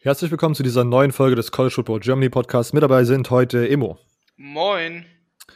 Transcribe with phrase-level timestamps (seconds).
[0.00, 2.72] Herzlich willkommen zu dieser neuen Folge des College Football Germany Podcasts.
[2.72, 3.98] Mit dabei sind heute Emo.
[4.36, 5.04] Moin.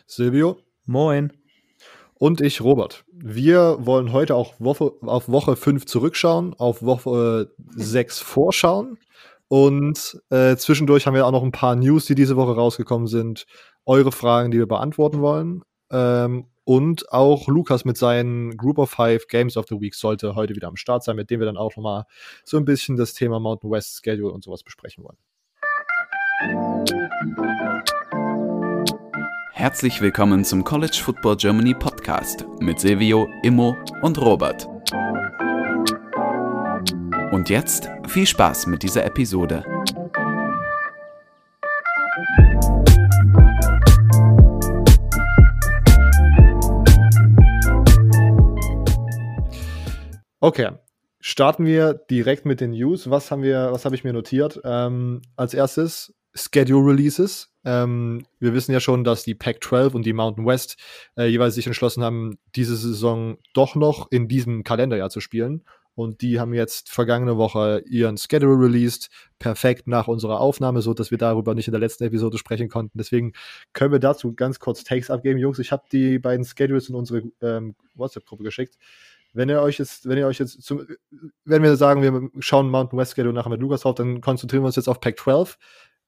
[0.08, 0.58] Silvio.
[0.84, 1.33] Moin.
[2.15, 3.05] Und ich, Robert.
[3.13, 8.98] Wir wollen heute auch Woche, auf Woche 5 zurückschauen, auf Woche 6 vorschauen.
[9.46, 13.46] Und äh, zwischendurch haben wir auch noch ein paar News, die diese Woche rausgekommen sind.
[13.86, 15.62] Eure Fragen, die wir beantworten wollen.
[15.93, 20.54] Ähm, und auch Lukas mit seinen Group of Five Games of the Week sollte heute
[20.54, 22.04] wieder am Start sein, mit dem wir dann auch nochmal
[22.45, 25.18] so ein bisschen das Thema Mountain West Schedule und sowas besprechen wollen.
[29.52, 34.68] Herzlich willkommen zum College Football Germany Podcast mit Silvio, Immo und Robert.
[37.32, 39.65] Und jetzt viel Spaß mit dieser Episode.
[50.45, 50.70] Okay,
[51.20, 53.09] starten wir direkt mit den News.
[53.09, 54.60] Was haben wir, was habe ich mir notiert?
[54.65, 57.52] Ähm, als erstes Schedule Releases.
[57.65, 60.79] Ähm, wir wissen ja schon, dass die Pac-12 und die Mountain West
[61.16, 65.63] äh, jeweils sich entschlossen haben, diese Saison doch noch in diesem Kalenderjahr zu spielen.
[65.95, 71.13] Und die haben jetzt vergangene Woche ihren Schedule released, perfekt nach unserer Aufnahme, so dass
[71.13, 72.98] wir darüber nicht in der letzten Episode sprechen konnten.
[72.98, 73.33] Deswegen
[73.75, 75.39] können wir dazu ganz kurz Takes abgeben.
[75.39, 78.77] Jungs, ich habe die beiden Schedules in unsere ähm, WhatsApp-Gruppe geschickt
[79.33, 80.87] wenn ihr euch jetzt, wenn ihr euch jetzt zum,
[81.45, 84.67] wenn wir sagen, wir schauen Mountain West Schedule nachher mit Lukas drauf, dann konzentrieren wir
[84.67, 85.59] uns jetzt auf Pack 12.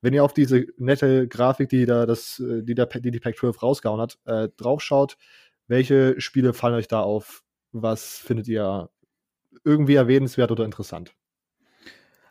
[0.03, 3.63] Wenn ihr auf diese nette Grafik, die da das, die da, die, die Pack 12
[3.63, 5.17] rausgehauen hat, äh, draufschaut,
[5.67, 7.43] welche Spiele fallen euch da auf?
[7.73, 8.91] Was findet ihr
[9.65, 11.15] irgendwie erwähnenswert oder interessant?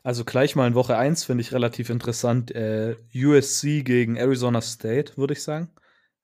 [0.04, 2.52] Also gleich mal in Woche 1 finde ich relativ interessant.
[2.52, 5.72] Äh, USC gegen Arizona State, würde ich sagen.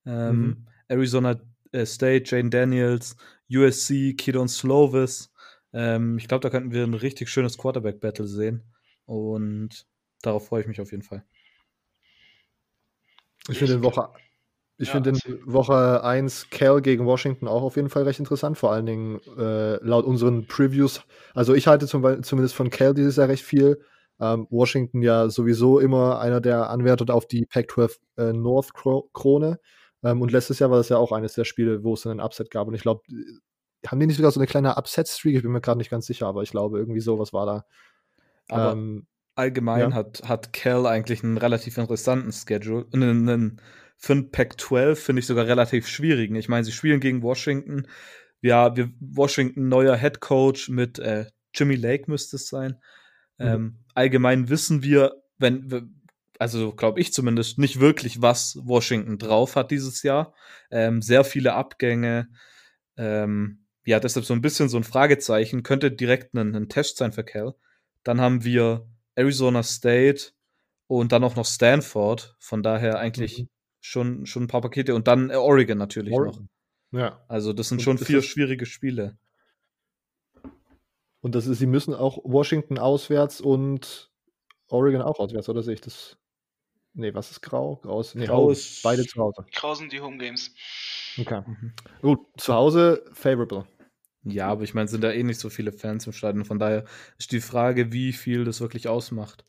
[0.05, 0.67] Ähm, mhm.
[0.87, 1.39] Arizona
[1.85, 3.15] State, Jane Daniels,
[3.51, 5.31] USC, Kidon Slovis.
[5.73, 8.63] Ähm, ich glaube, da könnten wir ein richtig schönes Quarterback-Battle sehen.
[9.05, 9.85] Und
[10.21, 11.23] darauf freue ich mich auf jeden Fall.
[13.47, 14.09] Ich finde in Woche,
[14.77, 18.57] ich ja, finde in Woche 1 Cal gegen Washington auch auf jeden Fall recht interessant,
[18.57, 21.01] vor allen Dingen äh, laut unseren Previews.
[21.33, 23.81] Also ich halte zum, zumindest von Cal dieses Jahr recht viel.
[24.19, 29.59] Ähm, Washington ja sowieso immer einer der Anwärter auf die Pac-12 äh, North Krone.
[30.03, 32.25] Ähm, und letztes Jahr war das ja auch eines der Spiele, wo es dann ein
[32.25, 32.67] Upset gab.
[32.67, 33.01] Und ich glaube,
[33.85, 35.35] haben die nicht sogar so eine kleine Upset-Streak?
[35.35, 37.65] Ich bin mir gerade nicht ganz sicher, aber ich glaube, irgendwie sowas war da.
[38.49, 39.93] Aber ähm, allgemein ja.
[39.93, 42.85] hat, hat Cal eigentlich einen relativ interessanten Schedule.
[42.93, 43.61] Einen, einen,
[43.97, 46.35] für ein Pack 12 finde ich sogar relativ schwierigen.
[46.35, 47.87] Ich meine, sie spielen gegen Washington.
[48.41, 52.77] Ja, wir, Washington neuer Head Coach mit äh, Jimmy Lake müsste es sein.
[53.37, 53.47] Mhm.
[53.47, 55.98] Ähm, allgemein wissen wir, wenn,
[56.39, 60.33] also glaube ich zumindest, nicht wirklich, was Washington drauf hat dieses Jahr.
[60.71, 62.29] Ähm, sehr viele Abgänge.
[62.97, 65.63] Ähm, ja, deshalb so ein bisschen so ein Fragezeichen.
[65.63, 67.55] Könnte direkt ein, ein Test sein für Cal.
[68.03, 70.31] Dann haben wir Arizona State
[70.87, 72.35] und dann auch noch Stanford.
[72.39, 73.49] Von daher eigentlich mhm.
[73.81, 74.95] schon, schon ein paar Pakete.
[74.95, 76.47] Und dann Oregon natürlich Oregon.
[76.91, 76.99] noch.
[76.99, 77.25] Ja.
[77.27, 79.17] Also das sind und schon vier schwierige Spiele.
[81.19, 84.09] Und das ist, sie müssen auch Washington auswärts und
[84.69, 86.17] Oregon auch auswärts, oder sehe ich das
[86.93, 87.77] Nee, was ist grau?
[87.77, 89.45] Grau ist, nee, grau ist beide zu Hause.
[89.53, 90.53] Grau sind die Home Games.
[91.17, 91.43] Okay.
[91.45, 91.73] Mhm.
[92.01, 93.65] Gut, zu Hause favorable.
[94.23, 96.45] Ja, aber ich meine, sind da eh nicht so viele Fans im Stadion.
[96.45, 96.83] Von daher
[97.17, 99.45] ist die Frage, wie viel das wirklich ausmacht.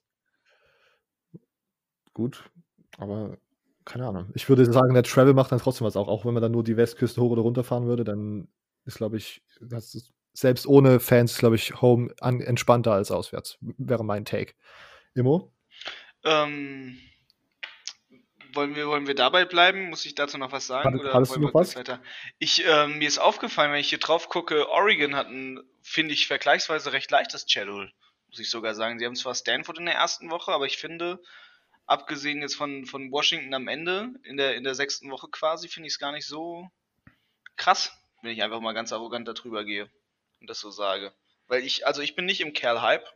[2.12, 2.50] Gut,
[2.98, 3.38] aber
[3.84, 4.30] keine Ahnung.
[4.34, 6.08] Ich würde sagen, der Travel macht dann trotzdem was auch.
[6.08, 8.48] Auch wenn man dann nur die Westküste hoch oder runter fahren würde, dann
[8.84, 13.58] ist, glaube ich, ist, selbst ohne Fans, glaube ich, Home an, entspannter als auswärts.
[13.60, 14.54] Wäre mein Take.
[15.14, 15.52] Immo?
[16.24, 16.98] Ähm,
[18.54, 19.90] wollen wir, wollen wir dabei bleiben?
[19.90, 20.94] Muss ich dazu noch was sagen?
[20.94, 21.76] Hat, oder du noch was?
[21.76, 22.00] Weiter?
[22.38, 26.26] Ich, äh, mir ist aufgefallen, wenn ich hier drauf gucke, Oregon hat ein, finde ich,
[26.26, 27.92] vergleichsweise recht leichtes Schedule,
[28.28, 28.98] muss ich sogar sagen.
[28.98, 31.20] Sie haben zwar Stanford in der ersten Woche, aber ich finde,
[31.86, 35.88] abgesehen jetzt von, von Washington am Ende, in der, in der sechsten Woche quasi, finde
[35.88, 36.68] ich es gar nicht so
[37.56, 39.90] krass, wenn ich einfach mal ganz arrogant darüber gehe
[40.40, 41.12] und das so sage.
[41.48, 43.06] Weil ich, also ich bin nicht im Kerl-Hype,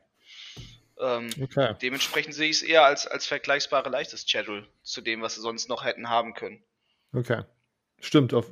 [1.00, 1.74] ähm, okay.
[1.82, 5.68] Dementsprechend sehe ich es eher als, als vergleichbare leichtes Schedule zu dem, was sie sonst
[5.68, 6.62] noch hätten haben können.
[7.12, 7.42] Okay.
[8.00, 8.50] Stimmt, auf,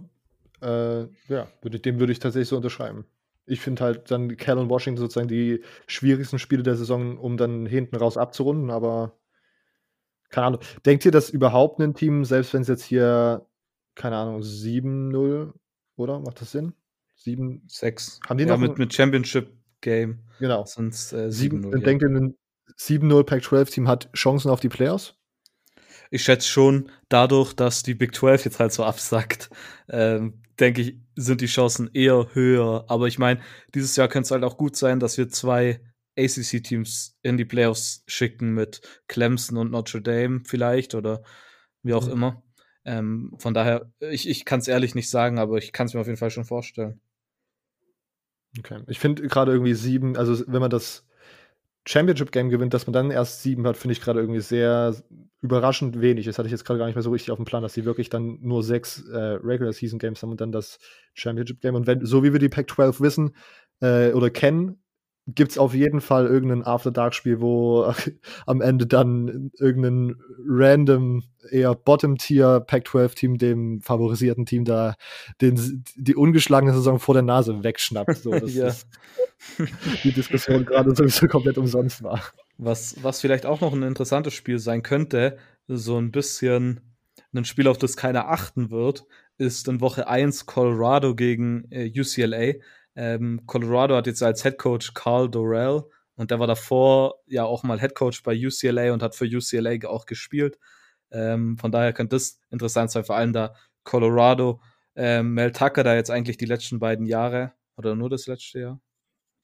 [0.60, 3.04] äh, ja, würde, dem würde ich tatsächlich so unterschreiben.
[3.44, 7.66] Ich finde halt dann Cal und Washington sozusagen die schwierigsten Spiele der Saison, um dann
[7.66, 9.18] hinten raus abzurunden, aber
[10.30, 10.60] keine Ahnung.
[10.86, 13.46] Denkt ihr, dass überhaupt ein Team, selbst wenn es jetzt hier,
[13.94, 15.52] keine Ahnung, 7-0,
[15.96, 16.20] oder?
[16.20, 16.72] Macht das Sinn?
[17.16, 18.20] 7, 6.
[18.26, 20.20] Haben die ja, noch mit, mit Championship Game.
[20.38, 20.64] Genau.
[20.64, 21.72] Sonst äh, 7-0.
[21.72, 21.78] Ja.
[21.78, 22.36] Denkt ihr, ein
[22.78, 25.14] 7-0 Pac-12-Team hat Chancen auf die Playoffs?
[26.10, 29.50] Ich schätze schon, dadurch, dass die Big 12 jetzt halt so absackt,
[29.88, 32.84] ähm, denke ich, sind die Chancen eher höher.
[32.88, 33.40] Aber ich meine,
[33.74, 35.80] dieses Jahr könnte es halt auch gut sein, dass wir zwei
[36.18, 41.22] ACC-Teams in die Playoffs schicken mit Clemson und Notre Dame vielleicht oder
[41.82, 42.12] wie auch mhm.
[42.12, 42.42] immer.
[42.84, 46.00] Ähm, von daher, ich, ich kann es ehrlich nicht sagen, aber ich kann es mir
[46.00, 47.00] auf jeden Fall schon vorstellen.
[48.58, 48.82] Okay.
[48.88, 51.06] Ich finde gerade irgendwie sieben, also wenn man das
[51.86, 54.94] Championship-Game gewinnt, dass man dann erst sieben hat, finde ich gerade irgendwie sehr
[55.40, 56.26] überraschend wenig.
[56.26, 57.84] Das hatte ich jetzt gerade gar nicht mehr so richtig auf dem Plan, dass sie
[57.84, 60.78] wirklich dann nur sechs äh, Regular-Season-Games haben und dann das
[61.14, 61.74] Championship-Game.
[61.74, 63.36] Und wenn, so wie wir die Pac-12 wissen
[63.80, 64.81] äh, oder kennen,
[65.26, 67.92] gibt es auf jeden Fall irgendein After-Dark-Spiel, wo
[68.46, 70.16] am Ende dann irgendein
[70.46, 74.94] random, eher Bottom-Tier Pac-12-Team dem favorisierten Team da
[75.40, 78.16] den, die ungeschlagene Saison vor der Nase wegschnappt.
[78.16, 78.64] So, dass ja.
[78.66, 78.86] das,
[80.02, 82.20] die Diskussion gerade sowieso komplett umsonst war.
[82.58, 85.38] Was, was vielleicht auch noch ein interessantes Spiel sein könnte,
[85.68, 86.80] so ein bisschen
[87.34, 89.04] ein Spiel, auf das keiner achten wird,
[89.38, 92.54] ist in Woche 1 Colorado gegen äh, UCLA
[92.94, 95.84] ähm, Colorado hat jetzt als Head Coach Carl Dorrell
[96.14, 99.88] und der war davor ja auch mal Head Coach bei UCLA und hat für UCLA
[99.88, 100.58] auch gespielt.
[101.10, 103.54] Ähm, von daher könnte das interessant sein, vor allem da
[103.84, 104.60] Colorado,
[104.94, 108.80] ähm, Mel Tucker da jetzt eigentlich die letzten beiden Jahre oder nur das letzte Jahr?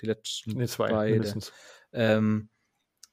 [0.00, 1.34] Die letzten nee, zwei, beide.
[1.92, 2.50] Ähm,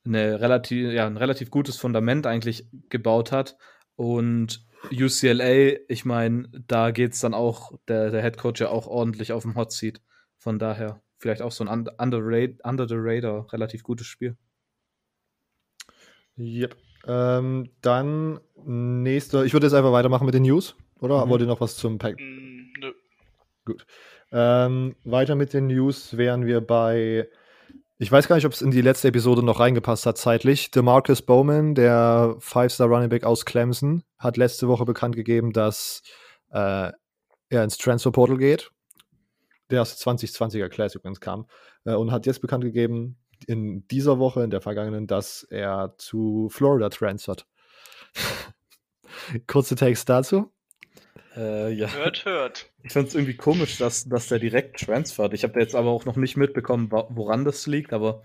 [0.06, 3.58] eine relativ, ja, ein relativ gutes Fundament eigentlich gebaut hat.
[3.96, 8.88] Und UCLA, ich meine, da geht es dann auch, der, der Head Coach ja auch
[8.88, 10.02] ordentlich auf dem Hot Seat.
[10.38, 11.94] Von daher vielleicht auch so ein under,
[12.64, 14.38] under the radar, relativ gutes Spiel.
[16.38, 16.76] Yep.
[17.08, 21.26] Ähm, dann nächste, ich würde jetzt einfach weitermachen mit den News, oder?
[21.26, 21.30] Mhm.
[21.30, 22.20] Wollt ihr noch was zum Pack?
[22.20, 22.92] Mm, nö.
[23.66, 23.86] Gut.
[24.32, 27.30] Ähm, weiter mit den News wären wir bei,
[27.98, 30.72] ich weiß gar nicht, ob es in die letzte Episode noch reingepasst hat zeitlich.
[30.72, 36.02] DeMarcus Bowman, der Five-Star Running Back aus Clemson, hat letzte Woche bekannt gegeben, dass
[36.52, 36.92] äh,
[37.50, 38.72] er ins Transfer Portal geht
[39.70, 41.48] der aus 2020er Class übrigens kam,
[41.86, 43.18] äh, und hat jetzt bekannt gegeben,
[43.48, 47.48] in dieser Woche, in der vergangenen, dass er zu Florida transfert.
[49.48, 50.52] Kurze Takes dazu.
[51.36, 51.90] Äh, ja.
[51.94, 52.72] Hört, hört.
[52.84, 55.34] Ich finde es irgendwie komisch, dass, dass der direkt transfert.
[55.34, 58.24] Ich habe jetzt aber auch noch nicht mitbekommen, woran das liegt, aber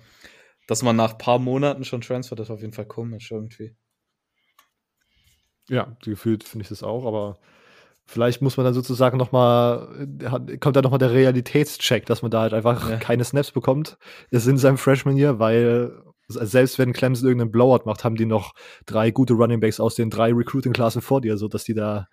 [0.67, 3.75] dass man nach ein paar Monaten schon transfert, ist auf jeden Fall komisch irgendwie.
[5.69, 7.41] Ja, gefühlt finde ich das auch, aber
[8.11, 9.87] Vielleicht muss man dann sozusagen nochmal,
[10.59, 12.97] kommt da nochmal der Realitätscheck, dass man da halt einfach ja.
[12.97, 13.99] keine Snaps bekommt.
[14.33, 15.93] Das ist in seinem Freshman Year, weil
[16.27, 18.53] selbst wenn Clemson irgendeinen Blowout macht, haben die noch
[18.85, 22.09] drei gute Running Backs aus den drei Recruiting-Klassen vor dir, so dass die da.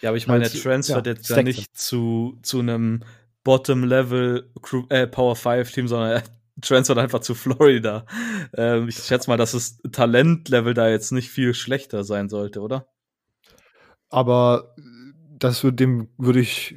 [0.00, 3.02] Ja, aber ich meine, er transfert ja, jetzt ja nicht zu, zu einem
[3.42, 4.52] Bottom-Level
[4.90, 6.22] äh, Power 5 Team, sondern er
[6.62, 8.06] transfert einfach zu Florida.
[8.54, 12.86] Ähm, ich schätze mal, dass das Talentlevel da jetzt nicht viel schlechter sein sollte, oder?
[14.08, 14.74] Aber
[15.40, 16.76] das würde dem würde ich,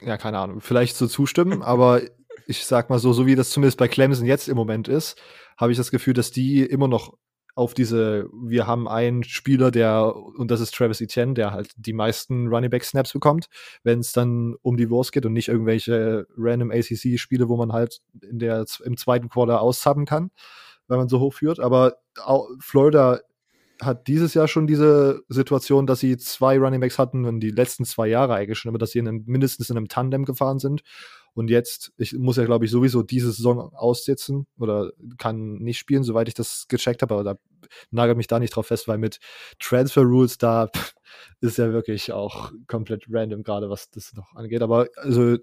[0.00, 2.00] ja, keine Ahnung, vielleicht so zustimmen, aber
[2.46, 5.20] ich sag mal so, so wie das zumindest bei Clemson jetzt im Moment ist,
[5.56, 7.16] habe ich das Gefühl, dass die immer noch
[7.56, 11.94] auf diese, wir haben einen Spieler, der, und das ist Travis Etienne, der halt die
[11.94, 13.46] meisten Running Back Snaps bekommt,
[13.82, 18.00] wenn es dann um die Wurst geht und nicht irgendwelche random ACC-Spiele, wo man halt
[18.20, 20.30] in der, im zweiten Quarter auszappen kann,
[20.86, 21.58] wenn man so hoch führt.
[21.58, 21.96] Aber
[22.60, 23.20] Florida
[23.80, 27.84] hat dieses Jahr schon diese Situation, dass sie zwei Running Backs hatten und die letzten
[27.84, 30.82] zwei Jahre eigentlich schon immer, dass sie in einem, mindestens in einem Tandem gefahren sind.
[31.34, 36.02] Und jetzt, ich muss ja, glaube ich, sowieso diese Saison aussitzen oder kann nicht spielen,
[36.02, 37.38] soweit ich das gecheckt habe, aber da
[37.90, 39.18] nagelt mich da nicht drauf fest, weil mit
[39.58, 40.70] Transfer Rules da
[41.40, 44.62] ist ja wirklich auch komplett random, gerade was das noch angeht.
[44.62, 45.36] Aber also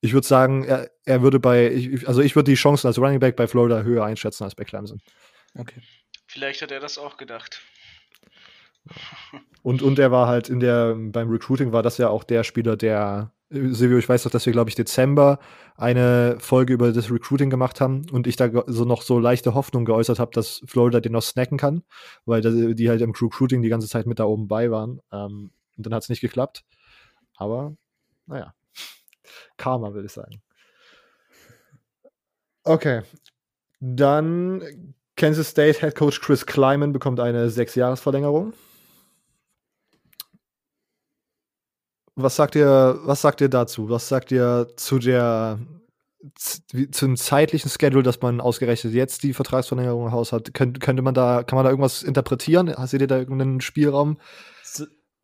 [0.00, 3.18] ich würde sagen, er, er würde bei, ich, also ich würde die Chancen als Running
[3.18, 5.00] Back bei Florida höher einschätzen als bei Clemson.
[5.56, 5.80] Okay.
[6.28, 7.62] Vielleicht hat er das auch gedacht.
[9.62, 12.76] Und, und er war halt in der, beim Recruiting war das ja auch der Spieler,
[12.76, 15.40] der, Silvio, ich weiß doch, dass wir, glaube ich, Dezember
[15.76, 19.84] eine Folge über das Recruiting gemacht haben und ich da so noch so leichte Hoffnung
[19.84, 21.82] geäußert habe, dass Florida den noch snacken kann,
[22.24, 25.00] weil die halt im Recruiting die ganze Zeit mit da oben bei waren.
[25.12, 26.64] Ähm, und dann hat es nicht geklappt.
[27.36, 27.76] Aber,
[28.26, 28.54] naja,
[29.56, 30.40] Karma, würde ich sagen.
[32.64, 33.02] Okay.
[33.80, 38.54] Dann Kansas State Head Coach Chris Kleiman bekommt eine Sechsjahresverlängerung.
[42.14, 43.90] Was sagt ihr, was sagt ihr dazu?
[43.90, 45.58] Was sagt ihr zu der
[46.90, 50.52] zum zeitlichen Schedule, dass man ausgerechnet jetzt die Vertragsverlängerung im Haus hat?
[50.54, 52.74] Könnt, könnte man da, kann man da irgendwas interpretieren?
[52.74, 54.18] Hast ihr da irgendeinen Spielraum?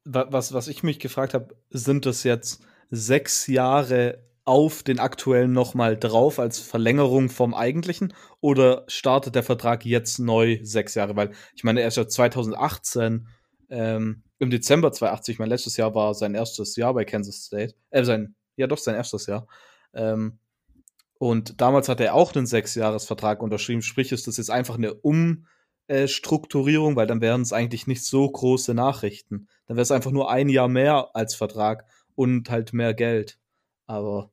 [0.04, 5.96] Was, was ich mich gefragt habe, sind das jetzt sechs Jahre auf den aktuellen nochmal
[5.98, 11.16] drauf als Verlängerung vom eigentlichen oder startet der Vertrag jetzt neu sechs Jahre?
[11.16, 13.28] Weil ich meine, er ist ja 2018
[13.70, 18.04] ähm, im Dezember 2080, mein letztes Jahr war sein erstes Jahr bei Kansas State, äh,
[18.04, 19.46] sein, ja doch, sein erstes Jahr.
[19.94, 20.38] Ähm,
[21.18, 23.82] Und damals hat er auch einen Sechsjahresvertrag unterschrieben.
[23.82, 24.94] Sprich, ist das jetzt einfach eine
[25.88, 29.48] Umstrukturierung, weil dann wären es eigentlich nicht so große Nachrichten.
[29.66, 33.38] Dann wäre es einfach nur ein Jahr mehr als Vertrag und halt mehr Geld.
[33.86, 34.30] Aber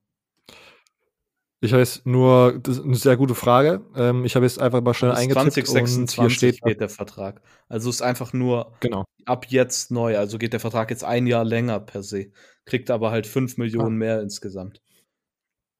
[1.64, 3.86] ich habe jetzt nur, das ist eine sehr gute Frage.
[3.96, 7.40] Ähm, ich habe jetzt einfach mal schnell eingetippt 2026 und hier steht geht der Vertrag.
[7.70, 9.06] Also ist einfach nur genau.
[9.26, 10.18] ab jetzt neu.
[10.18, 12.32] Also geht der Vertrag jetzt ein Jahr länger per se.
[12.66, 14.06] Kriegt aber halt 5 Millionen ah.
[14.06, 14.82] mehr insgesamt.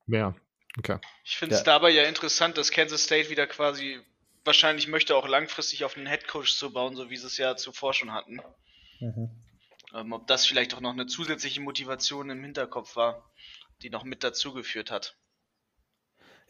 [0.06, 0.36] Mehr.
[0.78, 1.00] Okay.
[1.24, 1.66] Ich finde es ja.
[1.66, 4.00] dabei ja interessant, dass Kansas State wieder quasi
[4.46, 7.96] wahrscheinlich möchte auch langfristig auf einen Headcoach zu bauen, so wie sie es ja zuvor
[7.96, 8.40] schon hatten.
[9.00, 9.32] Mhm.
[9.96, 13.32] Ähm, ob das vielleicht auch noch eine zusätzliche Motivation im Hinterkopf war,
[13.82, 15.18] die noch mit dazugeführt hat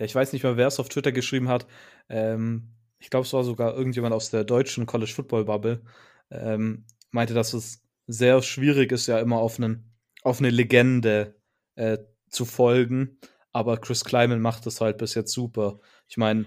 [0.01, 1.67] ja, ich weiß nicht mehr, wer es auf Twitter geschrieben hat.
[2.09, 5.83] Ähm, ich glaube, es war sogar irgendjemand aus der deutschen College Football Bubble,
[6.31, 9.93] ähm, meinte, dass es sehr schwierig ist, ja immer auf, einen,
[10.23, 11.35] auf eine Legende
[11.75, 13.19] äh, zu folgen.
[13.51, 15.79] Aber Chris Kleiman macht das halt bis jetzt super.
[16.07, 16.45] Ich meine,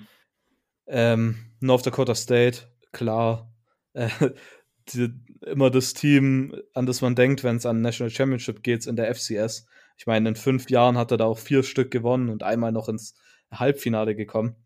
[0.89, 3.55] ähm, North Dakota State, klar,
[3.93, 4.09] äh,
[4.89, 5.15] die,
[5.47, 9.15] immer das Team, an das man denkt, wenn es an National Championship geht, in der
[9.15, 9.69] FCS.
[9.97, 12.89] Ich meine, in fünf Jahren hat er da auch vier Stück gewonnen und einmal noch
[12.89, 13.15] ins
[13.51, 14.57] Halbfinale gekommen.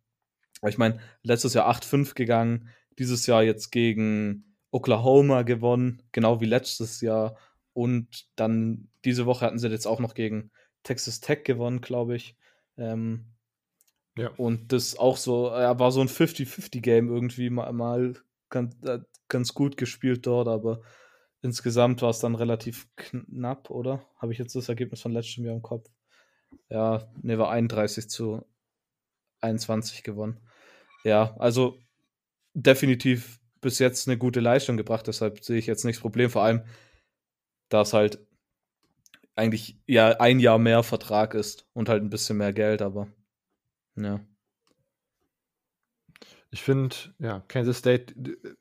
[0.60, 2.68] Aber ich meine, letztes Jahr 8-5 gegangen,
[2.98, 7.36] dieses Jahr jetzt gegen Oklahoma gewonnen, genau wie letztes Jahr.
[7.72, 10.50] Und dann diese Woche hatten sie jetzt auch noch gegen
[10.82, 12.36] Texas Tech gewonnen, glaube ich.
[12.76, 13.26] Ähm,
[14.16, 14.30] ja.
[14.36, 18.14] Und das auch so, er war so ein 50-50-Game irgendwie mal, mal
[18.50, 20.82] ganz, äh, ganz gut gespielt dort, aber
[21.40, 24.04] insgesamt war es dann relativ knapp, oder?
[24.16, 25.88] Habe ich jetzt das Ergebnis von letztem Jahr im Kopf?
[26.68, 28.44] Ja, ne, war 31 zu
[29.40, 30.40] 21 gewonnen.
[31.04, 31.78] Ja, also
[32.54, 36.30] definitiv bis jetzt eine gute Leistung gebracht, deshalb sehe ich jetzt nicht das Problem.
[36.30, 36.64] Vor allem,
[37.68, 38.20] da es halt
[39.34, 43.08] eigentlich ja ein Jahr mehr Vertrag ist und halt ein bisschen mehr Geld, aber
[43.96, 44.20] ja.
[46.50, 48.14] Ich finde, ja, Kansas State,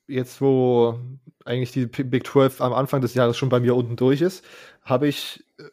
[0.07, 1.00] jetzt wo
[1.46, 4.43] eigentlich die Big 12 am Anfang des Jahres schon bei mir unten durch ist,
[4.84, 5.63] habe ich äh,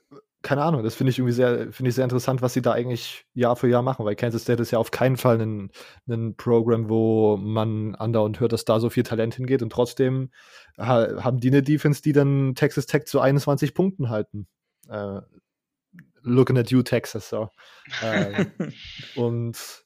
[0.44, 3.24] keine Ahnung, das finde ich irgendwie sehr, finde ich sehr interessant, was sie da eigentlich
[3.32, 5.70] Jahr für Jahr machen, weil Kansas State ist ja auf keinen Fall ein,
[6.06, 10.30] ein Programm, wo man andauernd hört, dass da so viel Talent hingeht und trotzdem
[10.78, 14.46] ha, haben die eine Defense, die dann Texas Tech zu 21 Punkten halten.
[14.88, 15.22] Äh,
[16.22, 17.48] looking at you, Texas, so.
[18.02, 18.44] äh,
[19.16, 19.83] und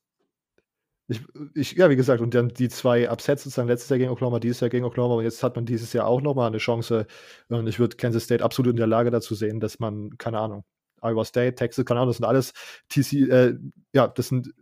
[1.09, 1.23] ich,
[1.55, 4.61] ich, ja, wie gesagt, und dann die zwei Upsets sozusagen letztes Jahr gegen Oklahoma, dieses
[4.61, 7.07] Jahr gegen Oklahoma, und jetzt hat man dieses Jahr auch nochmal eine Chance.
[7.49, 10.65] Und ich würde Kansas State absolut in der Lage dazu sehen, dass man, keine Ahnung,
[11.01, 12.53] Iowa State, Texas, keine Ahnung, das sind alles
[12.91, 13.55] TC, äh,
[13.95, 14.53] ja, das sind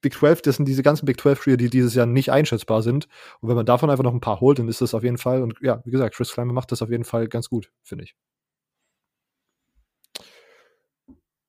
[0.00, 3.06] Big 12, das sind diese ganzen Big 12-Spiele, die dieses Jahr nicht einschätzbar sind.
[3.40, 5.42] Und wenn man davon einfach noch ein paar holt, dann ist das auf jeden Fall,
[5.42, 8.14] und ja, wie gesagt, Chris Kleimer macht das auf jeden Fall ganz gut, finde ich.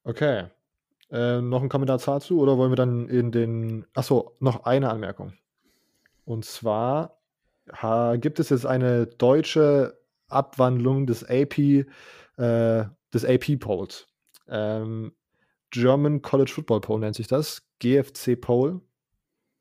[0.05, 0.49] Okay.
[1.13, 3.85] Äh, noch ein Kommentar dazu oder wollen wir dann in den.
[3.93, 5.33] Achso, noch eine Anmerkung.
[6.25, 7.19] Und zwar
[7.71, 11.85] ha, gibt es jetzt eine deutsche Abwandlung des AP, äh,
[12.37, 14.07] des AP-Polls.
[14.47, 15.13] Ähm,
[15.69, 17.61] German College Football Poll nennt sich das.
[17.77, 18.81] GFC Poll.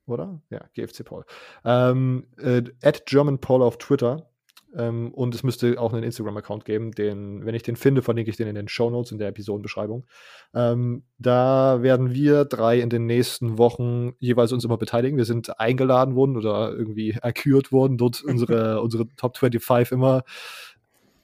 [0.07, 0.41] Oder?
[0.49, 1.25] Ja, GFC Poll.
[1.67, 4.32] Ähm, äh, at German Poll auf Twitter
[4.77, 8.37] ähm, und es müsste auch einen Instagram-Account geben, den, wenn ich den finde, verlinke ich
[8.37, 10.07] den in den Show Notes in der Episodenbeschreibung.
[10.55, 15.19] Ähm, da werden wir drei in den nächsten Wochen jeweils uns immer beteiligen.
[15.19, 20.23] Wir sind eingeladen worden oder irgendwie erkürt worden, dort unsere, unsere Top 25 immer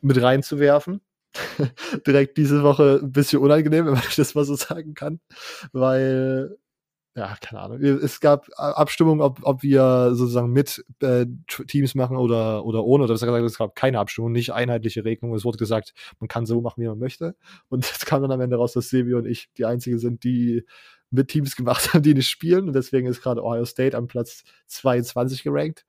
[0.00, 1.00] mit reinzuwerfen.
[2.06, 5.20] Direkt diese Woche ein bisschen unangenehm, wenn man das mal so sagen kann,
[5.72, 6.56] weil
[7.18, 7.82] ja, keine Ahnung.
[7.82, 11.26] Es gab Abstimmungen, ob, ob wir sozusagen mit äh,
[11.66, 13.04] Teams machen oder, oder ohne.
[13.04, 15.34] Oder gesagt, es gab keine Abstimmung, nicht einheitliche Regelung.
[15.34, 17.34] Es wurde gesagt, man kann so machen, wie man möchte.
[17.68, 20.64] Und es kam dann am Ende raus, dass Sevi und ich die einzigen sind, die
[21.10, 22.68] mit Teams gemacht haben, die nicht spielen.
[22.68, 25.84] Und deswegen ist gerade Ohio State am Platz 22 gerankt.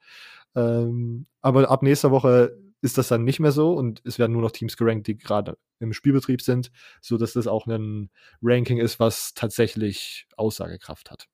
[0.56, 4.42] Ähm, aber ab nächster Woche ist das dann nicht mehr so und es werden nur
[4.42, 6.72] noch Teams gerankt, die gerade im Spielbetrieb sind,
[7.02, 8.10] so dass das auch ein
[8.42, 11.28] Ranking ist, was tatsächlich Aussagekraft hat,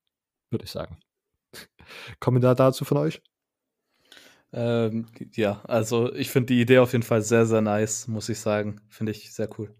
[0.50, 1.00] würde ich sagen.
[2.20, 3.22] Kommentar dazu von euch?
[4.54, 8.40] Ähm, ja, also ich finde die Idee auf jeden Fall sehr, sehr nice, muss ich
[8.40, 8.82] sagen.
[8.90, 9.76] Finde ich sehr cool.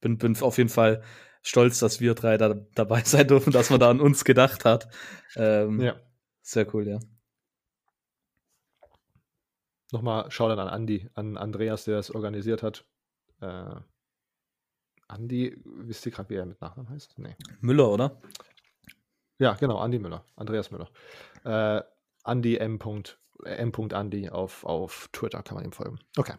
[0.00, 1.02] Bin, bin auf jeden Fall
[1.42, 4.88] stolz, dass wir drei da dabei sein dürfen, dass man da an uns gedacht hat.
[5.36, 5.96] Ähm, ja.
[6.42, 6.98] Sehr cool, ja
[9.92, 12.84] nochmal Shoutout an Andi, an Andreas, der das organisiert hat.
[13.40, 13.76] Äh,
[15.08, 17.18] Andi, wisst ihr gerade, wie er mit Nachnamen heißt?
[17.18, 17.36] Nee.
[17.60, 18.20] Müller, oder?
[19.38, 20.88] Ja, genau, Andi Müller, Andreas Müller.
[21.44, 21.82] Äh,
[22.24, 22.78] Andi M.
[23.44, 23.72] M.
[23.92, 25.98] Andi auf, auf Twitter kann man ihm folgen.
[26.16, 26.34] Okay,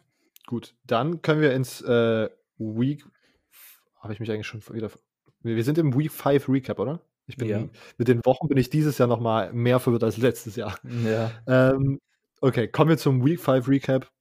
[0.48, 0.76] gut.
[0.86, 3.06] Dann können wir ins äh, Week.
[3.98, 4.90] Habe ich mich eigentlich schon wieder.
[5.42, 7.02] Wir sind im Week 5 Recap, oder?
[7.26, 7.64] Ich bin ja.
[7.98, 10.78] mit den Wochen bin ich dieses Jahr noch mal mehr verwirrt als letztes Jahr.
[11.06, 11.32] Ja.
[11.48, 12.00] Ähm,
[12.44, 14.12] okay, kommen wir zum Week 5 Recap.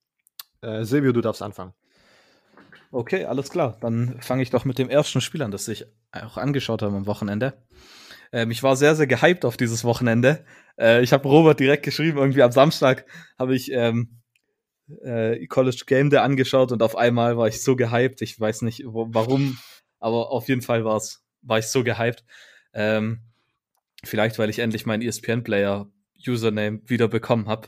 [0.60, 1.74] Äh, Silvio, du darfst anfangen.
[2.92, 3.76] Okay, alles klar.
[3.80, 7.06] Dann fange ich doch mit dem ersten Spiel an, das ich auch angeschaut habe am
[7.06, 7.54] Wochenende.
[8.30, 10.44] Ähm, ich war sehr, sehr gehypt auf dieses Wochenende.
[10.78, 13.06] Äh, ich habe Robert direkt geschrieben, irgendwie am Samstag
[13.38, 14.20] habe ich ähm,
[15.02, 18.22] äh, College Game Day angeschaut und auf einmal war ich so gehypt.
[18.22, 19.58] Ich weiß nicht wo, warum,
[19.98, 22.24] aber auf jeden Fall war's, war ich so gehypt.
[22.72, 23.22] Ähm,
[24.04, 25.90] vielleicht, weil ich endlich meinen ESPN-Player
[26.24, 27.66] Username wieder bekommen habe.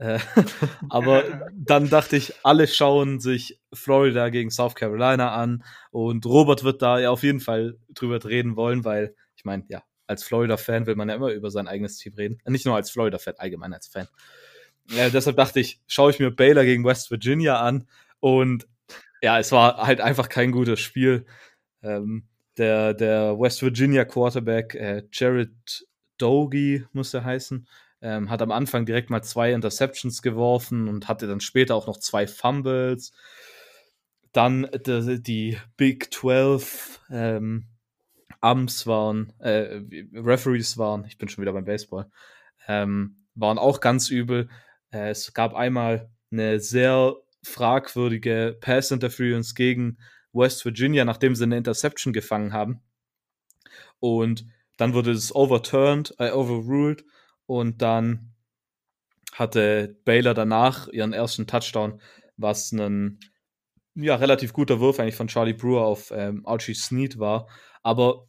[0.00, 0.18] Äh,
[0.88, 6.80] aber dann dachte ich, alle schauen sich Florida gegen South Carolina an und Robert wird
[6.80, 10.96] da ja auf jeden Fall drüber reden wollen, weil ich meine, ja, als Florida-Fan will
[10.96, 12.40] man ja immer über sein eigenes Team reden.
[12.46, 14.08] Nicht nur als Florida-Fan, allgemein als Fan.
[14.88, 17.86] Ja, deshalb dachte ich, schaue ich mir Baylor gegen West Virginia an
[18.20, 18.66] und
[19.22, 21.26] ja, es war halt einfach kein gutes Spiel.
[21.82, 22.24] Ähm,
[22.56, 27.68] der, der West Virginia Quarterback, äh, Jared Dogie, muss er heißen,
[28.02, 31.98] ähm, hat am Anfang direkt mal zwei Interceptions geworfen und hatte dann später auch noch
[31.98, 33.12] zwei Fumbles.
[34.32, 37.66] Dann die, die Big 12 ähm,
[38.40, 39.82] Amps waren, äh,
[40.14, 42.10] Referees waren, ich bin schon wieder beim Baseball,
[42.68, 44.48] ähm, waren auch ganz übel.
[44.92, 49.98] Äh, es gab einmal eine sehr fragwürdige Pass-Interference gegen
[50.32, 52.82] West Virginia, nachdem sie eine Interception gefangen haben.
[53.98, 57.04] Und dann wurde es overturned, äh, overruled
[57.50, 58.32] und dann
[59.32, 62.00] hatte Baylor danach ihren ersten Touchdown,
[62.36, 63.18] was ein
[63.96, 67.48] ja, relativ guter Wurf eigentlich von Charlie Brewer auf ähm, Archie Sneed war.
[67.82, 68.28] Aber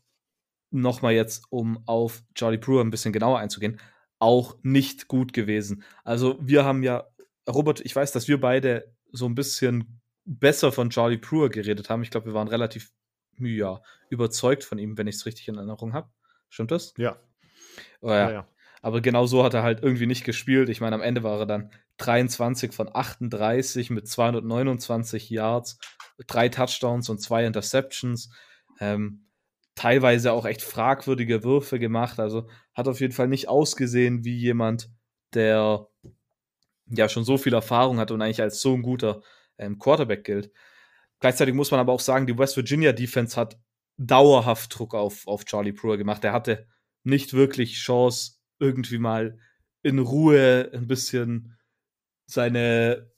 [0.71, 3.79] nochmal jetzt, um auf Charlie Brewer ein bisschen genauer einzugehen,
[4.17, 5.83] auch nicht gut gewesen.
[6.03, 7.07] Also wir haben ja,
[7.47, 12.01] Robert, ich weiß, dass wir beide so ein bisschen besser von Charlie Brewer geredet haben.
[12.01, 12.91] Ich glaube, wir waren relativ
[13.37, 16.09] ja, überzeugt von ihm, wenn ich es richtig in Erinnerung habe.
[16.49, 16.95] Stimmt das?
[16.97, 17.17] Ja.
[18.01, 18.15] Oh, ja.
[18.15, 18.47] ja, ja.
[18.81, 20.69] Aber genau so hat er halt irgendwie nicht gespielt.
[20.69, 25.77] Ich meine, am Ende war er dann 23 von 38 mit 229 Yards,
[26.25, 28.31] drei Touchdowns und zwei Interceptions.
[28.79, 29.27] Ähm,
[29.75, 32.19] teilweise auch echt fragwürdige Würfe gemacht.
[32.19, 34.89] Also hat auf jeden Fall nicht ausgesehen wie jemand,
[35.33, 35.87] der
[36.87, 39.21] ja schon so viel Erfahrung hat und eigentlich als so ein guter
[39.57, 40.51] ähm, Quarterback gilt.
[41.19, 43.59] Gleichzeitig muss man aber auch sagen, die West Virginia Defense hat
[43.97, 46.23] dauerhaft Druck auf, auf Charlie Brewer gemacht.
[46.23, 46.67] Er hatte
[47.03, 49.37] nicht wirklich Chance, irgendwie mal
[49.83, 51.57] in Ruhe ein bisschen
[52.27, 53.11] seine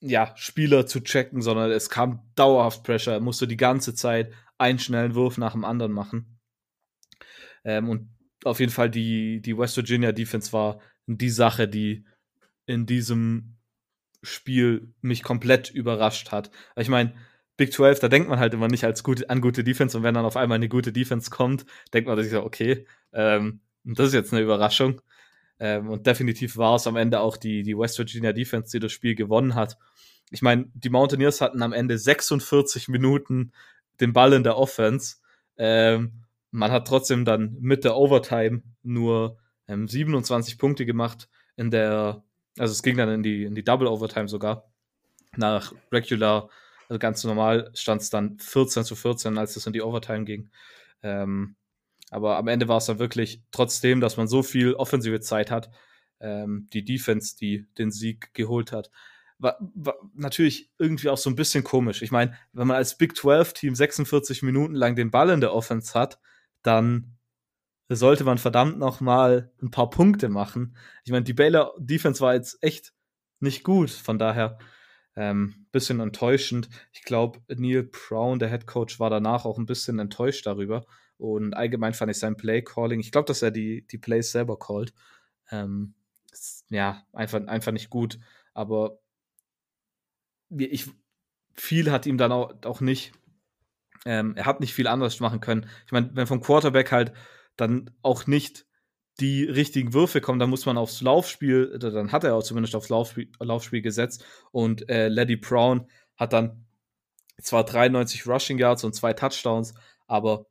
[0.00, 3.14] ja, Spieler zu checken, sondern es kam dauerhaft Pressure.
[3.14, 6.38] Er musste die ganze Zeit einen schnellen Wurf nach dem anderen machen.
[7.64, 8.10] Ähm, und
[8.44, 12.04] auf jeden Fall die, die West Virginia Defense war die Sache, die
[12.66, 13.56] in diesem
[14.22, 16.50] Spiel mich komplett überrascht hat.
[16.76, 17.14] Ich meine,
[17.56, 20.14] Big 12, da denkt man halt immer nicht als gut, an gute Defense und wenn
[20.14, 24.08] dann auf einmal eine gute Defense kommt, denkt man sich so, okay, ähm, und das
[24.08, 25.00] ist jetzt eine Überraschung.
[25.58, 28.92] Ähm, und definitiv war es am Ende auch die, die West Virginia Defense, die das
[28.92, 29.78] Spiel gewonnen hat.
[30.30, 33.52] Ich meine, die Mountaineers hatten am Ende 46 Minuten
[34.00, 35.16] den Ball in der Offense.
[35.56, 42.22] Ähm, man hat trotzdem dann mit der Overtime nur ähm, 27 Punkte gemacht in der,
[42.58, 44.70] also es ging dann in die, in die Double Overtime sogar.
[45.36, 46.50] Nach Regular,
[46.88, 50.50] also ganz normal stand es dann 14 zu 14, als es in die Overtime ging.
[51.02, 51.56] Ähm,
[52.10, 55.70] aber am Ende war es dann wirklich, trotzdem, dass man so viel offensive Zeit hat,
[56.20, 58.90] ähm, die Defense, die den Sieg geholt hat.
[59.38, 62.02] War, war natürlich irgendwie auch so ein bisschen komisch.
[62.02, 65.94] Ich meine, wenn man als Big 12-Team 46 Minuten lang den Ball in der Offense
[65.94, 66.18] hat,
[66.62, 67.18] dann
[67.88, 70.76] sollte man verdammt noch mal ein paar Punkte machen.
[71.04, 72.92] Ich meine, die Baylor Defense war jetzt echt
[73.40, 74.58] nicht gut, von daher
[75.16, 76.68] ähm, bisschen enttäuschend.
[76.92, 80.84] Ich glaube, Neil Brown, der Head Coach, war danach auch ein bisschen enttäuscht darüber.
[81.18, 84.94] Und allgemein fand ich sein Play-Calling, ich glaube, dass er die, die Plays selber callt.
[85.50, 85.94] Ähm,
[86.70, 88.18] ja, einfach, einfach nicht gut.
[88.54, 88.98] Aber
[90.50, 90.86] ich,
[91.54, 93.12] viel hat ihm dann auch, auch nicht,
[94.04, 95.68] ähm, er hat nicht viel anderes machen können.
[95.86, 97.12] Ich meine, wenn vom Quarterback halt
[97.56, 98.66] dann auch nicht
[99.20, 102.88] die richtigen Würfe kommen, dann muss man aufs Laufspiel, dann hat er auch zumindest aufs
[102.88, 106.66] Laufspiel, Laufspiel gesetzt und äh, Lady Brown hat dann
[107.42, 109.74] zwar 93 Rushing Yards und zwei Touchdowns,
[110.06, 110.46] aber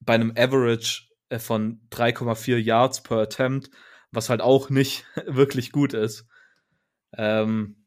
[0.00, 3.70] bei einem Average äh, von 3,4 Yards per Attempt,
[4.10, 6.26] was halt auch nicht wirklich gut ist.
[7.16, 7.84] Ähm,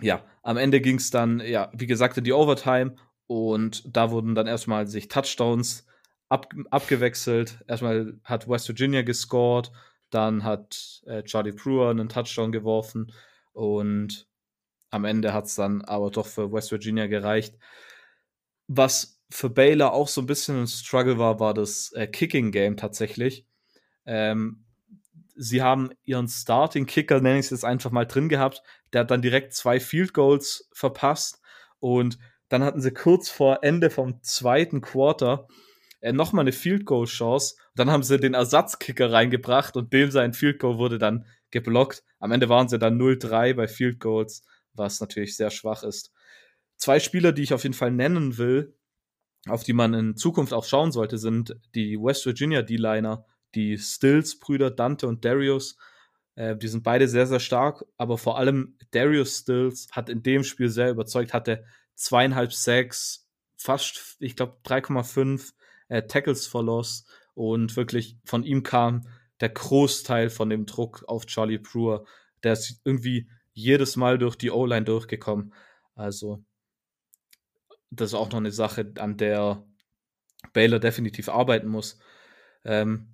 [0.00, 4.34] ja, am Ende ging es dann, ja, wie gesagt, in die Overtime und da wurden
[4.34, 5.86] dann erstmal sich Touchdowns
[6.28, 7.62] ab, abgewechselt.
[7.68, 9.70] Erstmal hat West Virginia gescored,
[10.10, 13.12] dann hat äh, Charlie Brewer einen Touchdown geworfen
[13.52, 14.26] und
[14.90, 17.56] am Ende hat es dann aber doch für West Virginia gereicht.
[18.66, 23.46] Was für Baylor auch so ein bisschen ein Struggle war, war das äh, Kicking-Game tatsächlich.
[24.04, 24.64] Ähm,
[25.34, 28.62] sie haben ihren Starting-Kicker, nenne ich es jetzt einfach mal, drin gehabt.
[28.92, 31.40] Der hat dann direkt zwei Field Goals verpasst.
[31.80, 32.18] Und
[32.48, 35.48] dann hatten sie kurz vor Ende vom zweiten Quarter
[36.00, 37.56] äh, nochmal eine Field Goal Chance.
[37.74, 42.04] Dann haben sie den Ersatzkicker reingebracht und dem sein Field Goal wurde dann geblockt.
[42.18, 46.12] Am Ende waren sie dann 0-3 bei Field Goals, was natürlich sehr schwach ist.
[46.76, 48.76] Zwei Spieler, die ich auf jeden Fall nennen will,
[49.48, 53.24] auf die man in Zukunft auch schauen sollte, sind die West Virginia D-Liner,
[53.54, 55.76] die Stills-Brüder Dante und Darius.
[56.34, 60.44] Äh, die sind beide sehr, sehr stark, aber vor allem Darius Stills hat in dem
[60.44, 65.52] Spiel sehr überzeugt, hatte zweieinhalb Sacks, fast, ich glaube, 3,5
[65.88, 69.06] äh, Tackles for Loss und wirklich von ihm kam
[69.40, 72.04] der Großteil von dem Druck auf Charlie Brewer.
[72.42, 75.52] Der ist irgendwie jedes Mal durch die O-Line durchgekommen.
[75.94, 76.44] Also,
[77.92, 79.64] das ist auch noch eine Sache, an der
[80.52, 81.98] Baylor definitiv arbeiten muss.
[82.64, 83.08] Ähm,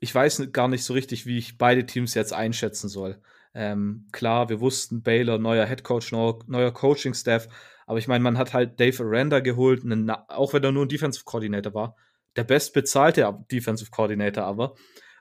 [0.00, 3.20] ich weiß gar nicht so richtig, wie ich beide Teams jetzt einschätzen soll.
[3.54, 7.48] Ähm, klar, wir wussten, Baylor, neuer Headcoach, neuer, neuer Coaching-Staff,
[7.86, 10.88] aber ich meine, man hat halt Dave Aranda geholt, einen, auch wenn er nur ein
[10.88, 11.96] Defensive Coordinator war,
[12.36, 14.74] der bestbezahlte Defensive Coordinator aber.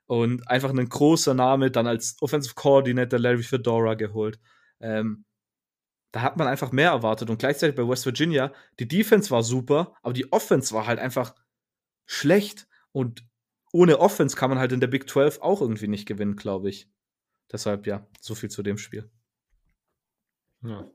[0.08, 4.40] Und einfach ein großer Name, dann als Offensive Coordinator Larry Fedora geholt.
[4.80, 5.26] Ähm,
[6.16, 7.30] da hat man einfach mehr erwartet.
[7.30, 11.36] Und gleichzeitig bei West Virginia, die Defense war super, aber die Offense war halt einfach
[12.06, 12.70] schlecht.
[12.94, 13.28] Und
[13.74, 16.90] ohne Offense kann man halt in der Big 12 auch irgendwie nicht gewinnen, glaube ich.
[17.52, 19.12] Deshalb ja, so viel zu dem Spiel.
[20.64, 20.90] Ja.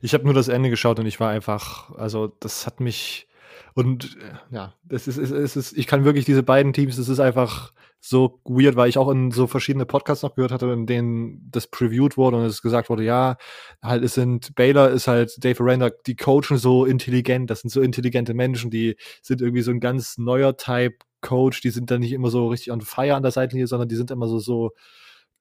[0.00, 3.28] Ich habe nur das Ende geschaut und ich war einfach, also das hat mich
[3.74, 7.20] und äh, ja, das ist, es ist, ich kann wirklich diese beiden Teams, das ist
[7.20, 11.48] einfach so weird, weil ich auch in so verschiedene Podcasts noch gehört hatte, in denen
[11.50, 13.36] das previewed wurde und es gesagt wurde, ja,
[13.80, 17.80] halt, es sind, Baylor ist halt Dave Aranda, die coachen so intelligent, das sind so
[17.80, 22.12] intelligente Menschen, die sind irgendwie so ein ganz neuer Type Coach, die sind dann nicht
[22.12, 24.72] immer so richtig on fire an der Seite sondern die sind immer so, so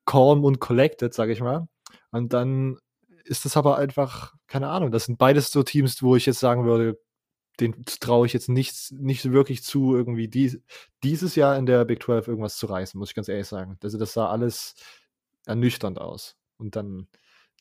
[0.05, 1.67] calm und collected, sag ich mal.
[2.11, 2.77] Und dann
[3.25, 6.65] ist das aber einfach, keine Ahnung, das sind beides so Teams, wo ich jetzt sagen
[6.65, 6.99] würde,
[7.59, 10.59] den traue ich jetzt nicht, nicht wirklich zu, irgendwie dies,
[11.03, 13.77] dieses Jahr in der Big 12 irgendwas zu reißen, muss ich ganz ehrlich sagen.
[13.83, 14.75] Also das sah alles
[15.45, 16.37] ernüchternd aus.
[16.57, 17.07] Und dann,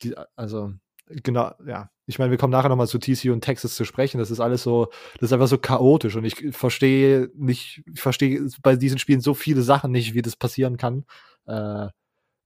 [0.03, 0.72] die, also,
[1.07, 1.90] genau, ja.
[2.07, 4.18] Ich meine, wir kommen nachher nochmal zu TCU und Texas zu sprechen.
[4.18, 8.48] Das ist alles so, das ist einfach so chaotisch und ich verstehe nicht, ich verstehe
[8.62, 11.05] bei diesen Spielen so viele Sachen nicht, wie das passieren kann.
[11.46, 11.88] Äh,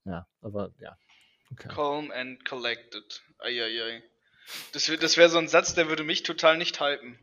[0.05, 0.95] ja, aber ja.
[1.51, 1.67] Okay.
[1.69, 3.23] Calm and collected.
[3.39, 4.03] Eieiei.
[4.71, 7.17] Das, das wäre so ein Satz, der würde mich total nicht halten.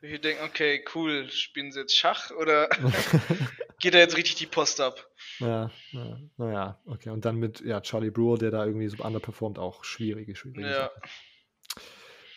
[0.00, 2.68] Ich denke, okay, cool, spielen sie jetzt Schach oder
[3.80, 5.08] geht da jetzt richtig die Post ab?
[5.40, 7.10] Ja, naja, na okay.
[7.10, 10.90] Und dann mit ja, Charlie Brewer, der da irgendwie so underperformt, auch schwierige, schwierige Ja.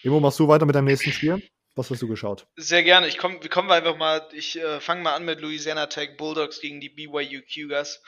[0.04, 1.42] Emo, machst du weiter mit deinem nächsten Spiel?
[1.76, 2.48] Was hast du geschaut?
[2.56, 3.08] Sehr gerne.
[3.08, 6.60] Ich komm, wir kommen einfach mal, ich äh, fange mal an mit Louisiana Tech Bulldogs
[6.60, 8.02] gegen die BYU Cougars.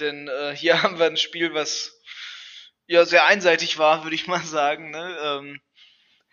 [0.00, 2.00] Denn äh, hier haben wir ein Spiel, was
[2.86, 4.90] ja sehr einseitig war, würde ich mal sagen.
[4.90, 5.16] Ne?
[5.22, 5.60] Ähm,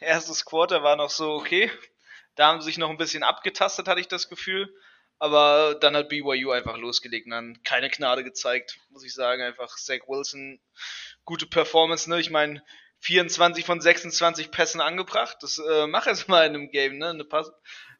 [0.03, 1.71] erstes Quarter war noch so okay.
[2.35, 4.73] Da haben sie sich noch ein bisschen abgetastet, hatte ich das Gefühl.
[5.19, 9.41] Aber dann hat BYU einfach losgelegt und dann keine Gnade gezeigt, muss ich sagen.
[9.41, 10.59] Einfach Zach Wilson,
[11.23, 12.19] gute Performance, ne?
[12.19, 12.61] Ich meine,
[12.99, 15.37] 24 von 26 Pässen angebracht.
[15.41, 17.09] Das äh, mach es mal in einem Game, ne?
[17.09, 17.51] Eine Pass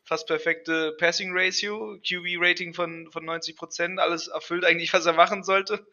[0.06, 5.88] fast perfekte Passing Ratio, QB-Rating von, von 90%, alles erfüllt eigentlich, was er machen sollte.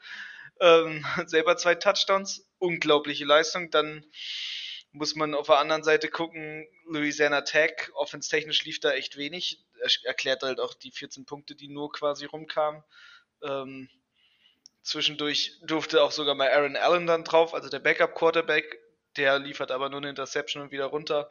[0.60, 3.70] Ähm, selber zwei Touchdowns, unglaubliche Leistung.
[3.70, 4.04] Dann
[4.92, 9.64] muss man auf der anderen Seite gucken, Louisiana Tech, offenstechnisch lief da echt wenig.
[9.80, 12.82] Er erklärt halt auch die 14 Punkte, die nur quasi rumkamen.
[13.42, 13.88] Ähm,
[14.82, 18.78] zwischendurch durfte auch sogar mal Aaron Allen dann drauf, also der Backup-Quarterback,
[19.16, 21.30] der liefert aber nur eine Interception und wieder runter.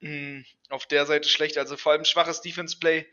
[0.00, 3.06] Mhm, auf der Seite schlecht, also vor allem schwaches Defense-Play,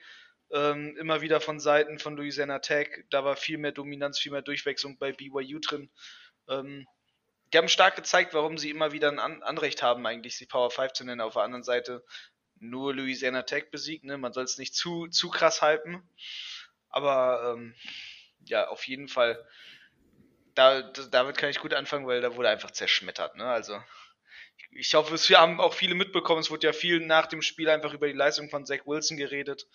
[0.52, 3.06] ähm, immer wieder von Seiten von Louisiana Tech.
[3.10, 5.90] Da war viel mehr Dominanz, viel mehr Durchwechslung bei BYU drin.
[6.48, 6.88] Ähm,
[7.54, 10.70] die haben stark gezeigt, warum sie immer wieder ein An Anrecht haben, eigentlich die Power
[10.70, 11.22] 5 zu nennen.
[11.22, 12.04] Auf der anderen Seite
[12.60, 14.04] nur Louisiana Tech besiegt.
[14.04, 14.18] Ne?
[14.18, 16.08] Man soll es nicht zu, zu krass halten.
[16.90, 17.76] Aber ähm,
[18.46, 19.46] ja, auf jeden Fall,
[20.56, 23.36] da, damit kann ich gut anfangen, weil da wurde einfach zerschmettert.
[23.36, 23.46] Ne?
[23.46, 23.82] Also
[24.72, 26.42] ich hoffe, es haben auch viele mitbekommen.
[26.42, 29.68] Es wurde ja viel nach dem Spiel einfach über die Leistung von Zach Wilson geredet.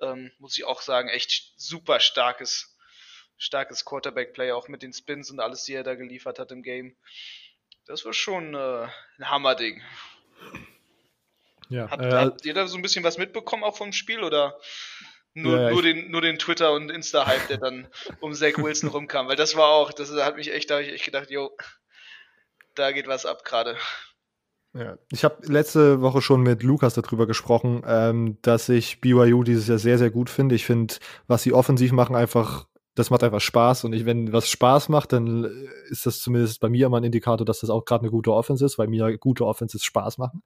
[0.00, 2.77] Ähm, muss ich auch sagen, echt super starkes
[3.38, 6.96] starkes Quarterback-Play, auch mit den Spins und alles, die er da geliefert hat im Game.
[7.86, 9.80] Das war schon äh, ein Hammerding.
[11.70, 14.58] Ja, habt, äh, habt, ihr da so ein bisschen was mitbekommen auch vom Spiel oder
[15.34, 17.88] nur, ja, nur, den, nur den Twitter und Insta-Hype, der dann
[18.20, 19.28] um Zach Wilson rumkam?
[19.28, 21.56] Weil das war auch, das hat mich echt, da habe ich echt gedacht, yo,
[22.74, 23.76] da geht was ab gerade.
[24.74, 24.96] Ja.
[25.10, 29.78] Ich habe letzte Woche schon mit Lukas darüber gesprochen, ähm, dass ich BYU dieses Jahr
[29.78, 30.54] sehr, sehr gut finde.
[30.54, 30.94] Ich finde,
[31.26, 32.67] was sie offensiv machen, einfach,
[32.98, 33.84] das macht einfach Spaß.
[33.84, 35.44] Und ich, wenn was Spaß macht, dann
[35.88, 38.64] ist das zumindest bei mir immer ein Indikator, dass das auch gerade eine gute Offense
[38.64, 40.42] ist, weil mir gute Offenses Spaß machen.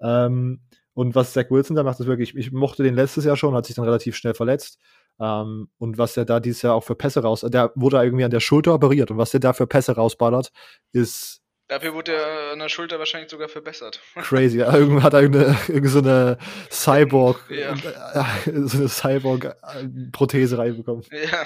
[0.00, 0.60] Ähm,
[0.94, 3.66] und was Zach Wilson da macht, ist wirklich, ich mochte den letztes Jahr schon, hat
[3.66, 4.78] sich dann relativ schnell verletzt.
[5.20, 8.30] Um, und was er da dieses Jahr auch für Pässe raus, der wurde irgendwie an
[8.30, 10.52] der Schulter operiert und was der da für Pässe rausballert,
[10.92, 11.42] ist.
[11.68, 14.00] Dafür wurde er an der Schulter wahrscheinlich sogar verbessert.
[14.14, 14.58] Crazy.
[14.58, 16.38] Irgendwann hat er irgendeine, irgendeine so eine
[16.70, 17.76] Cyborg, ja.
[18.46, 21.04] so eine Cyborg-Prothese reinbekommen.
[21.10, 21.44] Ja.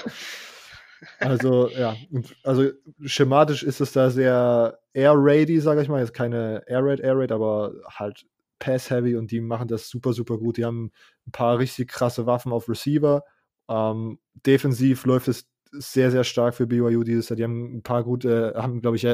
[1.19, 1.97] Also, ja,
[2.43, 2.71] also
[3.03, 5.99] schematisch ist es da sehr Air-Raidy, sage ich mal.
[5.99, 8.25] Jetzt keine Air-Raid, Air-Raid, aber halt
[8.59, 10.55] Pass-Heavy und die machen das super, super gut.
[10.55, 10.93] Die haben
[11.27, 13.23] ein paar richtig krasse Waffen auf Receiver
[13.69, 17.37] ähm, defensiv läuft es sehr, sehr stark für BYU dieses Jahr.
[17.37, 19.07] Die haben ein paar gute, haben, glaube ich,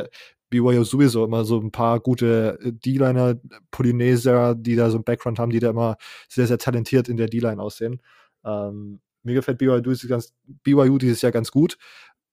[0.49, 3.39] BYU sowieso immer so ein paar gute äh, D-Liner,
[3.71, 7.27] Polyneser, die da so einen Background haben, die da immer sehr, sehr talentiert in der
[7.27, 8.01] D-Line aussehen.
[8.43, 11.77] Ähm, mir gefällt BYU dieses, ganz, BYU dieses Jahr ganz gut.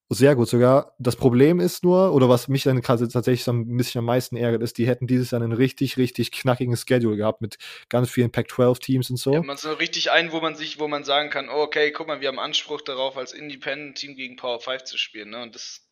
[0.09, 0.95] Sehr gut sogar.
[1.01, 4.63] Das Problem ist nur, oder was mich dann tatsächlich so ein bisschen am meisten ärgert,
[4.63, 9.11] ist, die hätten dieses Jahr einen richtig, richtig knackigen Schedule gehabt mit ganz vielen Pac-12-Teams
[9.11, 9.33] und so.
[9.33, 12.07] Ja, man so richtig ein, wo man sich, wo man sagen kann, oh, okay, guck
[12.07, 15.43] mal, wir haben Anspruch darauf, als Independent-Team gegen Power 5 zu spielen, ne?
[15.43, 15.89] Und das.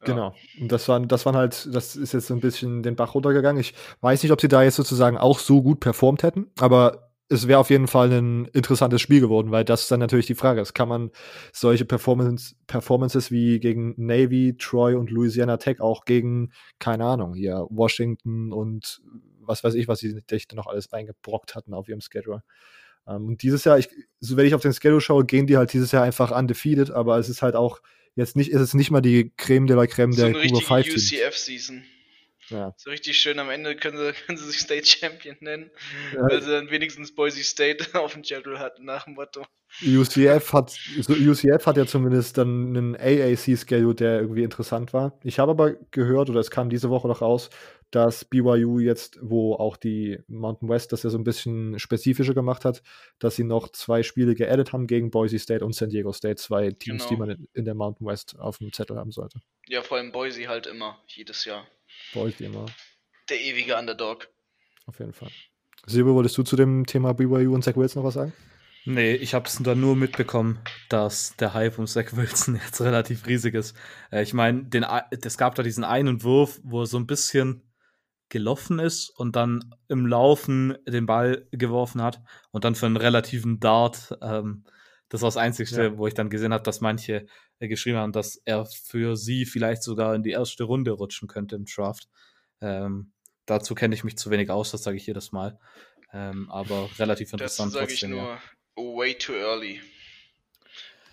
[0.00, 0.06] Ja.
[0.06, 0.34] Genau.
[0.60, 3.60] Und das waren, das waren halt, das ist jetzt so ein bisschen den Bach runtergegangen.
[3.60, 7.46] Ich weiß nicht, ob sie da jetzt sozusagen auch so gut performt hätten, aber es
[7.46, 10.74] wäre auf jeden Fall ein interessantes Spiel geworden, weil das dann natürlich die Frage ist,
[10.74, 11.10] kann man
[11.52, 17.66] solche Performance, Performances wie gegen Navy, Troy und Louisiana Tech auch gegen, keine Ahnung, hier
[17.70, 19.02] Washington und
[19.40, 22.42] was weiß ich, was sie sich noch alles eingebrockt hatten auf ihrem Schedule.
[23.06, 23.88] Ähm, und dieses Jahr, ich,
[24.20, 27.18] so wenn ich auf den Schedule schaue, gehen die halt dieses Jahr einfach undefeated, aber
[27.18, 27.80] es ist halt auch
[28.14, 30.88] jetzt nicht, ist es nicht mal die Creme de la Creme so der Google 5
[30.88, 31.84] UCF-Season.
[32.50, 32.74] Ja.
[32.76, 35.70] So richtig schön am Ende können sie, können sie sich State Champion nennen,
[36.14, 36.22] ja.
[36.22, 39.44] weil sie dann wenigstens Boise State auf dem Schedule hatten, nach dem Motto.
[39.82, 45.18] UCF hat, UCF hat ja zumindest dann einen AAC-Schedule, der irgendwie interessant war.
[45.22, 47.50] Ich habe aber gehört, oder es kam diese Woche noch raus,
[47.90, 52.64] dass BYU jetzt, wo auch die Mountain West das ja so ein bisschen spezifischer gemacht
[52.64, 52.82] hat,
[53.18, 56.70] dass sie noch zwei Spiele geaddet haben gegen Boise State und San Diego State, zwei
[56.70, 57.08] Teams, genau.
[57.08, 59.40] die man in der Mountain West auf dem Zettel haben sollte.
[59.68, 61.66] Ja, vor allem Boise halt immer, jedes Jahr.
[62.12, 62.66] Boise immer.
[63.28, 64.28] Der ewige Underdog.
[64.86, 65.30] Auf jeden Fall.
[65.86, 68.32] Silber, wolltest du zu dem Thema BYU und Zach Wilson noch was sagen?
[68.84, 73.26] Nee, ich habe es dann nur mitbekommen, dass der Hype um Zach Wilson jetzt relativ
[73.26, 73.76] riesig ist.
[74.10, 74.66] Äh, ich meine,
[75.22, 77.62] es gab da diesen einen Wurf, wo er so ein bisschen
[78.30, 83.60] gelaufen ist und dann im Laufen den Ball geworfen hat und dann für einen relativen
[83.60, 84.16] Dart.
[84.22, 84.64] Ähm,
[85.08, 85.96] das war das Einzige, ja.
[85.96, 87.26] wo ich dann gesehen habe, dass manche
[87.60, 91.56] äh, geschrieben haben, dass er für sie vielleicht sogar in die erste Runde rutschen könnte
[91.56, 92.08] im Draft.
[92.60, 93.12] Ähm,
[93.46, 95.58] dazu kenne ich mich zu wenig aus, das sage ich jedes Mal.
[96.12, 98.12] Ähm, aber relativ interessant das trotzdem.
[98.12, 98.42] Ich nur, ja.
[98.76, 99.80] Way too early.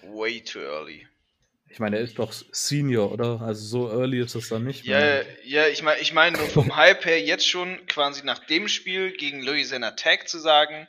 [0.03, 1.07] Way too early.
[1.67, 3.41] Ich meine, er ist doch Senior, oder?
[3.41, 4.85] Also so early ist das dann nicht.
[4.85, 8.67] Ja, ja, ich meine, ich meine nur vom Hype her jetzt schon quasi nach dem
[8.67, 10.87] Spiel gegen Louisiana Tech zu sagen,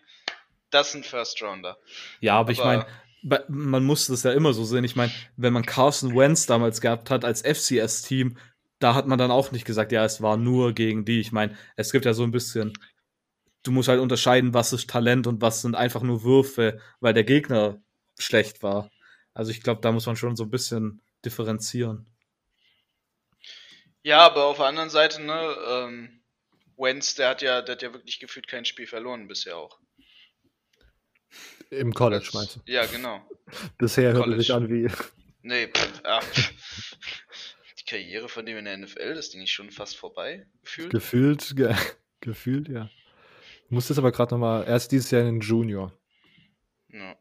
[0.71, 1.79] das sind First Rounder.
[2.21, 2.87] Ja, aber, aber ich meine,
[3.49, 4.85] man muss das ja immer so sehen.
[4.85, 8.37] Ich meine, wenn man Carson Wentz damals gehabt hat als FCS-Team,
[8.79, 11.21] da hat man dann auch nicht gesagt, ja, es war nur gegen die.
[11.21, 12.73] Ich meine, es gibt ja so ein bisschen,
[13.63, 17.25] du musst halt unterscheiden, was ist Talent und was sind einfach nur Würfe, weil der
[17.25, 17.81] Gegner
[18.19, 18.91] schlecht war.
[19.33, 22.09] Also ich glaube, da muss man schon so ein bisschen differenzieren.
[24.03, 26.23] Ja, aber auf der anderen Seite, ne, ähm,
[26.77, 29.81] Wentz, der hat ja, der hat ja wirklich gefühlt kein Spiel verloren bisher auch.
[31.71, 32.61] Im College meinst du?
[32.67, 33.21] Ja, genau.
[33.79, 34.89] Bisher hört es sich an wie.
[35.43, 36.21] Nee, pff, ah,
[37.79, 40.91] Die Karriere von dem in der NFL, das Ding ist schon fast vorbei, gefühlt.
[40.91, 41.75] Gefühlt, ge
[42.21, 42.91] gefühlt, ja.
[43.69, 45.93] Du musstest aber gerade nochmal, erst dieses Jahr in den Junior.
[46.89, 47.17] Ja.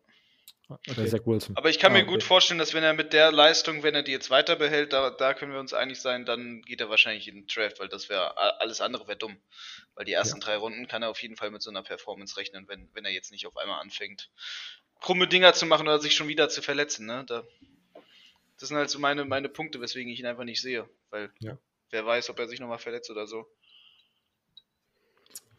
[0.67, 1.07] Okay.
[1.07, 1.55] Zach Wilson.
[1.57, 2.13] Aber ich kann ah, mir okay.
[2.13, 5.11] gut vorstellen, dass wenn er mit der Leistung, wenn er die jetzt weiter behält, da,
[5.11, 8.09] da können wir uns einig sein, dann geht er wahrscheinlich in den Draft, weil das
[8.09, 9.37] wäre alles andere wäre dumm.
[9.93, 10.45] Weil die ersten ja.
[10.45, 13.11] drei Runden kann er auf jeden Fall mit so einer Performance rechnen, wenn, wenn er
[13.11, 14.29] jetzt nicht auf einmal anfängt,
[15.01, 17.05] krumme Dinger zu machen oder sich schon wieder zu verletzen.
[17.05, 17.23] Ne?
[17.27, 17.43] Da,
[18.59, 20.89] das sind halt so meine, meine Punkte, weswegen ich ihn einfach nicht sehe.
[21.11, 21.57] Weil ja.
[21.91, 23.47] wer weiß, ob er sich nochmal verletzt oder so.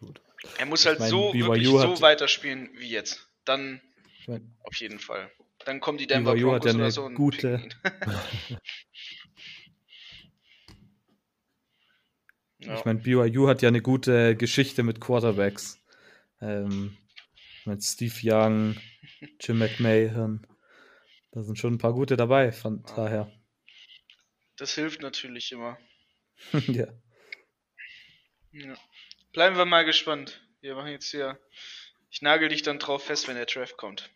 [0.01, 0.21] Gut.
[0.59, 3.29] Er muss halt ich mein, so wirklich so weiterspielen wie jetzt.
[3.45, 3.81] Dann
[4.61, 5.31] auf jeden Fall.
[5.65, 7.69] Dann kommen die Denver BYU Broncos hat ja eine so gute.
[12.59, 12.79] ja.
[12.79, 15.83] Ich meine, BYU hat ja eine gute Geschichte mit Quarterbacks.
[16.41, 16.97] Ähm,
[17.65, 18.77] mit Steve Young,
[19.41, 20.47] Jim McMahon.
[21.33, 22.95] Da sind schon ein paar gute dabei, von ja.
[22.95, 23.33] daher.
[24.57, 25.79] Das hilft natürlich immer.
[26.69, 26.87] ja.
[28.53, 28.75] Ja.
[29.33, 30.41] Bleiben wir mal gespannt.
[30.61, 31.39] Wir machen jetzt hier.
[32.11, 34.11] Ich nagel dich dann drauf fest, wenn der Treff kommt.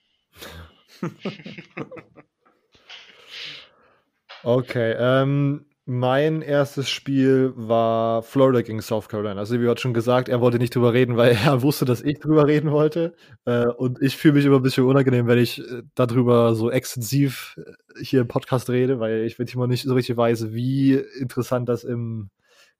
[4.43, 9.41] okay, ähm, mein erstes Spiel war Florida gegen South Carolina.
[9.41, 12.21] Also, wie hat schon gesagt, er wollte nicht drüber reden, weil er wusste, dass ich
[12.21, 13.17] drüber reden wollte.
[13.45, 17.59] Äh, und ich fühle mich immer ein bisschen unangenehm, wenn ich äh, darüber so extensiv
[17.59, 21.83] äh, hier im Podcast rede, weil ich immer nicht so richtig weiß, wie interessant das
[21.83, 22.31] im,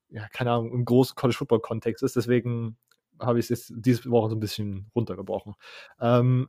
[0.09, 2.15] ja, keine Ahnung, im großen College Football Kontext ist.
[2.15, 2.77] Deswegen
[3.19, 5.55] habe ich es jetzt diese Woche so ein bisschen runtergebrochen.
[5.99, 6.47] Ähm,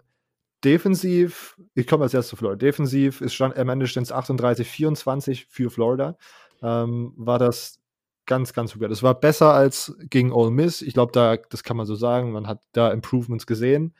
[0.64, 2.58] defensiv, ich komme als erstes zu Florida.
[2.58, 6.16] Defensiv ist stand, am Ende stand es 38, 24 für Florida
[6.62, 7.80] ähm, war das
[8.26, 8.90] ganz, ganz gut.
[8.90, 10.80] Es war besser als gegen Ole Miss.
[10.80, 12.32] Ich glaube, da, das kann man so sagen.
[12.32, 13.94] Man hat da Improvements gesehen.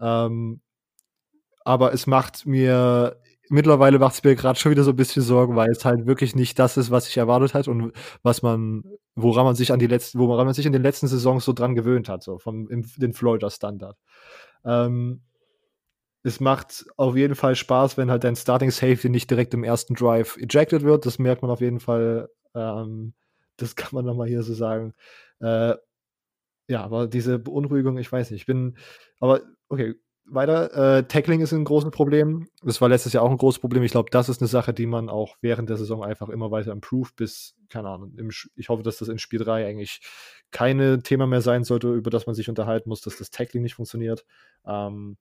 [0.00, 0.60] Ähm,
[1.64, 3.16] aber es macht mir,
[3.48, 6.34] mittlerweile macht es mir gerade schon wieder so ein bisschen Sorgen, weil es halt wirklich
[6.34, 7.92] nicht das ist, was ich erwartet hat und
[8.22, 8.82] was man,
[9.14, 11.74] woran man sich an die letzten, woran man sich in den letzten Saisons so dran
[11.74, 13.96] gewöhnt hat, so vom im, den Florida Standard.
[14.64, 15.22] Ähm,
[16.22, 19.94] es macht auf jeden Fall Spaß, wenn halt dein Starting Safety nicht direkt im ersten
[19.94, 21.06] Drive ejected wird.
[21.06, 22.28] Das merkt man auf jeden Fall.
[22.54, 23.14] Ähm,
[23.56, 24.94] das kann man nochmal hier so sagen.
[25.40, 25.74] Äh,
[26.68, 28.42] ja, aber diese Beunruhigung, ich weiß nicht.
[28.42, 28.76] Ich bin,
[29.18, 30.98] aber okay, weiter.
[30.98, 32.48] Äh, Tackling ist ein großes Problem.
[32.62, 33.82] Das war letztes Jahr auch ein großes Problem.
[33.82, 36.72] Ich glaube, das ist eine Sache, die man auch während der Saison einfach immer weiter
[36.72, 40.00] improved bis, keine Ahnung, im, ich hoffe, dass das in Spiel 3 eigentlich
[40.50, 43.74] keine Thema mehr sein sollte, über das man sich unterhalten muss, dass das Tackling nicht
[43.74, 44.24] funktioniert.
[44.66, 45.16] Ähm,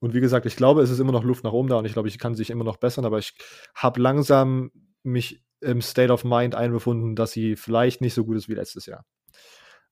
[0.00, 1.92] und wie gesagt, ich glaube, es ist immer noch Luft nach oben da und ich
[1.92, 3.34] glaube, ich kann sich immer noch bessern, aber ich
[3.74, 4.70] habe langsam
[5.02, 8.86] mich im State of Mind einbefunden, dass sie vielleicht nicht so gut ist wie letztes
[8.86, 9.04] Jahr.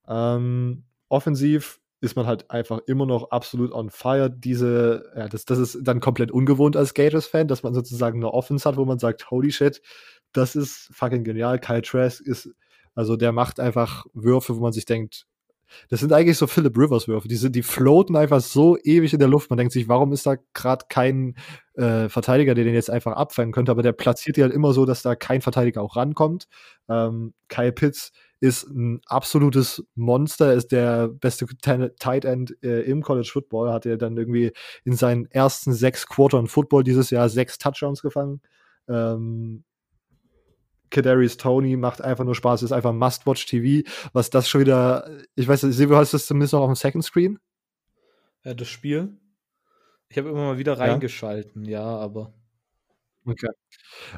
[0.06, 4.30] Ähm, offensiv ist man halt einfach immer noch absolut on fire.
[4.30, 8.68] Diese, ja, das, das ist dann komplett ungewohnt als Gators-Fan, dass man sozusagen eine Offense
[8.68, 9.80] hat, wo man sagt, holy shit,
[10.32, 11.58] das ist fucking genial.
[11.58, 12.50] Kyle Trask ist,
[12.94, 15.26] also der macht einfach Würfe, wo man sich denkt,
[15.88, 17.28] das sind eigentlich so Philip Rivers Würfe.
[17.28, 19.50] Die, sind, die floaten einfach so ewig in der Luft.
[19.50, 21.36] Man denkt sich, warum ist da gerade kein
[21.74, 23.72] äh, Verteidiger, der den jetzt einfach abfangen könnte?
[23.72, 26.46] Aber der platziert die halt immer so, dass da kein Verteidiger auch rankommt.
[26.88, 33.30] Ähm, Kyle Pitts ist ein absolutes Monster, ist der beste Tight End äh, im College
[33.32, 33.72] Football.
[33.72, 34.52] Hat er dann irgendwie
[34.84, 38.42] in seinen ersten sechs Quartern Football dieses Jahr sechs Touchdowns gefangen.
[38.88, 39.64] Ähm,
[40.94, 43.88] Kadarius Tony macht einfach nur Spaß, ist einfach Must-Watch-TV.
[44.12, 46.76] Was das schon wieder, ich weiß nicht, Silvio, hast du das zumindest noch auf dem
[46.76, 47.38] Second Screen?
[48.44, 49.18] Ja, das Spiel?
[50.08, 52.32] Ich habe immer mal wieder reingeschalten, ja, ja aber.
[53.26, 53.48] Okay.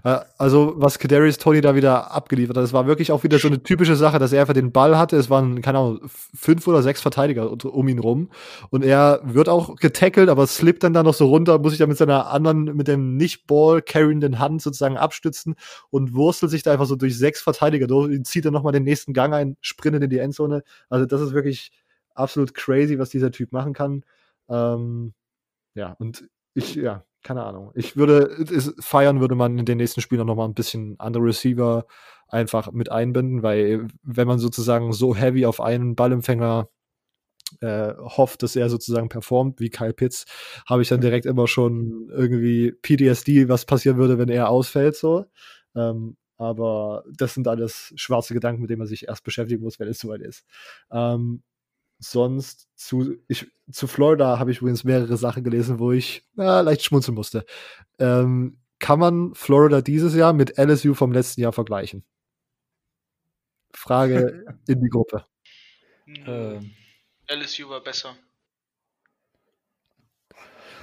[0.04, 3.48] Äh, also, was Kadarius Tony da wieder abgeliefert hat, das war wirklich auch wieder so
[3.48, 5.16] eine typische Sache, dass er einfach den Ball hatte.
[5.16, 8.30] Es waren, keine Ahnung, fünf oder sechs Verteidiger um ihn rum.
[8.70, 11.88] Und er wird auch getackelt, aber slippt dann da noch so runter, muss sich dann
[11.88, 15.54] mit seiner anderen, mit dem nicht-Ball carryenden Hand sozusagen abstützen
[15.90, 19.12] und wurstelt sich da einfach so durch sechs Verteidiger durch, zieht dann nochmal den nächsten
[19.12, 20.62] Gang ein, sprintet in die Endzone.
[20.88, 21.70] Also, das ist wirklich
[22.14, 24.04] absolut crazy, was dieser Typ machen kann.
[24.48, 25.12] Ähm,
[25.74, 27.72] ja, und ich, ja, keine Ahnung.
[27.74, 31.24] Ich würde, es, feiern würde man in den nächsten Spielen noch mal ein bisschen andere
[31.24, 31.84] Receiver
[32.28, 36.68] einfach mit einbinden, weil wenn man sozusagen so heavy auf einen Ballempfänger
[37.60, 40.24] äh, hofft, dass er sozusagen performt, wie Kyle Pitts,
[40.68, 45.26] habe ich dann direkt immer schon irgendwie PTSD, was passieren würde, wenn er ausfällt, so.
[45.74, 49.88] Ähm, aber das sind alles schwarze Gedanken, mit denen man sich erst beschäftigen muss, wenn
[49.88, 50.44] es soweit ist.
[50.92, 51.42] Ähm,
[51.98, 56.84] sonst zu, ich, zu Florida habe ich übrigens mehrere Sachen gelesen, wo ich na, leicht
[56.84, 57.44] schmunzeln musste.
[57.98, 62.04] Ähm, kann man Florida dieses Jahr mit LSU vom letzten Jahr vergleichen?
[63.72, 65.24] Frage in die Gruppe.
[66.06, 66.72] Ähm.
[67.28, 68.16] LSU war besser.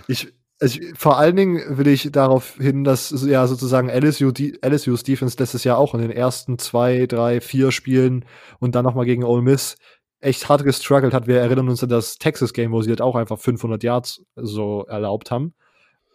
[0.07, 4.59] Ich, also ich, vor allen Dingen will ich darauf hin, dass ja sozusagen LSU, die,
[4.65, 8.25] LSU's Defense letztes Jahr auch in den ersten zwei, drei, vier Spielen
[8.59, 9.77] und dann nochmal gegen Ole Miss
[10.23, 11.27] echt hart gestruggelt hat.
[11.27, 15.31] Wir erinnern uns an das Texas-Game, wo sie halt auch einfach 500 Yards so erlaubt
[15.31, 15.53] haben.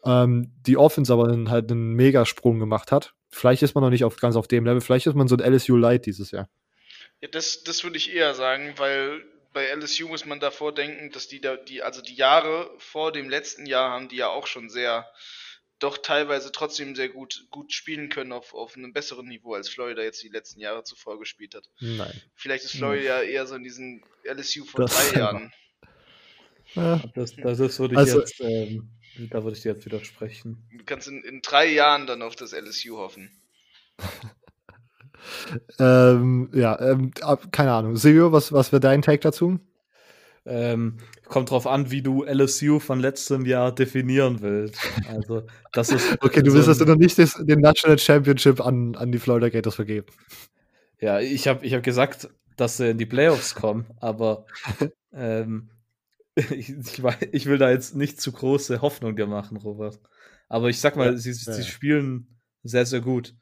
[0.04, 3.14] Ähm, die Offense aber dann halt einen Megasprung gemacht hat.
[3.28, 5.52] Vielleicht ist man noch nicht auf, ganz auf dem Level, vielleicht ist man so ein
[5.52, 6.48] LSU Light dieses Jahr.
[7.20, 11.28] Ja, das, das würde ich eher sagen, weil bei LSU muss man davor denken, dass
[11.28, 14.70] die da, die, also die Jahre vor dem letzten Jahr haben die ja auch schon
[14.70, 15.06] sehr
[15.78, 20.02] doch teilweise trotzdem sehr gut, gut spielen können auf, auf einem besseren Niveau, als Florida
[20.02, 21.68] jetzt die letzten Jahre zuvor gespielt hat.
[21.80, 22.12] Nein.
[22.34, 25.52] Vielleicht ist Florida ja eher so in diesen LSU von das drei Jahren.
[26.74, 27.00] Ja.
[27.14, 28.90] Das, das, das würde ich also, jetzt, ähm,
[29.30, 30.68] da würde ich dir jetzt widersprechen.
[30.76, 33.30] Du kannst in, in drei Jahren dann auf das LSU hoffen.
[35.78, 37.12] ähm, ja, ähm,
[37.50, 37.96] keine Ahnung.
[37.96, 39.58] Silvio, was, was wäre dein Take dazu?
[40.50, 40.96] Ähm,
[41.26, 44.80] kommt drauf an, wie du LSU von letztem Jahr definieren willst.
[45.06, 45.42] Also,
[45.72, 46.18] das ist.
[46.22, 49.74] okay, du willst also noch nicht das, den National Championship an, an die Florida Gators
[49.74, 50.06] vergeben.
[51.00, 54.46] Ja, ich habe ich hab gesagt, dass sie in die Playoffs kommen, aber
[55.12, 55.70] ähm,
[56.34, 60.00] ich, ich, ich, will da jetzt nicht zu große Hoffnung dir machen, Robert.
[60.48, 61.52] Aber ich sag mal, ja, sie, ja.
[61.52, 63.34] sie spielen sehr, sehr gut.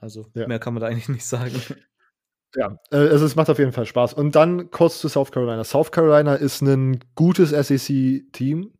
[0.00, 0.46] Also ja.
[0.46, 1.60] mehr kann man da eigentlich nicht sagen.
[2.54, 4.14] Ja, äh, also es macht auf jeden Fall Spaß.
[4.14, 5.64] Und dann kurz zu South Carolina.
[5.64, 8.72] South Carolina ist ein gutes SEC-Team,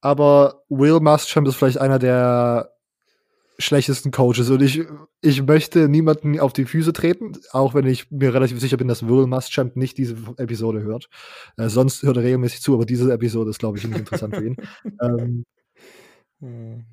[0.00, 2.72] aber Will Muschamp ist vielleicht einer der
[3.58, 4.82] schlechtesten Coaches und ich,
[5.20, 9.06] ich möchte niemanden auf die Füße treten, auch wenn ich mir relativ sicher bin, dass
[9.06, 11.08] Will Muschamp nicht diese Episode hört.
[11.56, 14.46] Äh, sonst hört er regelmäßig zu, aber diese Episode ist, glaube ich, nicht interessant für
[14.46, 14.56] ihn.
[15.00, 15.44] Ähm,
[16.40, 16.84] hm.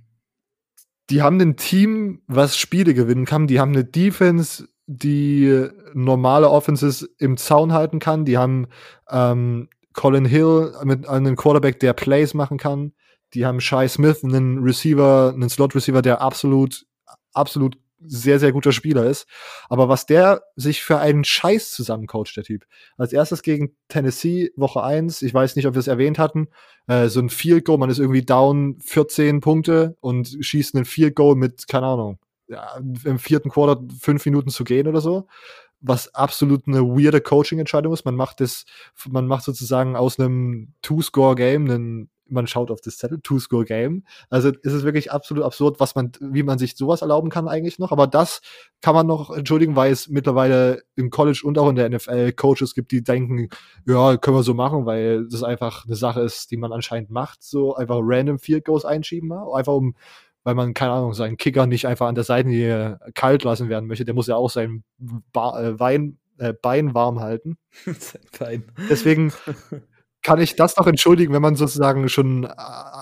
[1.09, 3.47] Die haben ein Team, was Spiele gewinnen kann.
[3.47, 8.25] Die haben eine Defense, die normale Offenses im Zaun halten kann.
[8.25, 8.67] Die haben
[9.07, 12.93] ähm, Colin Hill mit einem Quarterback, der Plays machen kann.
[13.35, 16.87] Die haben Shai Smith, einen Receiver, einen Slot-Receiver, der absolut,
[17.33, 19.27] absolut sehr, sehr guter Spieler ist.
[19.69, 22.65] Aber was der sich für einen Scheiß zusammencoacht, der Typ.
[22.97, 26.47] Als erstes gegen Tennessee, Woche 1, ich weiß nicht, ob wir es erwähnt hatten,
[26.87, 31.15] äh, so ein Field Goal, man ist irgendwie down 14 Punkte und schießt einen Field
[31.15, 32.17] Goal mit, keine Ahnung,
[32.49, 35.27] ja, im vierten Quarter fünf Minuten zu gehen oder so.
[35.81, 38.03] Was absolut eine weirde Coaching-Entscheidung ist.
[38.03, 38.65] Man macht das,
[39.07, 44.03] man macht sozusagen aus einem Two-Score-Game einen man schaut auf das Zettel, Two-Score-Game.
[44.29, 47.79] Also ist es wirklich absolut absurd, was man, wie man sich sowas erlauben kann eigentlich
[47.79, 47.91] noch.
[47.91, 48.41] Aber das
[48.81, 52.73] kann man noch entschuldigen, weil es mittlerweile im College und auch in der NFL Coaches
[52.75, 53.49] gibt, die denken,
[53.85, 57.43] ja, können wir so machen, weil das einfach eine Sache ist, die man anscheinend macht,
[57.43, 59.95] so einfach random Field Goals einschieben, einfach um
[60.43, 64.05] weil man, keine Ahnung, seinen Kicker nicht einfach an der Seitenlinie kalt lassen werden möchte.
[64.05, 67.57] Der muss ja auch sein ba äh, Wein, äh, Bein warm halten.
[67.85, 68.63] sein Bein.
[68.89, 69.33] Deswegen
[70.21, 72.53] kann ich das noch entschuldigen, wenn man sozusagen schon äh,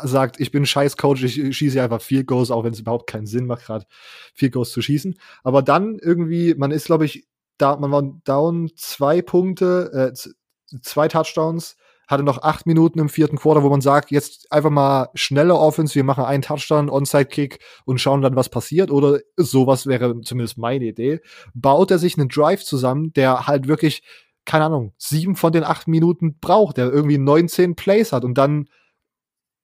[0.03, 3.27] sagt, ich bin scheiß Coach, ich schieße einfach vier Goals, auch wenn es überhaupt keinen
[3.27, 3.85] Sinn macht, gerade
[4.33, 5.15] vier Goals zu schießen.
[5.43, 7.27] Aber dann irgendwie, man ist, glaube ich,
[7.57, 11.75] da, man war down zwei Punkte, äh, zwei Touchdowns
[12.07, 15.95] hatte noch acht Minuten im vierten Quarter, wo man sagt, jetzt einfach mal schnelle Offense,
[15.95, 18.91] wir machen einen Touchdown, Onside-Kick und schauen dann, was passiert.
[18.91, 21.19] Oder sowas wäre zumindest meine Idee.
[21.53, 24.03] Baut er sich einen Drive zusammen, der halt wirklich,
[24.45, 28.67] keine Ahnung, sieben von den acht Minuten braucht, der irgendwie 19 Plays hat und dann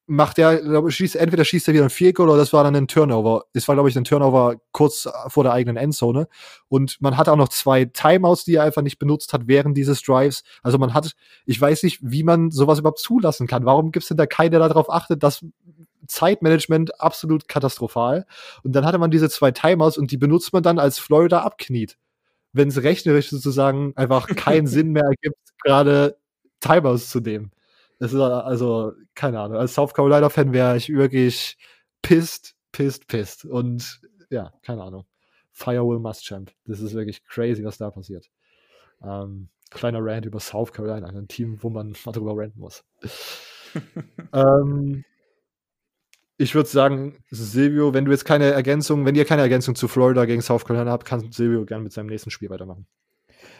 [0.06, 2.88] macht er, schießt, entweder schießt er wieder ein Field Goal oder das war dann ein
[2.88, 3.44] Turnover.
[3.54, 6.28] Das war, glaube ich, ein Turnover kurz vor der eigenen Endzone.
[6.68, 10.02] Und man hat auch noch zwei Timeouts, die er einfach nicht benutzt hat während dieses
[10.02, 10.42] Drives.
[10.62, 11.12] Also man hat,
[11.46, 13.64] ich weiß nicht, wie man sowas überhaupt zulassen kann.
[13.64, 15.44] Warum gibt es denn da keinen, der darauf achtet, dass
[16.06, 18.26] Zeitmanagement absolut katastrophal.
[18.62, 21.96] Und dann hatte man diese zwei Timeouts und die benutzt man dann, als Florida abkniet.
[22.52, 26.18] Wenn es rechnerisch sozusagen einfach keinen Sinn mehr ergibt, gerade
[26.60, 27.53] Timeouts zu nehmen.
[27.98, 29.58] Das ist also, keine Ahnung.
[29.58, 31.56] Als South Carolina-Fan wäre ich wirklich
[32.02, 33.44] pissed, pissed, pissed.
[33.44, 35.04] Und ja, keine Ahnung.
[35.52, 36.52] Fire will must champ.
[36.66, 38.28] Das ist wirklich crazy, was da passiert.
[39.02, 42.84] Ähm, kleiner Rant über South Carolina, ein Team, wo man mal drüber ranten muss.
[44.32, 45.04] ähm,
[46.36, 50.24] ich würde sagen, Silvio, wenn du jetzt keine Ergänzung, wenn ihr keine Ergänzung zu Florida
[50.24, 52.86] gegen South Carolina habt, kann Silvio gerne mit seinem nächsten Spiel weitermachen.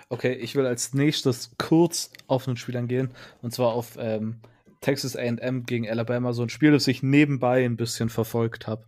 [0.08, 3.10] Okay, ich will als nächstes kurz auf einen Spiel angehen.
[3.42, 4.40] Und zwar auf ähm,
[4.80, 6.32] Texas AM gegen Alabama.
[6.32, 8.84] So ein Spiel, das ich nebenbei ein bisschen verfolgt habe.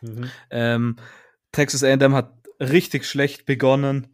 [0.00, 0.30] Mhm.
[0.50, 0.96] Ähm,
[1.52, 4.08] Texas AM hat richtig schlecht begonnen.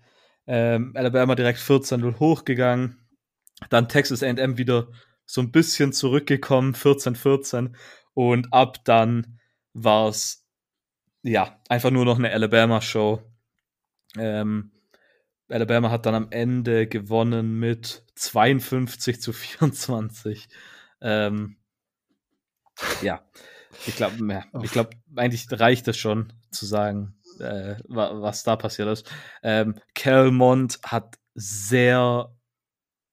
[0.47, 2.99] Ähm, Alabama direkt 14-0 hochgegangen.
[3.71, 4.89] Dann Texas AM wieder
[5.27, 7.75] so ein bisschen zurückgekommen, 14-14.
[8.13, 9.39] Und ab dann
[9.73, 10.47] war es
[11.23, 13.23] ja einfach nur noch eine Alabama-Show.
[14.17, 14.71] Ähm,
[15.55, 20.49] Alabama hat dann am Ende gewonnen mit 52 zu 24.
[21.01, 21.59] Ähm,
[23.03, 23.25] ja,
[23.87, 24.17] ich glaube,
[24.63, 29.09] ich glaube, eigentlich reicht es schon zu sagen, äh, was da passiert ist.
[29.45, 32.35] Ähm, Kelmont hat sehr,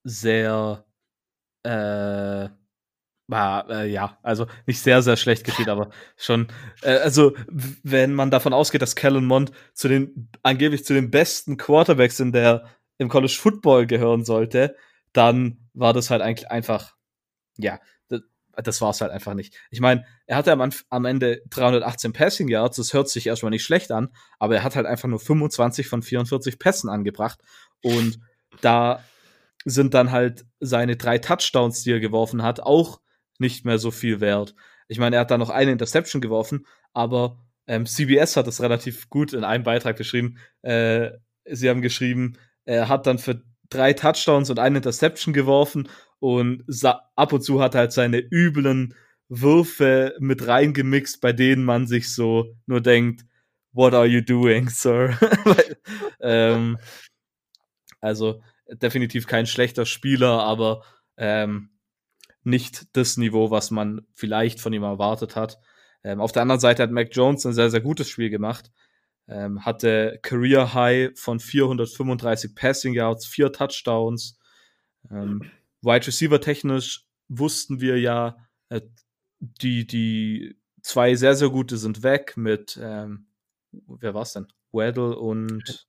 [0.03, 0.83] sehr
[1.61, 2.49] äh,
[3.31, 6.47] war, äh, ja, also nicht sehr, sehr schlecht gespielt, aber schon,
[6.83, 11.57] äh, also wenn man davon ausgeht, dass Kellen Mond zu den, angeblich zu den besten
[11.57, 12.65] Quarterbacks in der,
[12.97, 14.75] im College Football gehören sollte,
[15.13, 16.95] dann war das halt eigentlich einfach,
[17.57, 17.79] ja,
[18.09, 18.21] das,
[18.57, 19.55] das war es halt einfach nicht.
[19.71, 23.63] Ich meine, er hatte am, am Ende 318 Passing Yards, das hört sich erstmal nicht
[23.63, 24.09] schlecht an,
[24.39, 27.39] aber er hat halt einfach nur 25 von 44 Pässen angebracht
[27.81, 28.19] und
[28.59, 29.03] da
[29.63, 32.99] sind dann halt seine drei Touchdowns, die er geworfen hat, auch
[33.41, 34.55] nicht mehr so viel wert.
[34.87, 39.09] Ich meine, er hat da noch eine Interception geworfen, aber ähm, CBS hat das relativ
[39.09, 40.37] gut in einem Beitrag beschrieben.
[40.61, 41.11] Äh,
[41.45, 45.89] sie haben geschrieben, er hat dann für drei Touchdowns und eine Interception geworfen
[46.19, 46.63] und
[47.15, 48.95] ab und zu hat er halt seine üblen
[49.29, 53.23] Würfe mit reingemixt, bei denen man sich so nur denkt,
[53.73, 55.17] what are you doing, sir?
[56.21, 56.77] ähm,
[58.01, 60.83] Also definitiv kein schlechter Spieler, aber
[61.17, 61.70] ähm,
[62.43, 65.59] nicht das Niveau, was man vielleicht von ihm erwartet hat.
[66.03, 68.71] Ähm, auf der anderen Seite hat Mac Jones ein sehr, sehr gutes Spiel gemacht.
[69.27, 74.39] Ähm, hatte Career High von 435 Passing Yards, vier Touchdowns.
[75.09, 75.49] Ähm,
[75.81, 78.37] Wide Receiver technisch wussten wir ja,
[78.69, 78.81] äh,
[79.39, 83.27] die, die zwei sehr, sehr gute sind weg mit, ähm,
[83.71, 84.47] wer war's denn?
[84.71, 85.87] Weddle und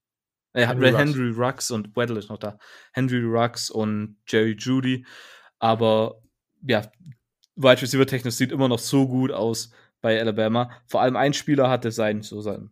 [0.52, 1.38] äh, Henry, Henry Rux.
[1.38, 2.58] Rux und Weddle ist noch da.
[2.92, 5.06] Henry Rux und Jerry Judy.
[5.58, 6.21] Aber
[6.62, 6.90] ja,
[7.56, 10.70] Wide Receiver technisch sieht immer noch so gut aus bei Alabama.
[10.86, 12.70] Vor allem ein Spieler hatte sein, so sein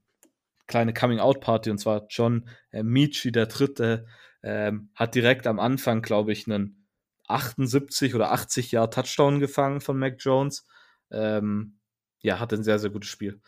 [0.67, 4.07] kleine Coming-out-Party und zwar John äh, Michi, der dritte,
[4.43, 6.87] ähm, hat direkt am Anfang, glaube ich, einen
[7.27, 10.67] 78 oder 80 Jahr Touchdown gefangen von Mac Jones.
[11.11, 11.79] Ähm,
[12.21, 13.41] ja, hatte ein sehr, sehr gutes Spiel.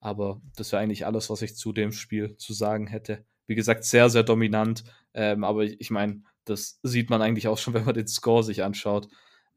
[0.00, 3.24] Aber das wäre eigentlich alles, was ich zu dem Spiel zu sagen hätte.
[3.46, 4.84] Wie gesagt, sehr, sehr dominant.
[5.14, 8.62] Ähm, aber ich meine, das sieht man eigentlich auch schon, wenn man den Score sich
[8.62, 9.08] anschaut.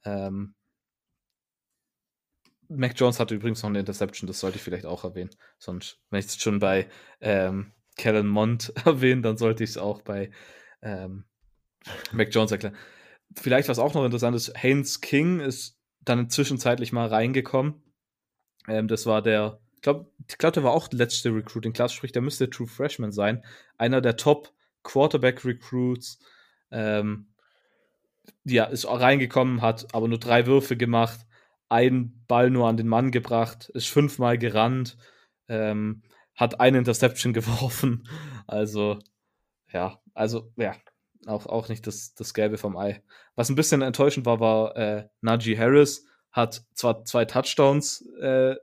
[0.06, 0.56] Ähm,
[2.70, 5.32] Mac Jones hatte übrigens noch eine Interception, das sollte ich vielleicht auch erwähnen.
[5.58, 6.88] Sonst, wenn ich es schon bei
[7.20, 10.32] ähm, Kellen Mond erwähne, dann sollte ich es auch bei
[10.82, 11.26] ähm,
[12.12, 12.78] Mac Jones erklären.
[13.36, 17.84] Vielleicht was auch noch interessant ist, Haynes King ist dann zwischenzeitlich mal reingekommen.
[18.68, 22.22] Ähm, das war der, ich glaube, glaub, der war auch letzte Recruiting Class, sprich, der
[22.22, 23.44] müsste True Freshman sein.
[23.78, 26.20] Einer der Top Quarterback Recruits.
[26.72, 27.28] Ähm,
[28.44, 31.20] ja, ist reingekommen, hat aber nur drei Würfe gemacht
[31.70, 34.98] einen Ball nur an den Mann gebracht, ist fünfmal gerannt,
[35.48, 36.02] ähm,
[36.36, 38.08] hat eine Interception geworfen.
[38.48, 39.00] Also,
[39.72, 40.76] ja, also, ja,
[41.28, 43.04] auch, auch nicht das, das Gelbe vom Ei.
[43.36, 48.56] Was ein bisschen enttäuschend war, war äh, Najee Harris, hat zwar zwei Touchdowns äh,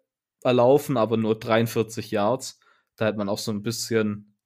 [0.42, 2.58] erlaufen, aber nur 43 Yards.
[2.96, 4.36] Da hat man auch so ein bisschen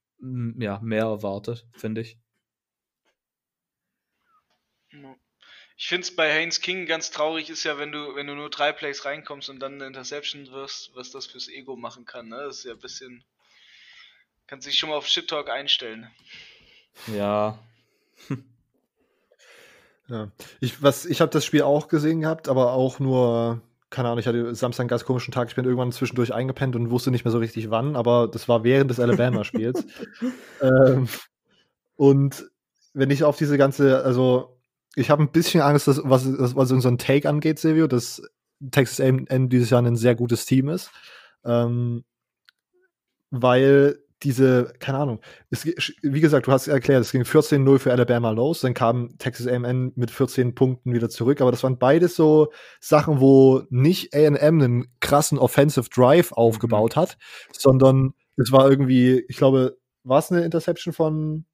[0.58, 2.18] ja, mehr erwartet, finde ich.
[5.76, 8.50] Ich finde es bei Haynes King ganz traurig ist ja, wenn du, wenn du nur
[8.50, 12.28] drei Plays reinkommst und dann eine Interception wirst, was das fürs Ego machen kann.
[12.28, 12.36] Ne?
[12.36, 13.24] Das ist ja ein bisschen.
[14.46, 16.10] Kannst dich schon mal auf Shit Talk einstellen.
[17.06, 17.58] Ja.
[20.08, 20.30] ja.
[20.60, 24.26] Ich, was, ich habe das Spiel auch gesehen gehabt, aber auch nur, keine Ahnung, ich
[24.26, 25.48] hatte Samstag einen ganz komischen Tag.
[25.48, 28.64] Ich bin irgendwann zwischendurch eingepennt und wusste nicht mehr so richtig wann, aber das war
[28.64, 29.84] während des Alabama-Spiels.
[30.60, 31.08] ähm,
[31.96, 32.50] und
[32.92, 34.59] wenn ich auf diese ganze, also
[34.96, 36.26] ich habe ein bisschen Angst, dass, was,
[36.56, 38.22] was unseren Take angeht, Silvio, dass
[38.70, 40.90] Texas A&M dieses Jahr ein sehr gutes Team ist.
[41.44, 42.04] Ähm,
[43.30, 48.30] weil diese, keine Ahnung, es, wie gesagt, du hast erklärt, es ging 14-0 für Alabama
[48.30, 52.52] los, dann kam Texas A&M mit 14 Punkten wieder zurück, aber das waren beides so
[52.80, 57.00] Sachen, wo nicht A&M einen krassen Offensive Drive aufgebaut mhm.
[57.00, 57.18] hat,
[57.52, 61.46] sondern es war irgendwie, ich glaube, war es eine Interception von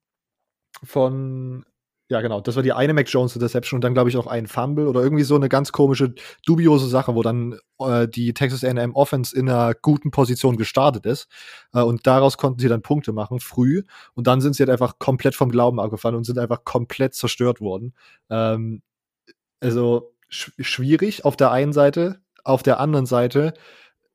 [0.83, 1.65] von
[2.09, 2.39] ja, genau.
[2.39, 5.01] Das war die eine Mac Jones Interception und dann, glaube ich, auch ein Fumble oder
[5.01, 6.13] irgendwie so eine ganz komische,
[6.45, 11.27] dubiose Sache, wo dann äh, die Texas A&M Offense in einer guten Position gestartet ist.
[11.73, 13.83] Äh, und daraus konnten sie dann Punkte machen, früh.
[14.13, 17.59] Und dann sind sie halt einfach komplett vom Glauben abgefallen und sind einfach komplett zerstört
[17.59, 17.93] worden.
[18.29, 18.81] Ähm,
[19.59, 22.21] also sch schwierig auf der einen Seite.
[22.45, 23.53] Auf der anderen Seite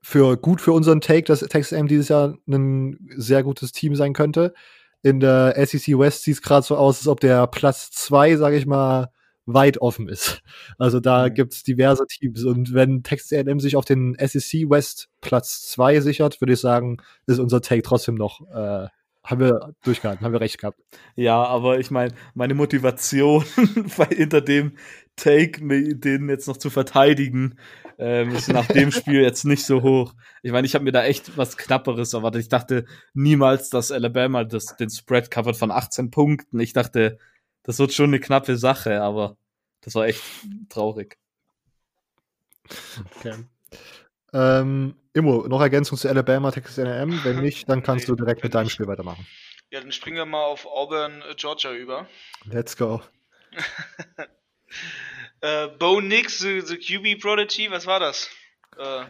[0.01, 4.14] für gut für unseren Take, dass Texas A&M dieses Jahr ein sehr gutes Team sein
[4.14, 4.55] könnte
[5.03, 8.57] in der SEC West sieht es gerade so aus, als ob der Platz zwei, sage
[8.57, 9.11] ich mal,
[9.46, 10.42] weit offen ist.
[10.78, 11.34] Also da mhm.
[11.34, 12.44] gibt es diverse Teams.
[12.44, 16.98] Und wenn Texas A&M sich auf den SEC West Platz zwei sichert, würde ich sagen,
[17.26, 18.88] ist unser Take trotzdem noch äh,
[19.24, 20.80] haben wir durchgehalten, haben wir recht gehabt.
[21.14, 23.44] Ja, aber ich meine, meine Motivation
[24.10, 24.76] hinter dem
[25.16, 27.56] Take, den jetzt noch zu verteidigen,
[27.98, 30.14] ähm, ist nach dem Spiel jetzt nicht so hoch.
[30.42, 32.42] Ich meine, ich habe mir da echt was Knapperes erwartet.
[32.42, 36.58] Ich dachte niemals, dass Alabama das, den Spread covert von 18 Punkten.
[36.58, 37.18] Ich dachte,
[37.62, 39.36] das wird schon eine knappe Sache, aber
[39.82, 40.22] das war echt
[40.68, 41.18] traurig.
[43.16, 43.34] Okay.
[44.33, 47.22] Ähm, Immo, noch Ergänzung zu Alabama, Texas A&M?
[47.24, 49.26] Wenn nicht, dann kannst du direkt mit deinem Spiel weitermachen.
[49.70, 52.07] Ja, dann springen wir mal auf Auburn, äh, Georgia über.
[52.45, 53.03] Let's go.
[55.41, 58.30] äh, Bo Nix, the, the QB Prodigy, was war das?
[58.78, 59.05] Äh,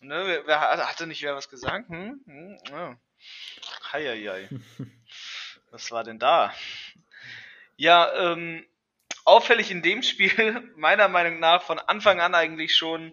[0.00, 1.88] ne, wer, wer, hatte nicht wer was gesagt?
[1.88, 2.20] Hm?
[2.26, 2.58] Hm?
[2.72, 2.94] Oh.
[3.92, 4.48] Heieiei.
[5.70, 6.52] was war denn da?
[7.76, 8.64] Ja, ähm,
[9.24, 13.12] auffällig in dem Spiel, meiner Meinung nach, von Anfang an eigentlich schon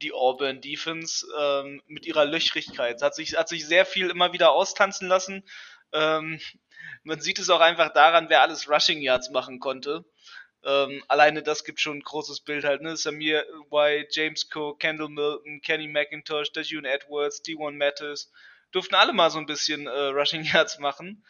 [0.00, 3.02] die Auburn Defense ähm, mit ihrer Löchrigkeit.
[3.02, 5.44] Hat sich, hat sich sehr viel immer wieder austanzen lassen.
[5.92, 6.40] Ähm,
[7.02, 10.04] man sieht es auch einfach daran, wer alles Rushing Yards machen konnte.
[10.62, 12.96] Ähm, alleine das gibt schon ein großes Bild halt, ne?
[12.96, 18.30] Samir White, James Cook, Kendall Milton, Kenny McIntosh, Dajun Edwards, D1 Mattis,
[18.70, 21.24] durften alle mal so ein bisschen äh, Rushing Yards machen.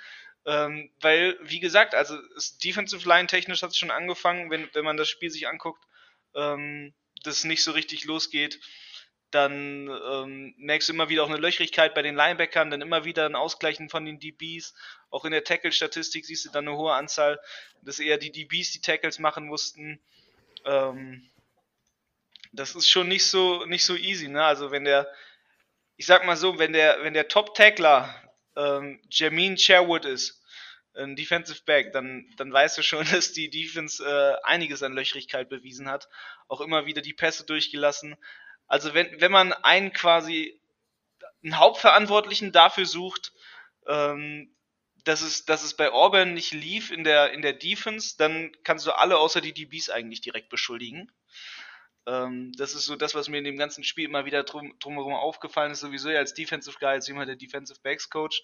[0.46, 2.16] Ähm, weil, wie gesagt, also
[2.64, 5.84] Defensive Line technisch hat es schon angefangen, wenn, wenn man das Spiel sich anguckt,
[6.34, 8.60] ähm, das nicht so richtig losgeht.
[9.30, 13.26] Dann ähm, merkst du immer wieder auch eine Löchrigkeit bei den Linebackern, dann immer wieder
[13.26, 14.74] ein Ausgleichen von den DBs.
[15.10, 17.40] Auch in der Tackle-Statistik siehst du dann eine hohe Anzahl,
[17.82, 20.00] dass eher die DBs die Tackles machen mussten.
[20.64, 21.30] Ähm,
[22.52, 24.44] das ist schon nicht so, nicht so easy, ne?
[24.44, 25.08] Also wenn der,
[25.96, 28.12] ich sag mal so, wenn der, wenn der Top-Tackler
[28.56, 30.39] ähm, Jamin Sherwood ist,
[30.94, 35.48] ein Defensive Back, dann, dann weißt du schon, dass die Defense äh, einiges an Löchrigkeit
[35.48, 36.08] bewiesen hat.
[36.48, 38.16] Auch immer wieder die Pässe durchgelassen.
[38.66, 40.60] Also wenn, wenn man einen quasi
[41.42, 43.32] einen Hauptverantwortlichen dafür sucht,
[43.86, 44.54] ähm,
[45.04, 48.86] dass es, dass es bei Auburn nicht lief in der, in der Defense, dann kannst
[48.86, 51.10] du alle außer die DBs eigentlich direkt beschuldigen.
[52.06, 55.14] Ähm, das ist so das, was mir in dem ganzen Spiel immer wieder drum, drumherum
[55.14, 58.42] aufgefallen ist, sowieso als Defensive Guy, als jemand der Defensive Backs Coach,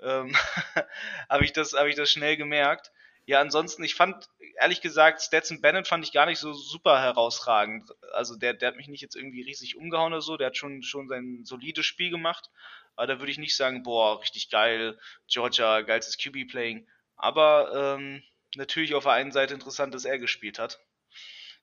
[0.00, 0.34] ähm,
[1.28, 2.92] habe ich, das, hab ich das schnell gemerkt.
[3.26, 4.28] Ja, ansonsten, ich fand,
[4.58, 7.90] ehrlich gesagt, Stetson Bennett fand ich gar nicht so super herausragend.
[8.12, 10.82] Also der, der hat mich nicht jetzt irgendwie riesig umgehauen oder so, der hat schon,
[10.82, 12.50] schon sein solides Spiel gemacht.
[12.96, 16.88] Aber da würde ich nicht sagen, boah, richtig geil, Georgia, geilstes QB-Playing.
[17.16, 18.22] Aber ähm,
[18.56, 20.80] natürlich auf der einen Seite interessant, dass er gespielt hat.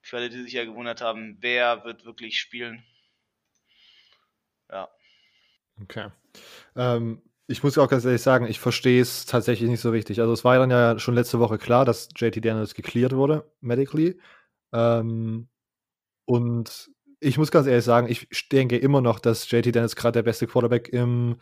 [0.02, 2.86] Für alle, die sich ja gewundert haben, wer wird wirklich spielen.
[4.70, 4.88] Ja.
[5.82, 6.12] Okay.
[6.76, 10.20] Ähm, ich muss auch ganz ehrlich sagen, ich verstehe es tatsächlich nicht so richtig.
[10.20, 14.20] Also es war dann ja schon letzte Woche klar, dass JT Daniels geklärt wurde, medically.
[14.74, 15.48] Ähm,
[16.26, 16.90] und
[17.20, 20.48] ich muss ganz ehrlich sagen, ich denke immer noch, dass JT Daniels gerade der beste
[20.48, 21.38] Quarterback im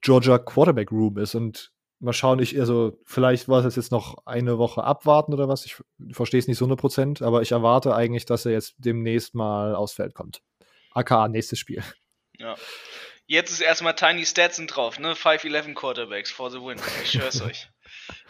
[0.00, 1.34] Georgia Quarterback Room ist.
[1.34, 5.64] Und mal schauen, ich, also vielleicht war es jetzt noch eine Woche abwarten oder was.
[5.64, 5.76] Ich
[6.12, 9.94] verstehe es nicht so 100%, aber ich erwarte eigentlich, dass er jetzt demnächst mal aufs
[9.94, 10.42] Feld kommt.
[10.92, 11.82] AKA nächstes Spiel.
[12.38, 12.56] Ja.
[13.32, 15.14] Jetzt ist erstmal Tiny Stetson drauf, ne?
[15.14, 16.78] 5-11 Quarterbacks for the win.
[17.02, 17.66] Ich schwör's euch.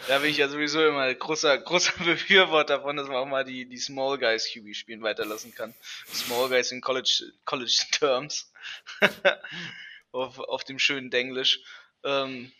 [0.06, 3.68] Da bin ich ja sowieso immer großer, großer Befürworter davon, dass man auch mal die,
[3.68, 5.74] die Small Guys QB spielen weiterlassen kann.
[6.06, 8.52] Small Guys in College, College Terms.
[10.12, 11.58] auf, auf dem schönen Denglisch.
[12.04, 12.52] Ähm,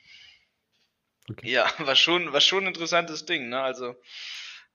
[1.30, 1.53] Okay.
[1.53, 3.62] Ja, war schon, war schon ein interessantes Ding, ne?
[3.62, 3.95] Also,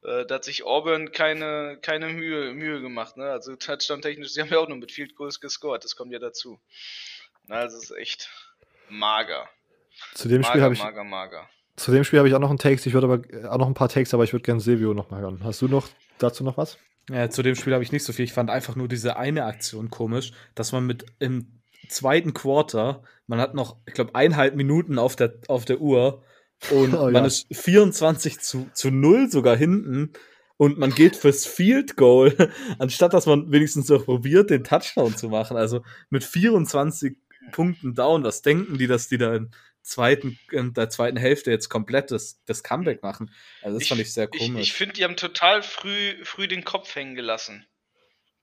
[0.03, 3.29] äh, da hat sich Auburn keine, keine Mühe, Mühe gemacht, ne?
[3.29, 6.61] Also Touchdown-technisch, sie haben ja auch nur mit Field Goals gescored, das kommt ja dazu.
[7.47, 8.29] Na, also ist echt
[8.89, 9.47] mager.
[10.13, 10.79] Zu dem mager, Spiel habe ich.
[10.79, 11.49] Mager, mager.
[11.75, 13.67] Zu dem Spiel habe ich auch noch einen Text, ich würde aber äh, auch noch
[13.67, 15.41] ein paar Takes, aber ich würde gerne Silvio noch mal hören.
[15.43, 15.87] Hast du noch
[16.17, 16.77] dazu noch was?
[17.09, 18.25] Ja, zu dem Spiel habe ich nicht so viel.
[18.25, 23.39] Ich fand einfach nur diese eine Aktion komisch, dass man mit im zweiten Quarter, man
[23.39, 26.23] hat noch, ich glaube, eineinhalb Minuten auf der, auf der Uhr
[26.71, 27.25] und oh, man ja.
[27.25, 30.11] ist 24 zu, zu 0 sogar hinten
[30.57, 32.35] und man geht fürs Field Goal,
[32.79, 35.55] anstatt dass man wenigstens noch probiert, den Touchdown zu machen.
[35.55, 37.15] Also mit 24
[37.51, 41.69] Punkten down, was denken die, dass die da in, zweiten, in der zweiten Hälfte jetzt
[41.69, 43.33] komplett das, das Comeback machen?
[43.61, 44.61] Also das ich, fand ich sehr komisch.
[44.61, 47.65] Ich, ich finde, die haben total früh, früh den Kopf hängen gelassen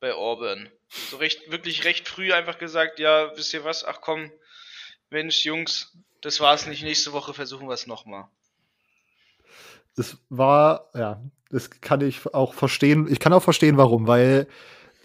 [0.01, 0.69] bei Auburn.
[1.11, 4.31] So recht, wirklich recht früh einfach gesagt, ja, wisst ihr was, ach komm,
[5.11, 6.83] Mensch, Jungs, das war's nicht.
[6.83, 8.29] Nächste Woche versuchen wir es nochmal.
[9.97, 13.07] Das war, ja, das kann ich auch verstehen.
[13.11, 14.49] Ich kann auch verstehen, warum, weil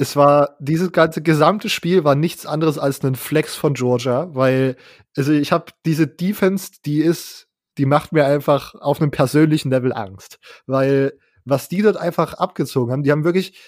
[0.01, 4.77] es war, dieses ganze gesamte Spiel war nichts anderes als ein Flex von Georgia, weil,
[5.17, 7.47] also ich habe diese Defense, die ist,
[7.77, 12.93] die macht mir einfach auf einem persönlichen Level Angst, weil was die dort einfach abgezogen
[12.93, 13.59] haben, die haben wirklich,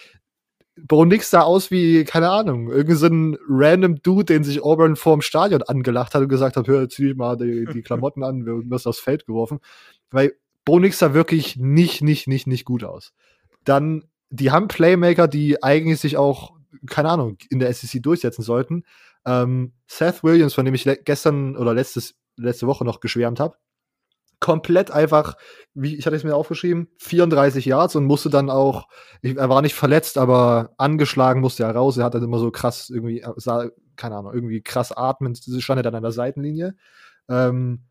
[0.78, 4.96] Bo Nix sah aus wie, keine Ahnung, irgendein so ein random Dude, den sich Auburn
[4.96, 8.70] vorm Stadion angelacht hat und gesagt hat, hör, zieh mal die, die Klamotten an, wir
[8.70, 9.60] wirst aufs Feld geworfen.
[10.12, 10.32] Weil
[10.64, 13.12] Bo Nix sah wirklich nicht, nicht, nicht, nicht gut aus.
[13.66, 16.54] Dann, die haben Playmaker, die eigentlich sich auch,
[16.88, 18.84] keine Ahnung, in der SEC durchsetzen sollten.
[19.26, 23.58] Ähm, Seth Williams, von dem ich gestern oder letztes, letzte Woche noch geschwärmt habe,
[24.40, 25.36] komplett einfach,
[25.76, 28.88] wie ich hatte es mir aufgeschrieben, 34 Yards und musste dann auch,
[29.22, 31.98] ich, er war nicht verletzt, aber angeschlagen musste er raus.
[31.98, 35.84] Er hat dann immer so krass irgendwie, sah, keine Ahnung, irgendwie krass atmend, stand er
[35.84, 36.76] dann an der Seitenlinie.
[37.30, 37.84] Ähm,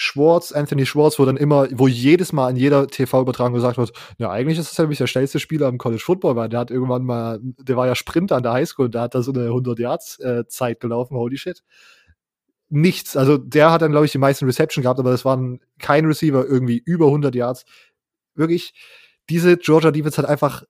[0.00, 4.30] Schwartz, Anthony Schwartz, wo dann immer, wo jedes Mal in jeder TV-Übertragung gesagt wird, ja,
[4.30, 7.40] eigentlich ist das ja der schnellste Spieler im College Football, weil der hat irgendwann mal,
[7.42, 10.46] der war ja Sprinter an der Highschool, da hat da so eine 100 Yards äh,
[10.46, 11.62] Zeit gelaufen, holy shit
[12.70, 13.16] nichts.
[13.16, 16.44] Also der hat dann, glaube ich, die meisten Reception gehabt, aber das waren kein Receiver
[16.44, 17.64] irgendwie über 100 Yards.
[18.34, 18.74] Wirklich,
[19.30, 20.64] diese Georgia Defense hat einfach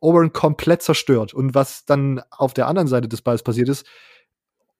[0.00, 1.34] Auburn komplett zerstört.
[1.34, 3.86] Und was dann auf der anderen Seite des Balls passiert ist,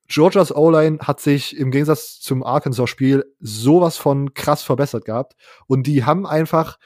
[0.09, 5.37] Georgias O-Line hat sich im Gegensatz zum Arkansas-Spiel sowas von krass verbessert gehabt.
[5.67, 6.79] Und die haben einfach,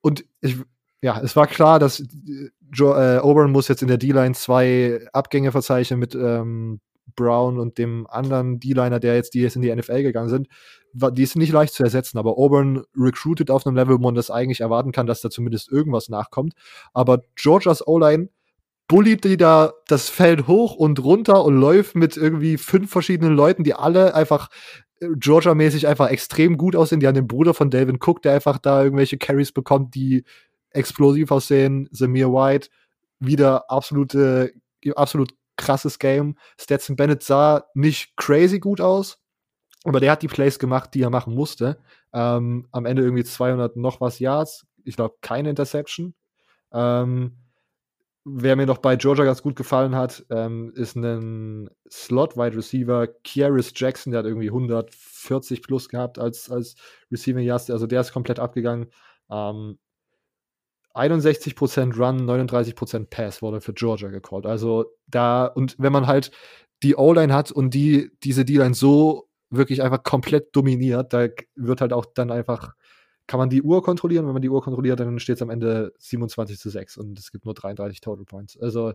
[0.00, 0.56] und ich,
[1.02, 6.00] ja, es war klar, dass äh, Auburn muss jetzt in der D-Line zwei Abgänge verzeichnen
[6.00, 6.80] mit ähm,
[7.14, 10.48] Brown und dem anderen D-Liner, der jetzt, die jetzt in die NFL gegangen sind.
[10.94, 14.30] die sind nicht leicht zu ersetzen, aber Auburn recruited auf einem Level, wo man das
[14.30, 16.54] eigentlich erwarten kann, dass da zumindest irgendwas nachkommt.
[16.94, 18.28] Aber Georgias O-Line
[18.88, 23.64] bullied die da das Feld hoch und runter und läuft mit irgendwie fünf verschiedenen Leuten,
[23.64, 24.48] die alle einfach
[25.00, 27.00] äh, Georgia-mäßig einfach extrem gut aussehen.
[27.00, 30.24] Die haben den Bruder von Delvin Cook, der einfach da irgendwelche Carries bekommt, die
[30.70, 31.88] explosiv aussehen.
[31.92, 32.68] Samir White,
[33.18, 34.52] wieder absolute,
[34.94, 36.36] absolut krasses Game.
[36.60, 39.18] Stetson Bennett sah nicht crazy gut aus,
[39.84, 41.78] aber der hat die Plays gemacht, die er machen musste.
[42.12, 44.66] Ähm, am Ende irgendwie 200 noch was Yards.
[44.84, 46.14] Ich glaube, keine Interception.
[46.72, 47.41] Ähm,
[48.24, 53.72] wer mir noch bei Georgia ganz gut gefallen hat, ähm, ist ein Slot-Wide Receiver, Kieris
[53.74, 56.76] Jackson, der hat irgendwie 140 plus gehabt als, als
[57.10, 57.70] Receiving Yards.
[57.70, 58.90] Also der ist komplett abgegangen.
[59.30, 59.78] Ähm,
[60.94, 64.46] 61% Run, 39% Pass wurde für Georgia gecallt.
[64.46, 66.30] Also da, und wenn man halt
[66.82, 71.92] die O-Line hat und die, diese D-Line so wirklich einfach komplett dominiert, da wird halt
[71.92, 72.74] auch dann einfach,
[73.26, 74.26] kann man die Uhr kontrollieren.
[74.26, 77.32] Wenn man die Uhr kontrolliert, dann steht es am Ende 27 zu 6 und es
[77.32, 78.58] gibt nur 33 Total Points.
[78.60, 78.92] Also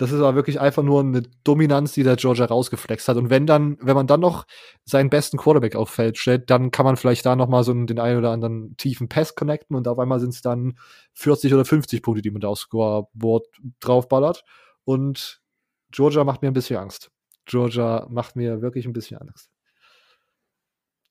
[0.00, 3.18] das ist aber wirklich einfach nur eine Dominanz, die der Georgia rausgeflext hat.
[3.18, 4.46] Und wenn dann, wenn man dann noch
[4.86, 7.98] seinen besten Quarterback auf Feld stellt, dann kann man vielleicht da noch mal so den
[7.98, 10.78] einen oder anderen tiefen Pass connecten und auf einmal sind es dann
[11.12, 13.46] 40 oder 50 Punkte, die man da aufs Scoreboard
[13.80, 14.42] draufballert.
[14.84, 15.42] Und
[15.90, 17.10] Georgia macht mir ein bisschen Angst.
[17.44, 19.50] Georgia macht mir wirklich ein bisschen Angst.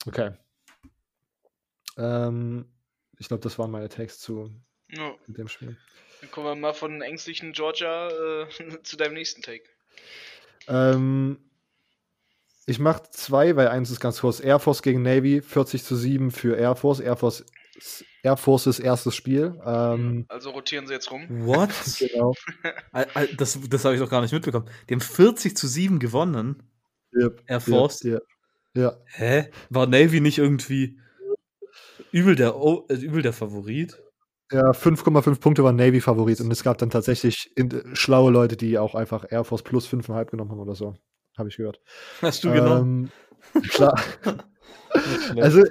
[0.07, 0.31] Okay.
[1.99, 2.65] Ähm,
[3.19, 4.49] ich glaube, das waren meine Takes zu
[4.91, 5.13] Ja.
[5.27, 5.77] dem Spiel.
[6.21, 8.47] Dann kommen wir mal von ängstlichen Georgia äh,
[8.83, 9.63] zu deinem nächsten Take.
[10.67, 11.37] Ähm,
[12.65, 14.39] ich mache zwei, weil eins ist ganz kurz.
[14.39, 16.99] Air Force gegen Navy, 40 zu 7 für Air Force.
[16.99, 17.45] Air Force
[18.23, 19.57] Air Forces erstes Spiel.
[19.65, 21.25] Ähm, Also rotieren sie jetzt rum.
[21.45, 21.69] What?
[21.99, 22.33] genau.
[23.37, 24.69] Das das habe ich doch gar nicht mitbekommen.
[24.89, 26.63] Die haben 40 zu 7 gewonnen.
[27.13, 28.03] Yep, Air Force.
[28.03, 28.19] Ja,
[28.75, 28.97] ja.
[29.05, 29.49] Hä?
[29.69, 30.99] War Navy nicht irgendwie
[32.11, 34.01] übel der, O- äh, übel der Favorit?
[34.51, 37.53] ja 5,5 Punkte war Navy Favorit und es gab dann tatsächlich
[37.93, 40.95] schlaue Leute, die auch einfach Air Force plus 5,5 genommen haben oder so.
[41.37, 41.79] Habe ich gehört.
[42.21, 43.11] Hast du genommen?
[43.55, 43.99] Ähm, klar.
[44.95, 45.41] Nicht schlecht.
[45.43, 45.63] Also,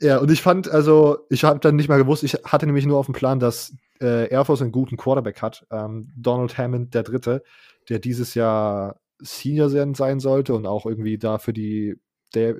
[0.00, 2.98] ja, und ich fand, also, ich habe dann nicht mal gewusst, ich hatte nämlich nur
[2.98, 5.66] auf dem Plan, dass äh, Air Force einen guten Quarterback hat.
[5.70, 7.42] Ähm, Donald Hammond, der Dritte,
[7.88, 11.96] der dieses Jahr Senior sein sein sollte und auch irgendwie da für die
[12.34, 12.56] der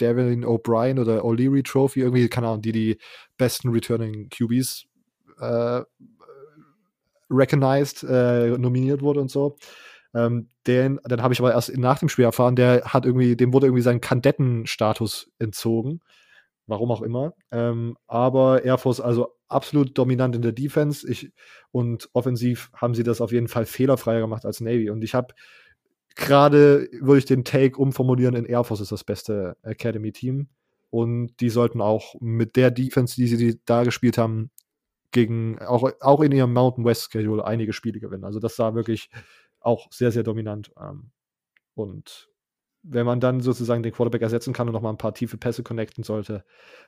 [0.00, 2.98] Devin O'Brien oder O'Leary Trophy, irgendwie, keine Ahnung, die die
[3.36, 4.86] besten Returning QBs
[5.40, 5.82] äh,
[7.30, 9.56] recognized, äh, nominiert wurde und so.
[10.14, 13.52] Ähm, den, dann habe ich aber erst nach dem Spiel erfahren, der hat irgendwie, dem
[13.52, 16.00] wurde irgendwie sein Kadettenstatus entzogen.
[16.66, 17.34] Warum auch immer.
[17.50, 21.08] Ähm, aber Air Force also absolut dominant in der Defense.
[21.08, 21.32] Ich,
[21.72, 24.90] und offensiv haben sie das auf jeden Fall fehlerfreier gemacht als Navy.
[24.90, 25.34] Und ich habe
[26.20, 30.48] gerade, würde ich den Take umformulieren, in Air Force ist das beste Academy-Team.
[30.90, 34.50] Und die sollten auch mit der Defense, die sie da gespielt haben,
[35.12, 38.24] gegen, auch, auch in ihrem Mountain West Schedule einige Spiele gewinnen.
[38.24, 39.10] Also das sah wirklich
[39.60, 40.72] auch sehr, sehr dominant.
[40.80, 41.10] Ähm,
[41.74, 42.28] und
[42.82, 46.04] wenn man dann sozusagen den Quarterback ersetzen kann und nochmal ein paar tiefe Pässe connecten
[46.04, 46.44] sollte,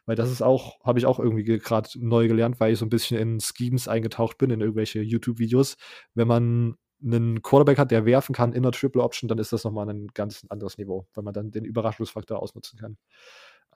[0.06, 2.90] weil das ist auch, habe ich auch irgendwie gerade neu gelernt, weil ich so ein
[2.90, 5.76] bisschen in Schemes eingetaucht bin, in irgendwelche YouTube-Videos.
[6.14, 9.64] Wenn man einen Quarterback hat, der werfen kann in der Triple Option, dann ist das
[9.64, 12.96] nochmal ein ganz anderes Niveau, weil man dann den Überraschungsfaktor ausnutzen kann.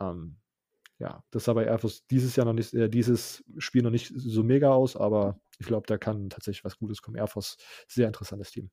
[0.00, 0.36] Ähm,
[0.98, 4.12] ja, das sah bei Air Force dieses Jahr noch nicht, äh, dieses Spiel noch nicht
[4.16, 7.16] so mega aus, aber ich glaube, da kann tatsächlich was Gutes kommen.
[7.16, 8.70] Air Force, sehr interessantes Team.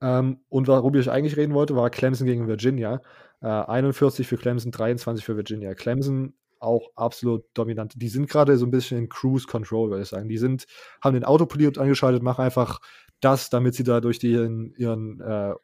[0.00, 3.02] Ähm, und worüber ich eigentlich reden wollte, war Clemson gegen Virginia.
[3.40, 5.74] Äh, 41 für Clemson, 23 für Virginia.
[5.74, 7.94] Clemson auch absolut dominant.
[7.96, 10.28] Die sind gerade so ein bisschen in Cruise Control, würde ich sagen.
[10.28, 10.66] Die sind,
[11.02, 12.80] haben den Autopilot angeschaltet, machen einfach
[13.20, 15.54] das, damit sie da durch die, ihren, ihren äh,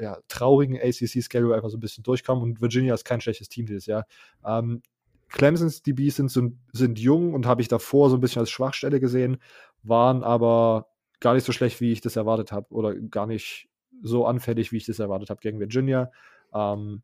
[0.00, 2.42] ja, traurigen ACC-Schedule einfach so ein bisschen durchkommen.
[2.42, 4.06] Und Virginia ist kein schlechtes Team dieses Jahr.
[4.44, 4.82] Ähm,
[5.28, 9.00] Clemsons DBs sind, so, sind jung und habe ich davor so ein bisschen als Schwachstelle
[9.00, 9.38] gesehen,
[9.82, 10.88] waren aber
[11.20, 12.72] gar nicht so schlecht, wie ich das erwartet habe.
[12.72, 13.68] Oder gar nicht
[14.02, 16.10] so anfällig, wie ich das erwartet habe gegen Virginia.
[16.52, 17.02] Ähm,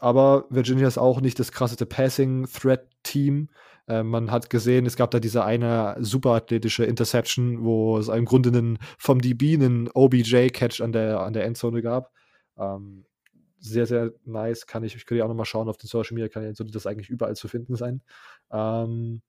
[0.00, 3.48] aber Virginia ist auch nicht das krasseste Passing-Threat-Team.
[3.90, 8.50] Äh, man hat gesehen, es gab da diese eine superathletische Interception, wo es im Grunde
[8.50, 12.12] einen, vom DB einen OBJ-Catch an der, an der Endzone gab.
[12.56, 13.04] Ähm,
[13.58, 14.66] sehr, sehr nice.
[14.66, 17.10] Kann ich, ich könnte auch nochmal schauen auf den Social Media Kanälen, sollte das eigentlich
[17.10, 18.00] überall zu finden sein.
[18.52, 19.22] Ähm,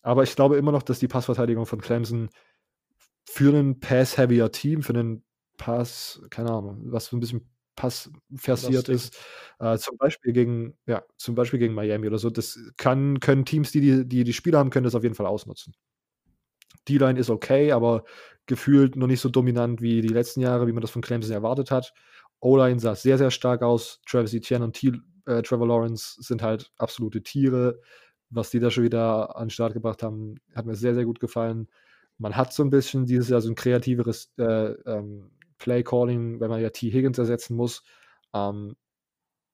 [0.00, 2.30] aber ich glaube immer noch, dass die Passverteidigung von Clemson
[3.24, 5.22] für einen Pass-heavier Team, für einen
[5.58, 9.16] Pass, keine Ahnung, was so ein bisschen Pass versiert ist,
[9.58, 13.72] äh, zum Beispiel gegen, ja, zum Beispiel gegen Miami oder so, das kann, können Teams,
[13.72, 15.74] die die, die, die Spieler haben, können das auf jeden Fall ausnutzen.
[16.88, 18.04] Die Line ist okay, aber
[18.46, 21.70] gefühlt noch nicht so dominant wie die letzten Jahre, wie man das von Clemson erwartet
[21.70, 21.92] hat.
[22.40, 24.00] O-Line sah sehr, sehr stark aus.
[24.06, 24.92] Travis Etienne und T.
[25.26, 27.80] äh, Trevor Lawrence sind halt absolute Tiere.
[28.30, 31.20] Was die da schon wieder an den Start gebracht haben, hat mir sehr, sehr gut
[31.20, 31.68] gefallen.
[32.18, 35.30] Man hat so ein bisschen dieses Jahr so ein kreativeres äh, ähm,
[35.60, 36.90] Play-Calling, wenn man ja T.
[36.90, 37.84] Higgins ersetzen muss.
[38.34, 38.74] Ähm,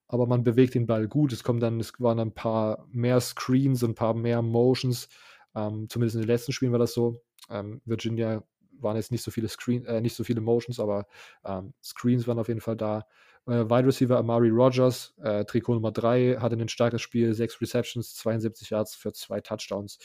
[0.09, 1.33] aber man bewegt den Ball gut.
[1.33, 5.09] Es kommen dann, es waren ein paar mehr Screens, ein paar mehr Motions.
[5.55, 7.21] Ähm, zumindest in den letzten Spielen war das so.
[7.51, 8.43] Ähm, Virginia
[8.79, 11.07] waren jetzt nicht so viele Screen, äh, nicht so viele Motions, aber
[11.45, 13.07] ähm, Screens waren auf jeden Fall da.
[13.47, 18.15] Äh, Wide Receiver Amari Rogers, äh, Trikot Nummer 3, hatte ein starkes Spiel, sechs Receptions,
[18.17, 19.99] 72 Yards für zwei Touchdowns.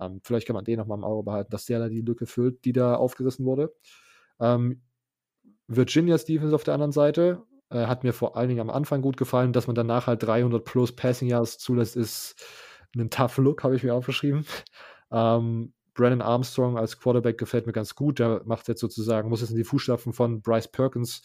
[0.00, 2.64] Ähm, vielleicht kann man den nochmal im Auge behalten, dass der da die Lücke füllt,
[2.64, 3.74] die da aufgerissen wurde.
[4.40, 4.82] Ähm,
[5.68, 9.16] Virginia's Defense auf der anderen Seite äh, hat mir vor allen Dingen am Anfang gut
[9.16, 12.36] gefallen, dass man danach halt 300 plus Passing Yards zulässt, ist
[12.96, 14.44] ein tough Look, habe ich mir aufgeschrieben.
[15.12, 18.18] Ähm, Brandon Armstrong als Quarterback gefällt mir ganz gut.
[18.18, 21.22] Der macht jetzt sozusagen, muss jetzt in die Fußstapfen von Bryce Perkins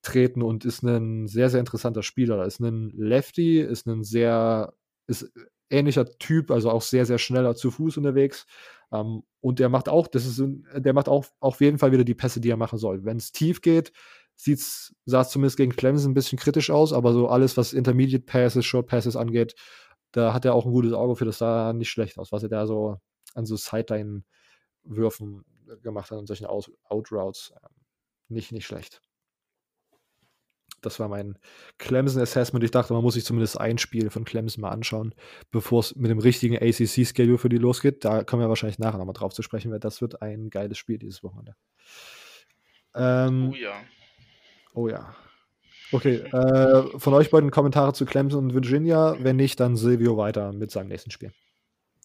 [0.00, 2.44] treten und ist ein sehr, sehr interessanter Spieler.
[2.46, 4.72] Ist ein Lefty, ist ein sehr,
[5.06, 5.30] ist
[5.70, 8.46] ähnlicher Typ, also auch sehr, sehr schneller zu Fuß unterwegs.
[8.92, 10.42] Ähm, und der macht auch, das ist,
[10.74, 13.04] der macht auch auf jeden Fall wieder die Pässe, die er machen soll.
[13.04, 13.92] Wenn es tief geht,
[14.34, 18.24] sieht's, sah es zumindest gegen Clemson ein bisschen kritisch aus, aber so alles, was Intermediate
[18.24, 19.54] Passes, Short Passes angeht,
[20.12, 22.48] da hat er auch ein gutes Auge für, das sah nicht schlecht aus, was er
[22.48, 22.96] da so
[23.34, 25.44] an so Sideline-Würfen
[25.82, 27.52] gemacht hat und solchen Out-Routes.
[27.62, 27.68] Ähm,
[28.28, 29.02] nicht, nicht schlecht.
[30.80, 31.38] Das war mein
[31.78, 32.64] Clemson-Assessment.
[32.64, 35.14] Ich dachte, man muss sich zumindest ein Spiel von Clemson mal anschauen,
[35.50, 38.04] bevor es mit dem richtigen ACC-Schedule für die losgeht.
[38.04, 40.98] Da kommen wir wahrscheinlich nachher nochmal drauf zu sprechen, weil das wird ein geiles Spiel
[40.98, 41.54] dieses Wochenende.
[42.94, 43.72] Ähm, oh ja.
[44.74, 45.14] Oh ja.
[45.90, 49.16] Okay, äh, von euch beiden Kommentare zu Clemson und Virginia.
[49.20, 51.32] Wenn nicht, dann Silvio weiter mit seinem nächsten Spiel.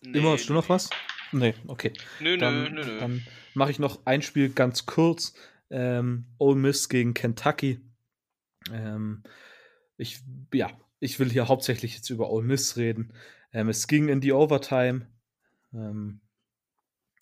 [0.01, 0.89] Nee, Immer hast du noch was?
[1.31, 1.91] Nee, okay.
[2.19, 5.33] Nö, dann, nö, nö, Dann mache ich noch ein Spiel ganz kurz.
[5.69, 7.79] Ähm, Ole Miss gegen Kentucky.
[8.71, 9.23] Ähm,
[9.97, 10.21] ich,
[10.53, 13.13] ja, ich will hier hauptsächlich jetzt über Ole Miss reden.
[13.51, 15.07] Ähm, es ging in die Overtime.
[15.73, 16.21] Ähm,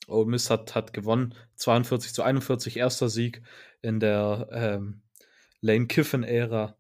[0.08, 1.36] Ole Miss hat, hat gewonnen.
[1.56, 3.42] 42 zu 41, erster Sieg
[3.82, 5.02] in der ähm,
[5.62, 6.76] Lane Kiffin-Ära.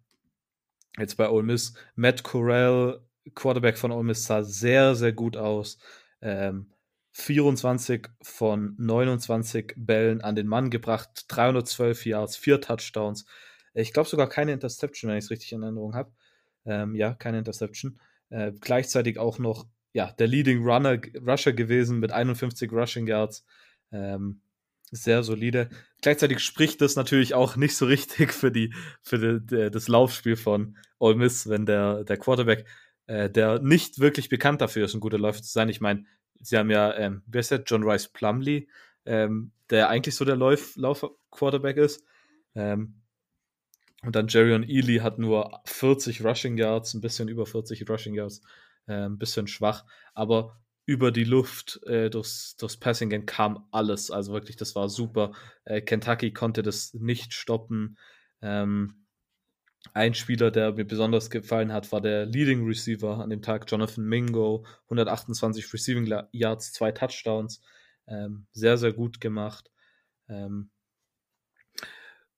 [0.97, 1.73] Jetzt bei Ole Miss.
[1.95, 3.01] Matt Corral,
[3.35, 5.77] Quarterback von Ole Miss, sah sehr, sehr gut aus.
[6.21, 6.71] Ähm,
[7.13, 13.25] 24 von 29 Bällen an den Mann gebracht, 312 Yards, 4 Touchdowns.
[13.73, 16.11] Ich glaube sogar keine Interception, wenn ich es richtig in Erinnerung habe.
[16.65, 17.99] Ähm, ja, keine Interception.
[18.29, 23.45] Äh, gleichzeitig auch noch ja, der Leading Runner, Rusher gewesen mit 51 Rushing Yards.
[23.91, 24.41] Ähm,
[24.91, 25.69] sehr solide.
[26.01, 30.77] Gleichzeitig spricht das natürlich auch nicht so richtig für, die, für die, das Laufspiel von
[30.99, 32.65] Ole Miss, wenn der, der Quarterback,
[33.07, 35.69] äh, der nicht wirklich bekannt dafür ist, ein guter Läufer zu sein.
[35.69, 36.05] Ich meine,
[36.41, 37.63] sie haben ja, ähm, wer ist der?
[37.65, 38.67] John Rice Plumley,
[39.05, 42.03] ähm, der eigentlich so der Lauf, Lauf-Quarterback ist.
[42.55, 43.00] Ähm,
[44.03, 48.41] und dann Jerry Ely hat nur 40 Rushing Yards, ein bisschen über 40 Rushing Yards,
[48.87, 54.11] äh, ein bisschen schwach, aber über die Luft äh, durchs, durchs Passing Game kam alles.
[54.11, 55.31] Also wirklich, das war super.
[55.63, 57.97] Äh, Kentucky konnte das nicht stoppen.
[58.41, 59.05] Ähm,
[59.93, 64.05] ein Spieler, der mir besonders gefallen hat, war der Leading Receiver an dem Tag, Jonathan
[64.05, 64.65] Mingo.
[64.85, 67.61] 128 Receiving Yards, zwei Touchdowns.
[68.07, 69.71] Ähm, sehr, sehr gut gemacht.
[70.27, 70.71] Ähm,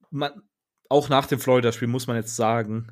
[0.09, 0.43] man,
[0.93, 2.87] auch nach dem Florida-Spiel muss man jetzt sagen,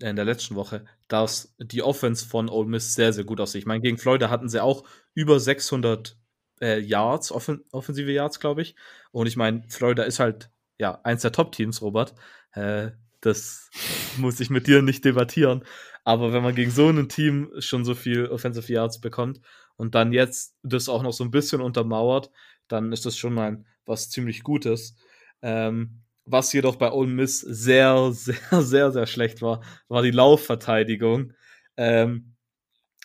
[0.00, 3.60] in der letzten Woche, dass die Offense von Ole Miss sehr, sehr gut aussieht.
[3.60, 4.84] Ich meine, gegen Florida hatten sie auch
[5.14, 6.18] über 600
[6.60, 8.74] äh, Yards, offen offensive Yards, glaube ich.
[9.12, 12.14] Und ich meine, Florida ist halt, ja, eins der Top-Teams, Robert.
[12.52, 12.90] Äh,
[13.20, 13.70] das
[14.18, 15.64] muss ich mit dir nicht debattieren.
[16.02, 19.40] Aber wenn man gegen so ein Team schon so viel Offensive Yards bekommt
[19.76, 22.30] und dann jetzt das auch noch so ein bisschen untermauert,
[22.68, 24.96] dann ist das schon mal was ziemlich Gutes.
[25.40, 31.32] Ähm, was jedoch bei Ole Miss sehr, sehr, sehr, sehr schlecht war, war die Laufverteidigung.
[31.76, 32.34] Ähm,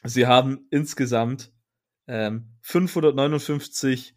[0.03, 1.51] sie haben insgesamt
[2.07, 4.15] ähm, 559,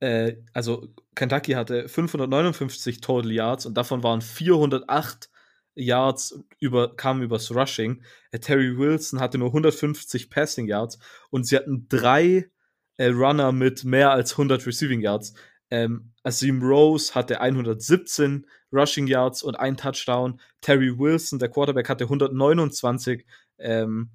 [0.00, 5.30] äh, also Kentucky hatte 559 Total Yards und davon waren 408
[5.74, 8.02] Yards über, kamen übers Rushing.
[8.32, 10.98] Äh, Terry Wilson hatte nur 150 Passing Yards
[11.30, 12.50] und sie hatten drei
[12.96, 15.34] äh, Runner mit mehr als 100 Receiving Yards.
[15.70, 20.40] Ähm, Asim Rose hatte 117 Rushing Yards und ein Touchdown.
[20.60, 23.24] Terry Wilson, der Quarterback, hatte 129
[23.58, 24.10] ähm,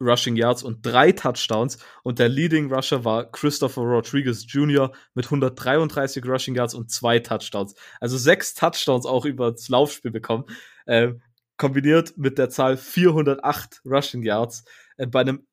[0.00, 1.78] Rushing Yards und drei Touchdowns.
[2.02, 4.92] Und der Leading Rusher war Christopher Rodriguez Jr.
[5.14, 7.74] mit 133 Rushing Yards und zwei Touchdowns.
[8.00, 10.44] Also sechs Touchdowns auch über das Laufspiel bekommen.
[10.86, 11.14] Äh,
[11.56, 14.64] kombiniert mit der Zahl 408 Rushing Yards
[14.98, 15.46] äh, bei einem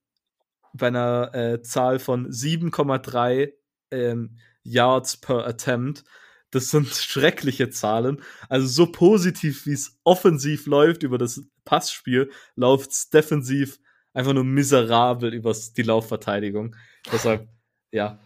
[0.76, 3.54] bei einer äh, Zahl von 7,3
[3.92, 6.03] ähm, Yards per Attempt.
[6.51, 8.22] Das sind schreckliche Zahlen.
[8.49, 13.80] Also so positiv, wie es offensiv läuft über das Passspiel läuft es defensiv
[14.14, 16.76] einfach nur miserabel über die Laufverteidigung.
[17.11, 17.47] Deshalb,
[17.91, 18.20] ja.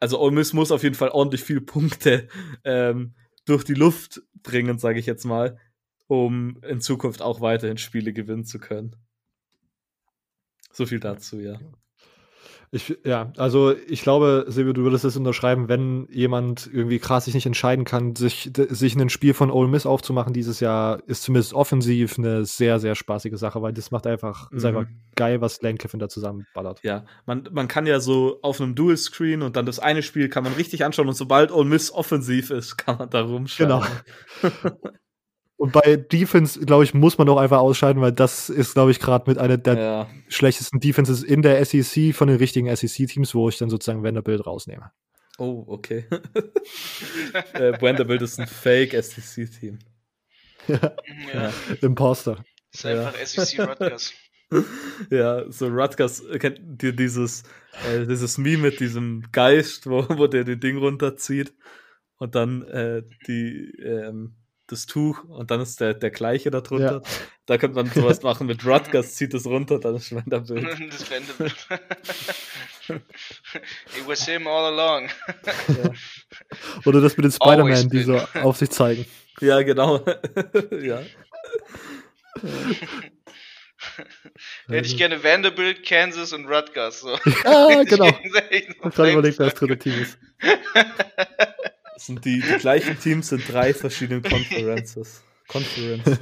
[0.00, 2.28] Also Ole Miss muss auf jeden Fall ordentlich viele Punkte
[2.64, 3.14] ähm,
[3.46, 5.58] durch die Luft bringen, sage ich jetzt mal,
[6.06, 8.96] um in Zukunft auch weiterhin Spiele gewinnen zu können.
[10.72, 11.58] So viel dazu, ja.
[12.74, 17.34] Ich, ja, also ich glaube, Silvio, du würdest es unterschreiben, wenn jemand irgendwie krass sich
[17.34, 21.54] nicht entscheiden kann, sich, sich ein Spiel von Ole Miss aufzumachen dieses Jahr, ist zumindest
[21.54, 24.56] offensiv eine sehr, sehr spaßige Sache, weil das macht einfach, mhm.
[24.56, 26.80] ist einfach geil, was Lane Kiffin da zusammenballert.
[26.82, 30.42] Ja, man, man kann ja so auf einem Dual-Screen und dann das eine Spiel kann
[30.42, 33.68] man richtig anschauen und sobald Ole Miss offensiv ist, kann man da rumschauen.
[33.68, 33.84] Genau.
[35.56, 38.98] Und bei Defense, glaube ich, muss man auch einfach ausscheiden, weil das ist, glaube ich,
[38.98, 40.10] gerade mit einer der ja.
[40.28, 44.90] schlechtesten Defenses in der SEC von den richtigen SEC-Teams, wo ich dann sozusagen Vanderbilt rausnehme.
[45.38, 46.06] Oh, okay.
[47.54, 49.78] äh, Vanderbilt ist ein Fake-SEC-Team.
[50.66, 50.96] Ja.
[51.32, 51.52] ja.
[51.82, 52.44] Imposter.
[52.72, 53.26] ist einfach ja.
[53.26, 54.12] SEC Rutgers.
[55.10, 57.44] ja, so Rutgers, kennt ihr dieses,
[57.88, 61.54] äh, dieses Meme mit diesem Geist, wo, wo der den Ding runterzieht
[62.18, 64.36] und dann äh, die, ähm,
[64.66, 67.02] das Tuch und dann ist der, der gleiche da drunter.
[67.04, 67.10] Ja.
[67.46, 70.64] Da könnte man sowas machen mit Rutgers, zieht es runter, dann ist Vanderbilt.
[70.92, 71.66] das Vanderbilt.
[72.88, 75.08] It was him all along.
[75.68, 75.90] ja.
[76.84, 79.06] Oder das mit den Spider-Man, die so auf sich zeigen.
[79.40, 80.04] Ja, genau.
[80.80, 81.02] ja.
[84.68, 87.00] Hätte ich gerne Vanderbilt, Kansas und Rutgers.
[87.00, 87.18] So.
[87.44, 88.08] Ja, genau.
[88.50, 90.18] Ich habe überlegt, wer das dritte Team ist.
[91.94, 95.22] Das sind die, die gleichen Teams in drei verschiedenen Conferences.
[95.48, 96.18] Conference.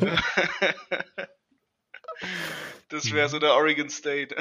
[2.88, 4.36] Das wäre so der Oregon State.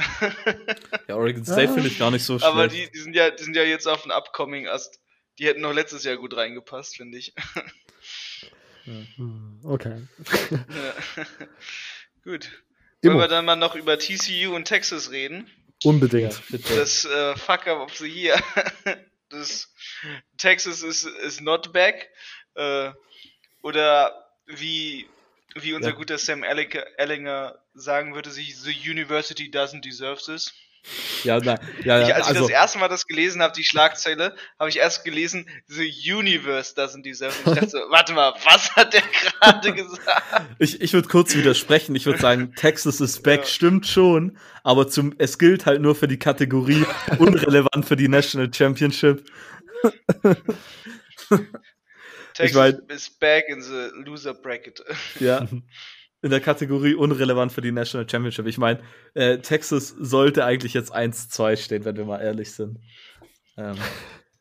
[1.07, 2.51] Ja, Oregon State finde ich gar nicht so schlecht.
[2.51, 4.99] Aber die, die, sind ja, die sind ja jetzt auf dem Upcoming Ast.
[5.39, 7.33] Die hätten noch letztes Jahr gut reingepasst, finde ich.
[9.63, 10.01] Okay.
[10.51, 11.25] Ja.
[12.23, 12.51] Gut.
[13.03, 15.49] Wollen wir dann mal noch über TCU und Texas reden?
[15.83, 16.41] Unbedingt.
[16.75, 18.39] Das äh, Fuck up of the Year.
[19.31, 19.73] Das
[20.37, 22.09] Texas is, is not back.
[22.55, 22.91] Äh,
[23.61, 25.07] oder wie,
[25.55, 25.95] wie unser ja.
[25.95, 30.53] guter Sam Ellinger sagen würde, sich The University doesn't deserve this.
[31.23, 32.07] Ja, na, ja, ja.
[32.07, 35.05] Ich, als also, ich das erste Mal das gelesen habe, die Schlagzeile, habe ich erst
[35.05, 37.33] gelesen, The Universe doesn't deserve.
[37.45, 40.23] Ich dachte so, warte mal, was hat der gerade gesagt?
[40.57, 41.95] Ich, ich würde kurz widersprechen.
[41.95, 43.45] Ich würde sagen, Texas is back, ja.
[43.45, 46.85] stimmt schon, aber zum, es gilt halt nur für die Kategorie
[47.19, 49.23] unrelevant für die National Championship.
[52.33, 54.83] Texas ich mein, is back in the loser bracket.
[55.19, 55.47] Ja
[56.21, 58.45] in der Kategorie unrelevant für die National Championship.
[58.45, 58.81] Ich meine,
[59.13, 62.79] äh, Texas sollte eigentlich jetzt 1-2 stehen, wenn wir mal ehrlich sind.
[63.57, 63.77] Ähm,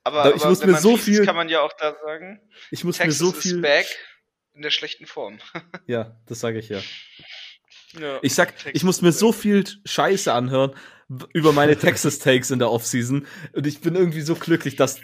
[0.05, 2.41] aber, aber, ich muss mir so viel kann man ja auch da sagen.
[2.71, 3.87] Ich muss Texas mir so viel back
[4.55, 5.39] in der schlechten Form.
[5.87, 6.81] ja, das sage ich ja.
[7.99, 8.19] ja.
[8.23, 10.75] Ich sag, Texas ich muss mir so viel Scheiße anhören
[11.33, 15.01] über meine Texas Takes in der Offseason und ich bin irgendwie so glücklich, dass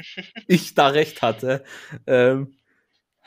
[0.47, 1.65] ich da recht hatte.
[2.07, 2.59] Ähm,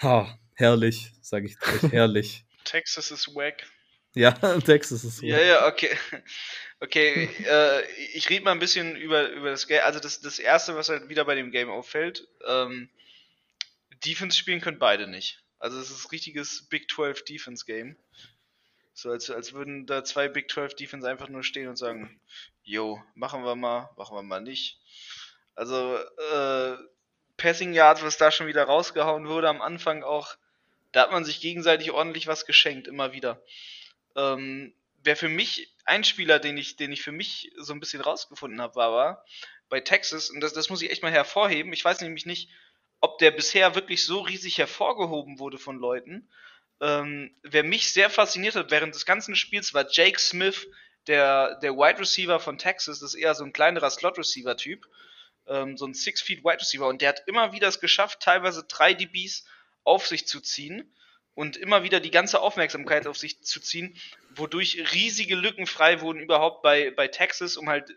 [0.01, 1.57] ha, herrlich, sage ich
[1.91, 2.45] herrlich.
[2.69, 3.63] Texas ist wack.
[4.13, 4.31] Ja,
[4.65, 5.29] Texas ist wack.
[5.29, 5.97] Ja, ja, okay.
[6.81, 9.83] Okay, äh, ich rede mal ein bisschen über, über das Game.
[9.83, 12.89] Also das, das erste, was halt wieder bei dem Game auffällt, ähm,
[14.05, 15.43] Defense spielen können beide nicht.
[15.57, 17.97] Also es ist ein richtiges Big 12 Defense Game.
[18.93, 22.21] So als, als würden da zwei Big 12 Defense einfach nur stehen und sagen,
[22.63, 24.79] yo, machen wir mal, machen wir mal nicht.
[25.55, 26.77] Also äh,
[27.35, 30.37] Passing Yard, was da schon wieder rausgehauen wurde am Anfang auch,
[30.91, 33.43] da hat man sich gegenseitig ordentlich was geschenkt, immer wieder.
[34.15, 34.73] Ähm,
[35.03, 38.61] wer für mich ein Spieler, den ich, den ich für mich so ein bisschen rausgefunden
[38.61, 39.25] habe, war, war
[39.69, 42.49] bei Texas, und das, das muss ich echt mal hervorheben, ich weiß nämlich nicht,
[43.01, 46.29] ob der bisher wirklich so riesig hervorgehoben wurde von Leuten.
[46.81, 50.67] Ähm, wer mich sehr fasziniert hat während des ganzen Spiels war Jake Smith,
[51.07, 54.85] der, der Wide Receiver von Texas, das ist eher so ein kleinerer Slot-Receiver-Typ,
[55.47, 58.93] ähm, so ein Six-Feet Wide Receiver, und der hat immer wieder es geschafft, teilweise drei
[58.93, 59.45] DBs
[59.83, 60.95] auf sich zu ziehen
[61.33, 63.97] und immer wieder die ganze Aufmerksamkeit auf sich zu ziehen,
[64.31, 67.95] wodurch riesige Lücken frei wurden überhaupt bei, bei Texas, um halt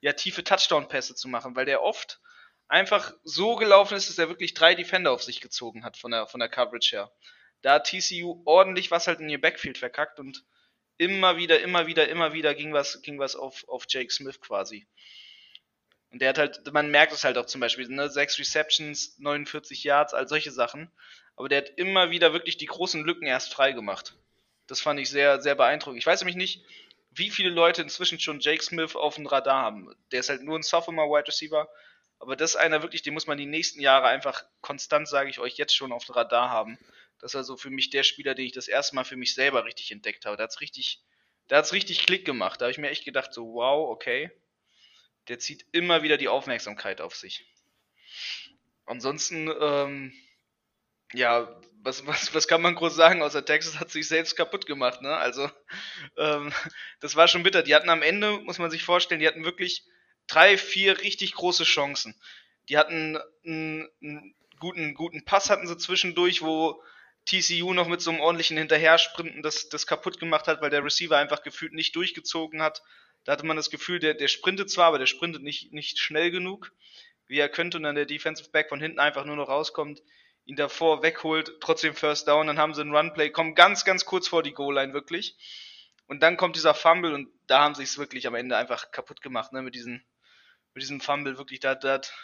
[0.00, 2.20] ja tiefe Touchdown-Pässe zu machen, weil der oft
[2.68, 6.26] einfach so gelaufen ist, dass er wirklich drei Defender auf sich gezogen hat von der,
[6.26, 7.12] von der Coverage her.
[7.62, 10.44] Da hat TCU ordentlich was halt in ihr Backfield verkackt und
[10.98, 14.86] immer wieder, immer wieder, immer wieder ging was, ging was auf, auf Jake Smith quasi.
[16.10, 19.84] Und der hat halt, man merkt es halt auch zum Beispiel, ne, sechs Receptions, 49
[19.84, 20.90] Yards, all solche Sachen.
[21.36, 24.16] Aber der hat immer wieder wirklich die großen Lücken erst frei gemacht.
[24.66, 25.98] Das fand ich sehr, sehr beeindruckend.
[25.98, 26.64] Ich weiß nämlich nicht,
[27.10, 29.94] wie viele Leute inzwischen schon Jake Smith auf dem Radar haben.
[30.12, 31.68] Der ist halt nur ein Sophomore Wide Receiver.
[32.20, 35.38] Aber das ist einer wirklich, den muss man die nächsten Jahre einfach konstant, sage ich
[35.38, 36.78] euch, jetzt schon auf dem Radar haben.
[37.20, 39.64] Das war so für mich der Spieler, den ich das erste Mal für mich selber
[39.64, 40.36] richtig entdeckt habe.
[40.36, 41.02] Da hat's richtig,
[41.50, 42.60] richtig Klick gemacht.
[42.60, 44.30] Da habe ich mir echt gedacht, so, wow, okay.
[45.28, 47.46] Der zieht immer wieder die Aufmerksamkeit auf sich.
[48.86, 50.12] Ansonsten, ähm,
[51.12, 55.02] ja, was, was, was kann man groß sagen, außer Texas hat sich selbst kaputt gemacht,
[55.02, 55.16] ne?
[55.16, 55.50] Also,
[56.16, 56.52] ähm,
[57.00, 57.62] das war schon bitter.
[57.62, 59.84] Die hatten am Ende, muss man sich vorstellen, die hatten wirklich
[60.26, 62.14] drei, vier richtig große Chancen.
[62.68, 66.82] Die hatten einen, einen guten, guten Pass hatten sie zwischendurch, wo
[67.26, 71.16] TCU noch mit so einem ordentlichen Hinterhersprinten das, das kaputt gemacht hat, weil der Receiver
[71.16, 72.82] einfach gefühlt nicht durchgezogen hat.
[73.28, 76.30] Da hatte man das Gefühl, der, der sprintet zwar, aber der sprintet nicht, nicht schnell
[76.30, 76.72] genug,
[77.26, 80.00] wie er könnte, und dann der Defensive Back von hinten einfach nur noch rauskommt,
[80.46, 84.28] ihn davor wegholt, trotzdem First Down, dann haben sie einen Runplay, kommen ganz, ganz kurz
[84.28, 85.36] vor die Goal-Line wirklich.
[86.06, 89.20] Und dann kommt dieser Fumble und da haben sie es wirklich am Ende einfach kaputt
[89.20, 90.02] gemacht, ne, mit diesem,
[90.72, 92.14] mit diesem Fumble, wirklich, da, da hat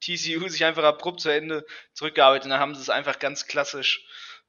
[0.00, 4.04] TCU sich einfach abrupt zu Ende zurückgearbeitet und dann haben sie es einfach ganz klassisch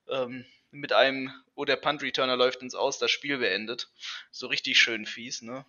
[0.08, 3.90] ähm, mit einem, oh, der Punt-Returner läuft ins Aus, das Spiel beendet.
[4.32, 5.66] So richtig schön fies, ne?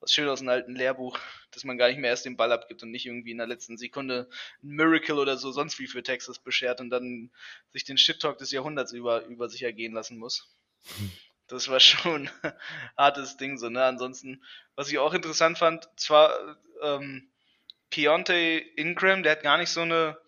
[0.00, 1.18] Was schön aus einem alten Lehrbuch,
[1.52, 3.76] dass man gar nicht mehr erst den Ball abgibt und nicht irgendwie in der letzten
[3.76, 4.28] Sekunde
[4.62, 7.30] ein Miracle oder so sonst wie für Texas beschert und dann
[7.70, 10.52] sich den Shit-Talk des Jahrhunderts über, über sich ergehen lassen muss.
[11.46, 12.52] Das war schon ein
[12.96, 13.84] hartes Ding so, ne?
[13.84, 14.42] Ansonsten,
[14.74, 17.30] was ich auch interessant fand, zwar ähm,
[17.90, 20.18] Keontae Ingram, der hat gar nicht so eine,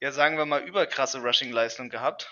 [0.00, 2.30] ja sagen wir mal, überkrasse Rushing-Leistung gehabt.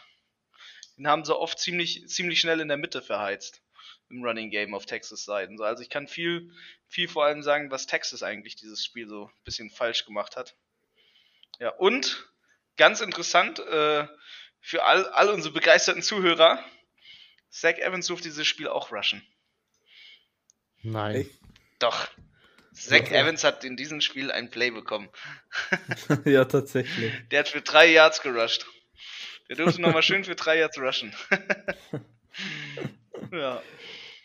[0.97, 3.63] Den haben sie oft ziemlich, ziemlich schnell in der Mitte verheizt
[4.09, 5.61] im Running Game auf Texas Seiten.
[5.61, 6.53] Also ich kann viel,
[6.87, 10.55] viel vor allem sagen, was Texas eigentlich dieses Spiel so ein bisschen falsch gemacht hat.
[11.59, 12.29] Ja, und
[12.77, 14.07] ganz interessant, äh,
[14.61, 16.63] für all, all unsere begeisterten Zuhörer,
[17.51, 19.27] Zach Evans durfte dieses Spiel auch rushen.
[20.83, 21.29] Nein.
[21.79, 22.09] Doch.
[22.73, 25.09] Zach ja, Evans hat in diesem Spiel ein Play bekommen.
[26.25, 27.13] ja, tatsächlich.
[27.31, 28.67] Der hat für drei Yards gerusht.
[29.49, 31.15] Der durfte nochmal schön für drei Yards rushen.
[33.33, 33.63] ja.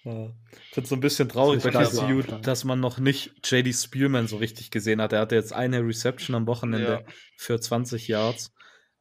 [0.04, 0.32] Ja.
[0.52, 4.28] Ich finde es so ein bisschen traurig bei TCU, dass man noch nicht JD Spielman
[4.28, 5.14] so richtig gesehen hat.
[5.14, 7.14] Er hatte jetzt eine Reception am Wochenende ja.
[7.38, 8.52] für 20 Yards.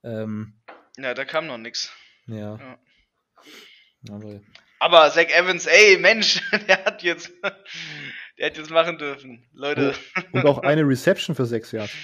[0.05, 0.61] Ähm,
[0.99, 1.91] ja, da kam noch nichts.
[2.27, 2.59] Ja.
[2.59, 2.79] ja.
[4.11, 4.41] Aber,
[4.79, 7.33] Aber Zach Evans, ey, Mensch, der hat jetzt,
[8.39, 9.49] der hat jetzt machen dürfen.
[9.53, 9.95] Leute.
[10.33, 11.95] Und auch eine Reception für sechs Yards.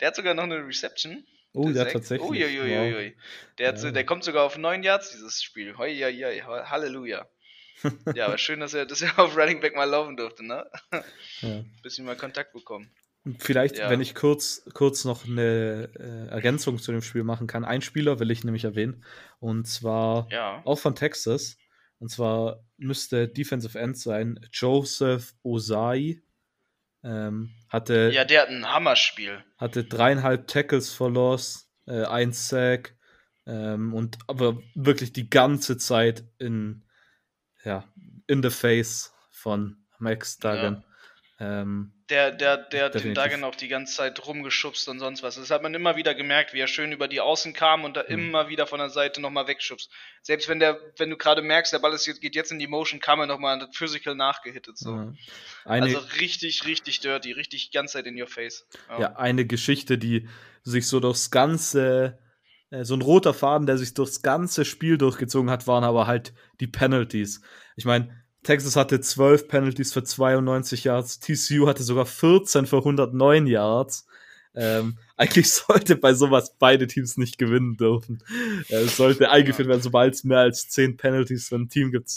[0.00, 1.24] Der hat sogar noch eine Reception.
[1.52, 2.28] Oh, der, der tatsächlich.
[2.28, 3.14] Uiuiui.
[3.14, 3.22] Wow.
[3.58, 3.90] Der, hat, ja.
[3.90, 5.76] der kommt sogar auf neun Yards, dieses Spiel.
[5.76, 6.62] Hoi, hoi, hoi.
[6.64, 7.28] Halleluja.
[8.14, 10.66] ja, aber schön, dass er, dass er auf Running Back mal laufen durfte, ne?
[11.40, 11.64] Ja.
[11.82, 12.90] Bisschen mal Kontakt bekommen.
[13.38, 13.90] Vielleicht, ja.
[13.90, 17.64] wenn ich kurz, kurz noch eine äh, Ergänzung zu dem Spiel machen kann.
[17.64, 19.04] Ein Spieler will ich nämlich erwähnen.
[19.40, 20.62] Und zwar ja.
[20.64, 21.58] auch von Texas.
[21.98, 26.22] Und zwar müsste Defensive End sein Joseph Osai.
[27.02, 29.42] Ähm, hatte, ja, der hat ein Hammerspiel.
[29.56, 32.94] Hatte dreieinhalb Tackles for Loss, äh, ein Sack
[33.46, 36.84] ähm, und aber wirklich die ganze Zeit in,
[37.64, 37.84] ja,
[38.26, 40.74] in the face von Max Duggan.
[40.74, 40.84] Ja.
[41.42, 45.36] Ähm, der, der, der hat den Duggan auch die ganze Zeit rumgeschubst und sonst was.
[45.36, 48.02] Das hat man immer wieder gemerkt, wie er schön über die Außen kam und da
[48.02, 48.08] mhm.
[48.08, 49.90] immer wieder von der Seite nochmal wegschubst.
[50.20, 52.66] Selbst wenn der, wenn du gerade merkst, der Ball ist jetzt, geht jetzt in die
[52.66, 54.76] Motion, kam er nochmal physical nachgehittet.
[54.76, 54.94] So.
[54.94, 55.12] Ja.
[55.64, 58.66] Eine, also richtig, richtig dirty, richtig ganz Zeit in your face.
[58.90, 59.00] Ja.
[59.00, 60.28] ja, eine Geschichte, die
[60.62, 62.18] sich so durchs ganze
[62.68, 66.34] äh, so ein roter Faden, der sich durchs ganze Spiel durchgezogen hat, waren aber halt
[66.60, 67.40] die Penalties.
[67.76, 73.46] Ich meine, Texas hatte 12 Penalties für 92 Yards, TCU hatte sogar 14 für 109
[73.46, 74.06] Yards.
[74.54, 78.22] Ähm, eigentlich sollte bei sowas beide Teams nicht gewinnen dürfen.
[78.68, 82.10] Äh, es sollte eingeführt werden, sobald es mehr als 10 Penalties für ein Team gibt,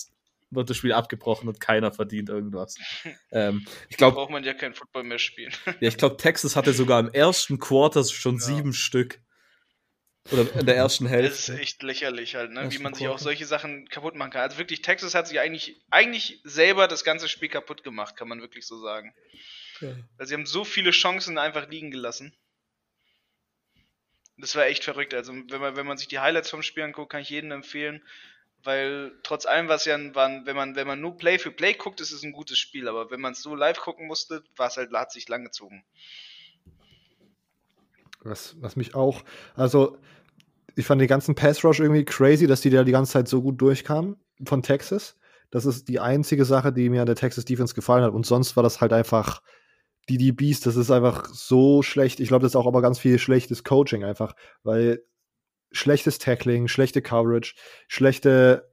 [0.55, 2.77] wird das Spiel abgebrochen und keiner verdient irgendwas.
[3.35, 5.51] Ähm, ich glaube, braucht man ja kein Football mehr spielen.
[5.79, 8.41] ja, ich glaube, Texas hatte sogar im ersten Quarter schon ja.
[8.41, 9.19] sieben Stück.
[10.31, 11.29] Oder in der ersten Hälfte.
[11.29, 12.71] Das ist echt lächerlich halt, ne?
[12.71, 14.41] wie man sich auch solche Sachen kaputt machen kann.
[14.41, 18.39] Also wirklich, Texas hat sich eigentlich, eigentlich selber das ganze Spiel kaputt gemacht, kann man
[18.39, 19.13] wirklich so sagen.
[19.81, 19.93] Ja.
[20.17, 22.33] Weil sie haben so viele Chancen einfach liegen gelassen.
[24.37, 25.13] Das war echt verrückt.
[25.13, 28.01] Also wenn man, wenn man sich die Highlights vom Spiel anguckt, kann ich jedem empfehlen,
[28.63, 31.99] weil trotz allem, was ja waren, wenn man, wenn man nur Play für Play guckt,
[31.99, 34.77] ist es ein gutes Spiel, aber wenn man es so live gucken musste, war es
[34.77, 35.83] halt, hat sich langgezogen.
[38.23, 39.21] Was, was mich auch,
[39.55, 39.97] also
[40.75, 43.41] ich fand den ganzen Pass Rush irgendwie crazy, dass die da die ganze Zeit so
[43.41, 45.17] gut durchkamen von Texas.
[45.51, 48.13] Das ist die einzige Sache, die mir an der Texas Defense gefallen hat.
[48.13, 49.41] Und sonst war das halt einfach
[50.09, 52.19] die DBs, das ist einfach so schlecht.
[52.19, 55.03] Ich glaube, das ist auch aber ganz viel schlechtes Coaching einfach, weil
[55.71, 57.55] schlechtes Tackling, schlechte Coverage,
[57.87, 58.72] schlechte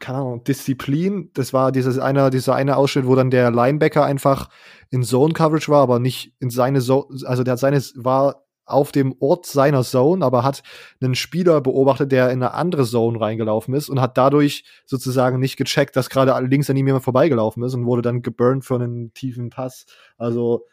[0.00, 1.30] keine Ahnung, Disziplin.
[1.34, 4.48] Das war dieses eine, dieser eine Ausschnitt, wo dann der Linebacker einfach
[4.90, 8.90] in Zone Coverage war, aber nicht in seine Zone, also der hat seine war auf
[8.90, 10.62] dem Ort seiner Zone, aber hat
[11.00, 15.56] einen Spieler beobachtet, der in eine andere Zone reingelaufen ist und hat dadurch sozusagen nicht
[15.56, 19.14] gecheckt, dass gerade links an ihm jemand vorbeigelaufen ist und wurde dann geburnt für einen
[19.14, 19.86] tiefen Pass.
[20.18, 20.66] Also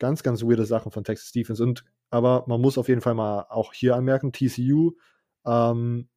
[0.00, 1.62] ganz, ganz weirde Sachen von Texas Defense.
[1.62, 4.92] Und aber man muss auf jeden Fall mal auch hier anmerken, TCU,
[5.46, 6.08] ähm,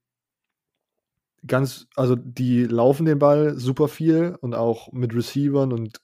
[1.47, 5.99] ganz, also die laufen den Ball super viel und auch mit Receivern und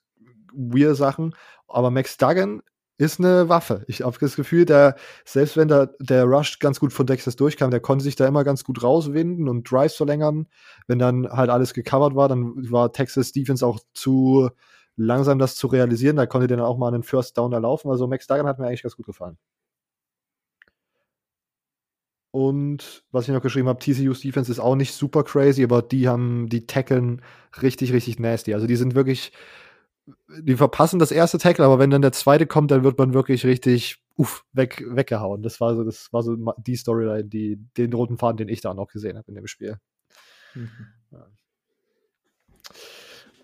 [0.54, 1.36] weird Sachen.
[1.68, 2.62] Aber Max Duggan
[2.98, 3.84] ist eine Waffe.
[3.88, 7.70] Ich habe das Gefühl, der, selbst wenn der, der Rush ganz gut von Texas durchkam,
[7.70, 10.48] der konnte sich da immer ganz gut rauswinden und Drives verlängern.
[10.88, 14.50] Wenn dann halt alles gecovert war, dann war Texas Defense auch zu
[14.96, 16.16] langsam, das zu realisieren.
[16.16, 17.92] Da konnte der dann auch mal einen First Down erlaufen.
[17.92, 19.38] Also Max Duggan hat mir eigentlich ganz gut gefallen.
[22.32, 26.08] Und was ich noch geschrieben habe, TCU's Defense ist auch nicht super crazy, aber die
[26.08, 27.22] haben, die tackeln
[27.62, 28.54] richtig, richtig nasty.
[28.54, 29.32] Also die sind wirklich,
[30.42, 33.46] die verpassen das erste Tackle, aber wenn dann der zweite kommt, dann wird man wirklich
[33.46, 35.42] richtig uff, weg, weggehauen.
[35.42, 38.74] Das war so, das war so die Storyline, die, den roten Faden, den ich da
[38.74, 39.78] noch gesehen habe in dem Spiel.
[40.54, 40.70] Mhm.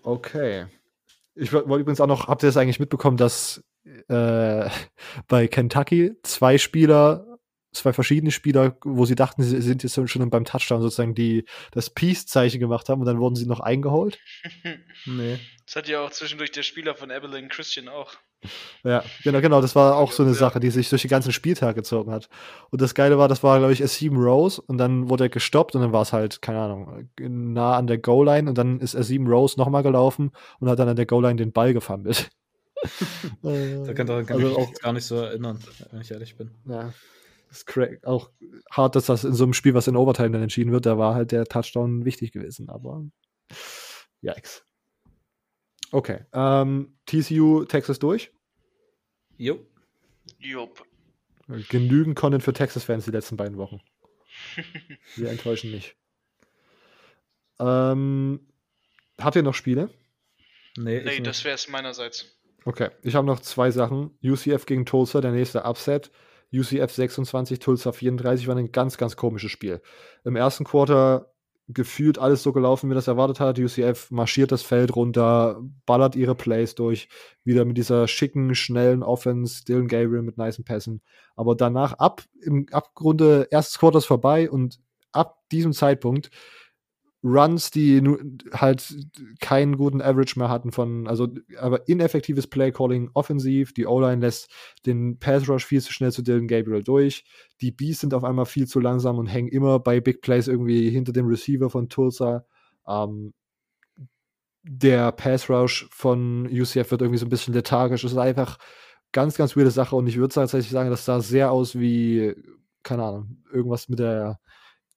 [0.02, 0.66] Okay.
[1.34, 3.64] Ich wollte übrigens auch noch, habt ihr das eigentlich mitbekommen, dass
[4.08, 4.68] äh,
[5.28, 7.33] bei Kentucky zwei Spieler
[7.74, 11.90] zwei verschiedene Spieler, wo sie dachten, sie sind jetzt schon beim Touchdown sozusagen die das
[11.90, 14.18] Peace-Zeichen gemacht haben und dann wurden sie noch eingeholt.
[15.06, 15.38] nee.
[15.66, 18.14] Das hat ja auch zwischendurch der Spieler von Evelyn Christian auch.
[18.82, 20.38] Ja, genau, genau, das war auch so eine ja.
[20.38, 22.28] Sache, die sich durch den ganzen Spieltag gezogen hat.
[22.70, 25.74] Und das Geile war, das war, glaube ich, S7 Rose und dann wurde er gestoppt
[25.74, 29.28] und dann war es halt, keine Ahnung, nah an der Goal-Line und dann ist S7
[29.28, 32.30] Rose nochmal gelaufen und hat dann an der Goal-Line den Ball gefummelt.
[33.42, 35.58] da kann, da kann also ich auch gar nicht so erinnern,
[35.90, 36.50] wenn ich ehrlich bin.
[36.66, 36.92] Ja,
[37.54, 38.30] ist auch
[38.70, 41.14] hart, dass das in so einem Spiel, was in Overtime dann entschieden wird, da war
[41.14, 43.04] halt der Touchdown wichtig gewesen, aber
[44.20, 44.64] yikes.
[45.92, 48.32] Okay, ähm, TCU Texas durch?
[49.36, 49.64] Jo.
[50.38, 50.84] Jupp.
[51.68, 53.80] Genügend Content für Texas-Fans die letzten beiden Wochen.
[55.16, 55.96] Wir enttäuschen nicht.
[57.60, 58.48] Ähm,
[59.20, 59.90] habt ihr noch Spiele?
[60.76, 62.34] Nee, nee das wäre es meinerseits.
[62.64, 64.18] Okay, ich habe noch zwei Sachen.
[64.24, 66.10] UCF gegen Tulsa, der nächste Upset.
[66.54, 69.80] UCF 26, Tulsa 34 war ein ganz, ganz komisches Spiel.
[70.24, 71.30] Im ersten Quarter
[71.68, 73.58] gefühlt alles so gelaufen, wie das erwartet hat.
[73.58, 77.08] UCF marschiert das Feld runter, ballert ihre Plays durch,
[77.42, 81.00] wieder mit dieser schicken, schnellen Offense, Dylan Gabriel mit nicen Pässen.
[81.36, 84.78] Aber danach ab im Abgrunde erstes Quarter ist vorbei und
[85.12, 86.30] ab diesem Zeitpunkt
[87.24, 88.02] Runs, die
[88.52, 88.94] halt
[89.40, 91.28] keinen guten Average mehr hatten von, also
[91.58, 94.50] aber ineffektives Playcalling offensiv, die O-Line lässt
[94.84, 97.24] den Pass Rush viel zu schnell zu Dylan Gabriel durch,
[97.62, 100.90] die Bees sind auf einmal viel zu langsam und hängen immer bei Big Plays irgendwie
[100.90, 102.44] hinter dem Receiver von Tulsa.
[102.86, 103.32] Ähm,
[104.62, 108.02] der Pass Rush von UCF wird irgendwie so ein bisschen lethargisch.
[108.02, 108.58] Das ist einfach
[109.12, 112.34] ganz, ganz weirde Sache und ich würde tatsächlich sagen, das sah sehr aus wie,
[112.82, 114.40] keine Ahnung, irgendwas mit der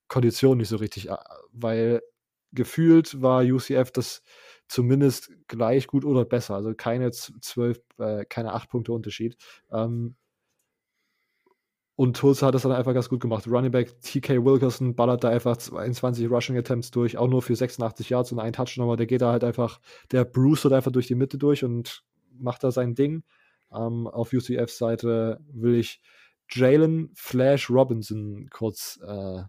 [0.09, 1.15] Kondition nicht so richtig, äh,
[1.53, 2.01] weil
[2.51, 4.23] gefühlt war UCF das
[4.67, 6.55] zumindest gleich gut oder besser.
[6.55, 9.37] Also keine zwölf, äh, keine acht Punkte Unterschied.
[9.71, 10.15] Ähm,
[11.95, 13.47] und Tulsa hat das dann einfach ganz gut gemacht.
[13.47, 18.09] Running Back TK Wilkerson ballert da einfach 22 Rushing Attempts durch, auch nur für 86
[18.09, 19.79] Yards und ein Touchdown, aber der geht da halt einfach,
[20.11, 22.03] der Bruce hat einfach durch die Mitte durch und
[22.37, 23.23] macht da sein Ding.
[23.71, 25.99] Ähm, auf UCFs Seite will ich
[26.49, 29.41] Jalen Flash Robinson kurz äh,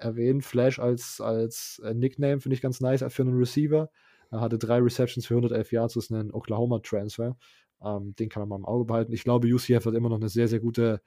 [0.00, 0.42] erwähnen.
[0.42, 3.90] Flash als, als äh, Nickname finde ich ganz nice für einen Receiver.
[4.30, 7.36] Er hatte drei Receptions für 111 Yards, das ist ein Oklahoma-Transfer.
[7.84, 9.12] Ähm, den kann man mal im Auge behalten.
[9.12, 11.00] Ich glaube, UCF hat immer noch eine sehr, sehr gute.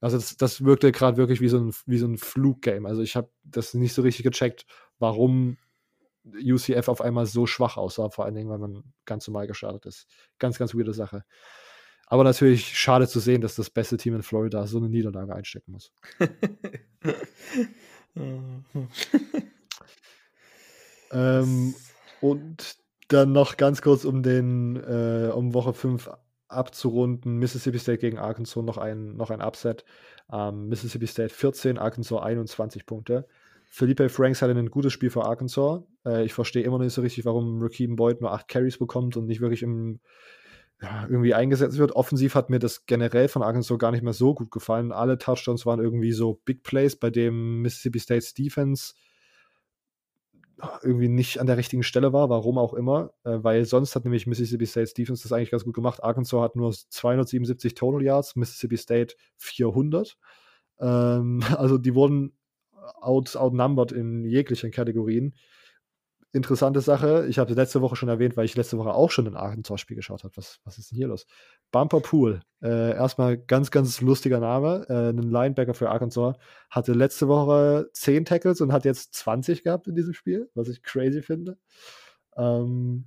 [0.00, 2.88] Also, das, das wirkte gerade wirklich wie so ein, so ein Fluggame.
[2.88, 4.66] Also, ich habe das nicht so richtig gecheckt,
[4.98, 5.56] warum
[6.24, 10.06] UCF auf einmal so schwach aussah, vor allen Dingen, weil man ganz normal gestartet ist.
[10.38, 11.24] Ganz, ganz weirde Sache.
[12.06, 15.72] Aber natürlich schade zu sehen, dass das beste Team in Florida so eine Niederlage einstecken
[15.72, 15.92] muss.
[21.12, 21.74] ähm,
[22.20, 22.76] und
[23.08, 26.10] dann noch ganz kurz, um den, äh, um Woche 5
[26.48, 29.84] abzurunden, Mississippi State gegen Arkansas noch ein, noch ein Upset.
[30.32, 33.26] Ähm, Mississippi State 14, Arkansas 21 Punkte.
[33.70, 35.82] Felipe Franks hatte ein gutes Spiel für Arkansas.
[36.04, 39.16] Äh, ich verstehe immer noch nicht so richtig, warum Raheem Boyd nur 8 Carries bekommt
[39.16, 40.00] und nicht wirklich im
[40.80, 41.92] ja, irgendwie eingesetzt wird.
[41.92, 44.92] Offensiv hat mir das generell von Arkansas gar nicht mehr so gut gefallen.
[44.92, 48.94] Alle Touchdowns waren irgendwie so Big Plays, bei dem Mississippi State's Defense
[50.82, 54.26] irgendwie nicht an der richtigen Stelle war, warum auch immer, äh, weil sonst hat nämlich
[54.26, 56.02] Mississippi State's Defense das eigentlich ganz gut gemacht.
[56.02, 60.16] Arkansas hat nur 277 Total Yards, Mississippi State 400.
[60.80, 62.36] Ähm, also die wurden
[63.00, 65.34] out, outnumbered in jeglichen Kategorien
[66.32, 67.26] interessante Sache.
[67.28, 70.24] Ich habe letzte Woche schon erwähnt, weil ich letzte Woche auch schon ein Arkansas-Spiel geschaut
[70.24, 70.36] habe.
[70.36, 71.26] Was, was ist denn hier los?
[71.70, 72.40] Bumper Pool.
[72.62, 74.86] Äh, erstmal ganz, ganz lustiger Name.
[74.88, 76.36] Äh, ein Linebacker für Arkansas.
[76.70, 80.82] Hatte letzte Woche 10 Tackles und hat jetzt 20 gehabt in diesem Spiel, was ich
[80.82, 81.56] crazy finde.
[82.36, 83.06] Ähm,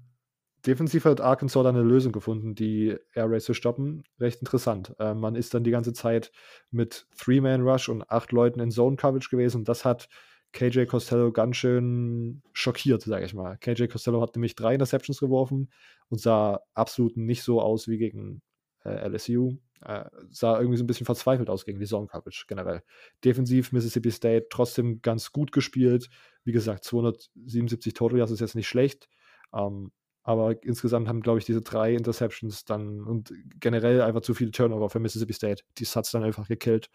[0.65, 4.03] defensiv hat Arkansas dann eine Lösung gefunden, die Air Race zu stoppen.
[4.19, 4.95] Recht interessant.
[4.99, 6.31] Äh, man ist dann die ganze Zeit
[6.71, 9.63] mit Three-Man-Rush und acht Leuten in Zone-Coverage gewesen.
[9.63, 10.09] Das hat
[10.53, 13.57] KJ Costello ganz schön schockiert, sage ich mal.
[13.57, 15.71] KJ Costello hat nämlich drei Interceptions geworfen
[16.09, 18.41] und sah absolut nicht so aus wie gegen
[18.83, 19.57] äh, LSU.
[19.81, 22.83] Äh, sah irgendwie so ein bisschen verzweifelt aus gegen die Zone Coverage generell.
[23.23, 26.09] Defensiv Mississippi State trotzdem ganz gut gespielt.
[26.43, 29.07] Wie gesagt, 277 Total Yards ist jetzt nicht schlecht.
[29.53, 29.91] Ähm,
[30.23, 34.89] aber insgesamt haben, glaube ich, diese drei Interceptions dann und generell einfach zu viele Turnover
[34.89, 35.63] für Mississippi State.
[35.77, 36.89] Die hat es dann einfach gekillt.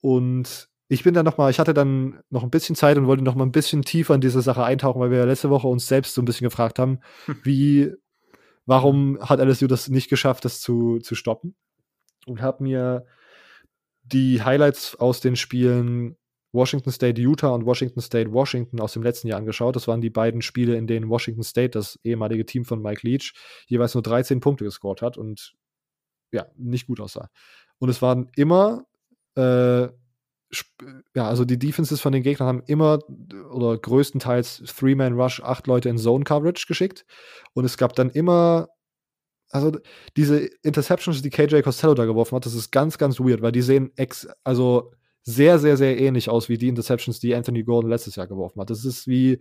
[0.00, 3.24] Und ich bin dann noch mal, ich hatte dann noch ein bisschen Zeit und wollte
[3.24, 5.86] noch mal ein bisschen tiefer in diese Sache eintauchen, weil wir ja letzte Woche uns
[5.86, 7.00] selbst so ein bisschen gefragt haben,
[7.44, 7.94] wie,
[8.66, 11.56] warum hat LSU das nicht geschafft, das zu, zu stoppen?
[12.26, 13.06] Und habe mir
[14.02, 16.16] die Highlights aus den Spielen
[16.52, 19.74] Washington State Utah und Washington State Washington aus dem letzten Jahr angeschaut.
[19.74, 23.32] Das waren die beiden Spiele, in denen Washington State, das ehemalige Team von Mike Leach,
[23.66, 25.54] jeweils nur 13 Punkte gescored hat und
[26.32, 27.30] ja, nicht gut aussah.
[27.78, 28.84] Und es waren immer
[29.36, 29.88] äh,
[31.14, 32.98] ja, also die Defenses von den Gegnern haben immer
[33.50, 37.06] oder größtenteils Three-Man-Rush, acht Leute in Zone-Coverage geschickt.
[37.54, 38.68] Und es gab dann immer,
[39.50, 39.78] also
[40.16, 43.62] diese Interceptions, die KJ Costello da geworfen hat, das ist ganz, ganz weird, weil die
[43.62, 44.92] sehen ex, also
[45.22, 48.70] sehr, sehr, sehr ähnlich aus wie die Interceptions, die Anthony Gordon letztes Jahr geworfen hat.
[48.70, 49.38] Das ist wie,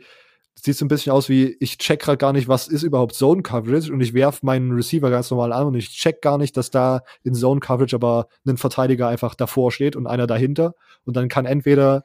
[0.56, 3.42] sieht so ein bisschen aus wie, ich check gerade gar nicht, was ist überhaupt Zone
[3.42, 6.70] Coverage und ich werf meinen Receiver ganz normal an und ich check gar nicht, dass
[6.70, 10.76] da in Zone Coverage aber ein Verteidiger einfach davor steht und einer dahinter
[11.06, 12.04] und dann kann entweder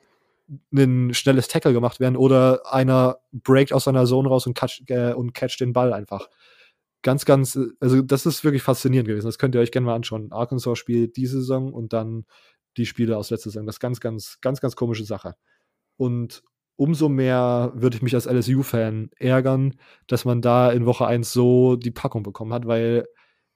[0.73, 5.14] ein schnelles Tackle gemacht werden oder einer breakt aus seiner Zone raus und catch, äh,
[5.35, 6.28] catcht den Ball einfach.
[7.02, 9.27] Ganz, ganz, also das ist wirklich faszinierend gewesen.
[9.27, 10.32] Das könnt ihr euch gerne mal anschauen.
[10.32, 12.27] Arkansas spielt diese Saison und dann
[12.77, 13.66] die Spiele aus letzter Saison.
[13.66, 15.35] Das ist ganz, ganz, ganz, ganz komische Sache.
[15.97, 16.43] Und
[16.76, 19.74] umso mehr würde ich mich als LSU-Fan ärgern,
[20.06, 23.06] dass man da in Woche 1 so die Packung bekommen hat, weil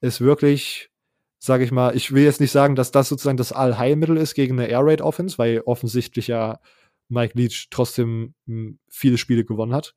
[0.01, 0.91] es wirklich,
[1.39, 4.59] sage ich mal, ich will jetzt nicht sagen, dass das sozusagen das Allheilmittel ist gegen
[4.59, 6.61] eine Air Raid Offense, weil offensichtlich ja
[7.09, 9.95] Mike Leach trotzdem hm, viele Spiele gewonnen hat.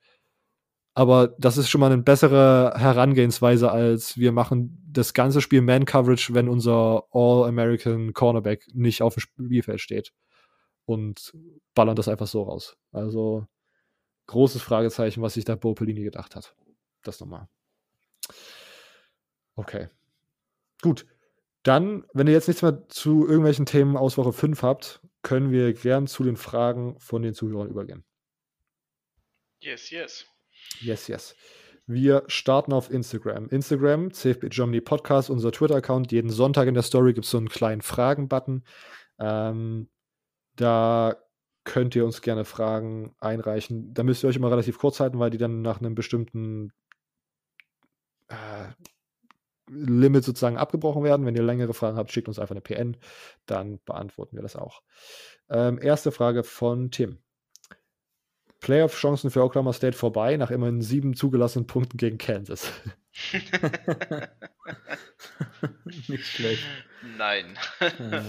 [0.96, 6.36] Aber das ist schon mal eine bessere Herangehensweise, als wir machen das ganze Spiel Man-Coverage,
[6.36, 10.14] wenn unser All-American Cornerback nicht auf dem Spielfeld steht
[10.86, 11.34] und
[11.74, 12.78] ballern das einfach so raus.
[12.92, 13.48] Also
[14.28, 16.56] großes Fragezeichen, was sich da Bo Pelini gedacht hat.
[17.04, 17.48] Das nochmal.
[19.56, 19.88] Okay.
[20.82, 21.06] Gut.
[21.64, 25.74] Dann, wenn ihr jetzt nichts mehr zu irgendwelchen Themen aus Woche 5 habt, können wir
[25.74, 28.04] gern zu den Fragen von den Zuhörern übergehen.
[29.62, 30.26] Yes, yes.
[30.82, 31.36] Yes, yes.
[31.86, 33.48] Wir starten auf Instagram.
[33.50, 36.12] Instagram, CFB Germany Podcast, unser Twitter-Account.
[36.12, 38.64] Jeden Sonntag in der Story gibt es so einen kleinen Fragen-Button.
[39.20, 39.90] Ähm,
[40.56, 41.18] da
[41.64, 43.94] könnt ihr uns gerne Fragen einreichen.
[43.94, 46.74] Da müsst ihr euch immer relativ kurz halten, weil die dann nach einem bestimmten
[48.28, 48.68] äh,
[49.70, 51.26] Limit sozusagen abgebrochen werden.
[51.26, 52.98] Wenn ihr längere Fragen habt, schickt uns einfach eine PN,
[53.46, 54.82] dann beantworten wir das auch.
[55.50, 57.20] Ähm, erste Frage von Tim.
[58.60, 62.72] Playoff-Chancen für Oklahoma State vorbei, nach immerhin sieben zugelassenen Punkten gegen Kansas.
[66.08, 66.64] Nicht schlecht.
[67.18, 67.58] Nein.
[68.00, 68.24] Ähm,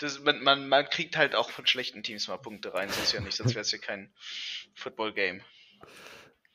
[0.00, 2.88] das, man, man, man kriegt halt auch von schlechten Teams mal Punkte rein.
[2.88, 4.12] Das ist ja nicht, sonst wäre es ja kein
[4.74, 5.42] Football-Game.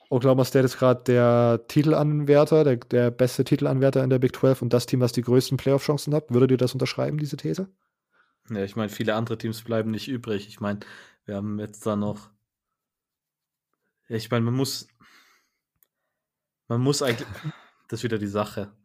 [0.10, 4.74] Oklahoma State ist gerade der Titelanwärter, der, der beste Titelanwärter in der Big 12 und
[4.74, 6.32] das Team, das die größten Playoff-Chancen hat.
[6.32, 7.70] Würdet ihr das unterschreiben, diese These?
[8.50, 10.48] Ja, ich meine, viele andere Teams bleiben nicht übrig.
[10.48, 10.82] Ich meine,
[11.26, 12.30] wir haben jetzt da noch.
[14.08, 14.88] Ja, ich meine, man muss.
[16.68, 17.28] Man muss eigentlich.
[17.88, 18.76] Das ist wieder die Sache.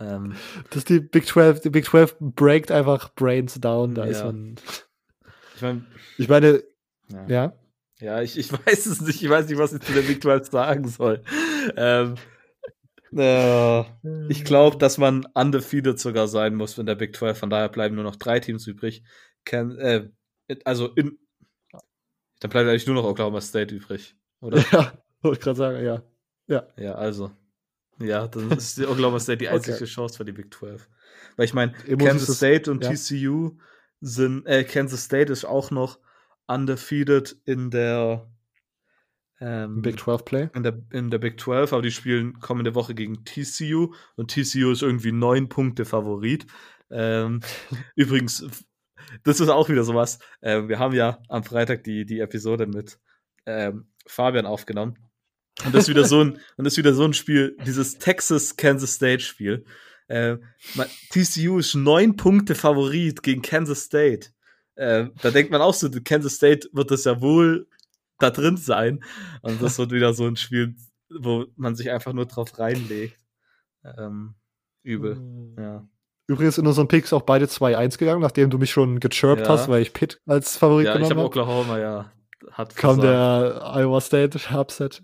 [0.00, 0.36] Ähm,
[0.70, 4.10] das ist die Big 12, die Big 12 breakt einfach Brains down, da ja.
[4.10, 4.56] ist man.
[5.56, 5.86] Ich, mein,
[6.18, 6.62] ich meine,
[7.08, 7.26] ja.
[7.28, 7.52] ja.
[8.00, 10.50] Ja, ich, ich weiß es nicht, ich weiß nicht, was ich zu der Big 12
[10.50, 11.22] sagen soll.
[11.76, 12.14] Ähm,
[13.16, 13.80] äh,
[14.30, 17.94] ich glaube, dass man undefeated sogar sein muss in der Big 12, von daher bleiben
[17.94, 19.02] nur noch drei Teams übrig.
[19.44, 20.08] Can, äh,
[20.64, 21.18] also in,
[22.40, 24.58] dann bleibt eigentlich nur noch Oklahoma State übrig, oder?
[24.72, 24.92] Ja,
[25.22, 26.02] wollte ich gerade sagen, ja.
[26.46, 26.66] Ja.
[26.76, 27.32] Ja, also.
[28.00, 29.84] Ja, dann ist die Oklahoma State die einzige okay.
[29.84, 30.88] Chance für die Big 12.
[31.36, 32.92] Weil ich meine, Kansas State und ja.
[32.92, 33.58] TCU
[34.00, 35.98] sind, äh, Kansas State ist auch noch
[36.46, 38.30] undefeated in der
[39.40, 40.48] ähm, Big 12 Play?
[40.54, 44.70] In der, in der Big 12, aber die spielen kommende Woche gegen TCU und TCU
[44.70, 46.46] ist irgendwie neun Punkte Favorit.
[46.90, 47.40] Ähm,
[47.94, 48.46] übrigens,
[49.24, 50.18] das ist auch wieder sowas.
[50.40, 52.98] Äh, wir haben ja am Freitag die, die Episode mit
[53.46, 54.98] ähm, Fabian aufgenommen.
[55.64, 58.94] Und das ist wieder so ein, und das ist wieder so ein Spiel, dieses Texas-Kansas
[58.94, 59.64] State-Spiel.
[60.06, 60.36] Äh,
[61.10, 64.28] TCU ist neun Punkte Favorit gegen Kansas State.
[64.76, 67.66] Äh, da denkt man auch so, Kansas State wird das ja wohl
[68.18, 69.02] da drin sein.
[69.42, 70.76] Und das wird wieder so ein Spiel,
[71.10, 73.18] wo man sich einfach nur drauf reinlegt.
[73.84, 74.34] Ähm,
[74.82, 75.16] übel.
[75.16, 75.56] Mhm.
[75.58, 75.88] Ja.
[76.26, 79.48] Übrigens in unseren Picks auch beide 2-1 gegangen, nachdem du mich schon gechirpt ja.
[79.48, 81.14] hast, weil ich Pitt als Favorit ja, genommen habe.
[81.14, 82.12] Ich habe Oklahoma, ja.
[82.52, 85.02] Hat Kam der Iowa State Upset.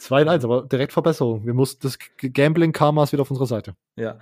[0.00, 1.44] 2-1, aber direkt Verbesserung.
[1.46, 3.74] Wir mussten das Gambling-Karma ist wieder auf unserer Seite.
[3.96, 4.18] Ja.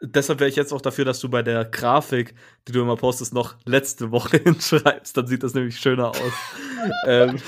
[0.00, 2.34] Deshalb wäre ich jetzt auch dafür, dass du bei der Grafik,
[2.68, 5.16] die du immer postest, noch letzte Woche hinschreibst.
[5.16, 6.32] Dann sieht das nämlich schöner aus.
[7.06, 7.40] ähm,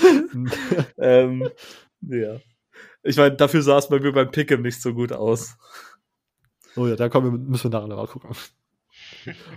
[0.97, 1.49] ähm,
[2.01, 2.39] ja.
[3.03, 5.55] Ich meine, dafür sah es bei mir beim Pick'em nicht so gut aus.
[6.75, 8.31] Oh ja, da kommen wir, müssen wir nachher mal gucken.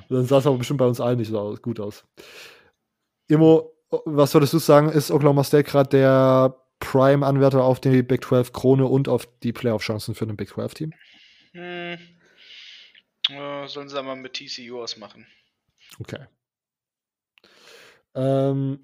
[0.09, 2.05] dann sah es aber bestimmt bei uns allen nicht so gut aus.
[3.29, 3.73] Immo,
[4.05, 8.87] was würdest du sagen, ist Oklahoma State gerade der Prime-Anwärter auf die Big 12 Krone
[8.87, 10.93] und auf die Playoff-Chancen für ein Big 12-Team?
[11.53, 11.99] Hm.
[13.31, 15.27] Äh, sollen sie mal mit TCU ausmachen.
[15.99, 16.27] Okay.
[18.15, 18.81] Ähm,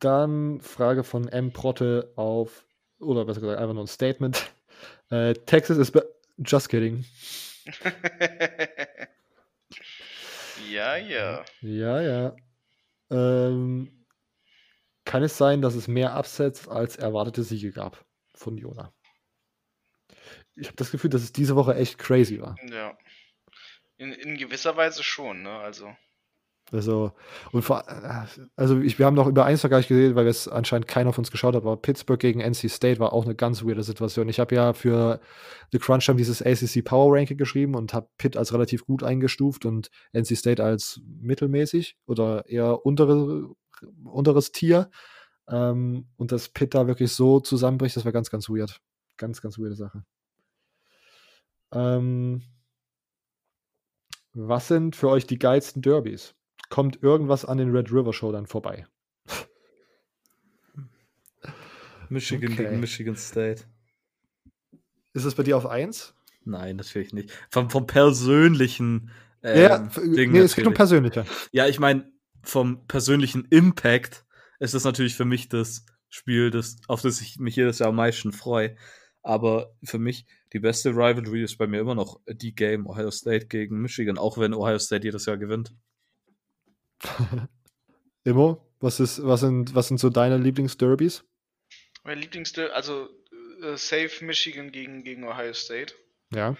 [0.00, 1.52] dann Frage von M.
[1.52, 2.66] Protte auf,
[2.98, 4.50] oder besser gesagt, einfach nur ein Statement.
[5.10, 5.98] Äh, Texas ist
[6.36, 7.02] just kidding.
[10.70, 11.44] ja, ja.
[11.62, 12.36] Ja, ja.
[13.10, 13.97] Ähm,
[15.08, 18.04] kann es sein, dass es mehr Upsets als erwartete Siege gab
[18.34, 18.92] von Jona?
[20.54, 22.56] Ich habe das Gefühl, dass es diese Woche echt crazy war.
[22.70, 22.94] Ja.
[23.96, 25.50] In, in gewisser Weise schon, ne?
[25.50, 25.96] Also.
[26.70, 27.12] Also,
[27.52, 27.88] und vor,
[28.54, 31.22] also ich, wir haben noch über eins noch gar nicht weil es anscheinend keiner von
[31.22, 34.28] uns geschaut hat, aber Pittsburgh gegen NC State war auch eine ganz weirde Situation.
[34.28, 35.20] Ich habe ja für
[35.72, 39.64] The Crunch Time dieses ACC Power Ranking geschrieben und habe Pitt als relativ gut eingestuft
[39.64, 43.48] und NC State als mittelmäßig oder eher untere,
[44.04, 44.90] unteres Tier.
[45.48, 48.80] Ähm, und dass Pitt da wirklich so zusammenbricht, das war ganz, ganz weird.
[49.16, 50.04] Ganz, ganz weirde Sache.
[51.72, 52.42] Ähm,
[54.32, 56.34] was sind für euch die geilsten Derbys?
[56.68, 58.86] kommt irgendwas an den Red River Show dann vorbei.
[62.08, 62.64] Michigan okay.
[62.64, 63.64] gegen Michigan State.
[65.14, 66.14] Ist das bei dir auf 1?
[66.44, 67.30] Nein, natürlich nicht.
[67.50, 69.10] Vom, vom persönlichen
[69.42, 71.24] ähm, ja, Ding nee, es geht um persönlicher.
[71.52, 72.10] Ja, ich meine,
[72.42, 74.24] vom persönlichen Impact
[74.58, 77.96] ist das natürlich für mich das Spiel, das, auf das ich mich jedes Jahr am
[77.96, 78.76] meisten freue.
[79.22, 83.46] Aber für mich die beste Rivalry ist bei mir immer noch die Game Ohio State
[83.46, 85.74] gegen Michigan, auch wenn Ohio State jedes Jahr gewinnt.
[88.24, 91.24] Immo, was, ist, was, sind, was sind so deine Lieblingsderbys?
[92.04, 93.08] Mein Lieblingsderby, also
[93.62, 95.94] äh, Safe Michigan gegen, gegen Ohio State.
[96.32, 96.56] Ja.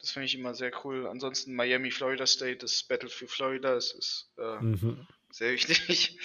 [0.00, 1.06] Das finde ich immer sehr cool.
[1.06, 5.06] Ansonsten Miami, Florida State, das Battle für Florida, das ist äh, mhm.
[5.32, 6.18] Sehr wichtig.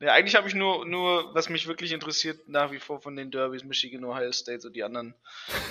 [0.00, 3.30] Ja, eigentlich habe ich nur, nur, was mich wirklich interessiert, nach wie vor von den
[3.30, 5.14] Derbys, Michigan, Ohio State, so die anderen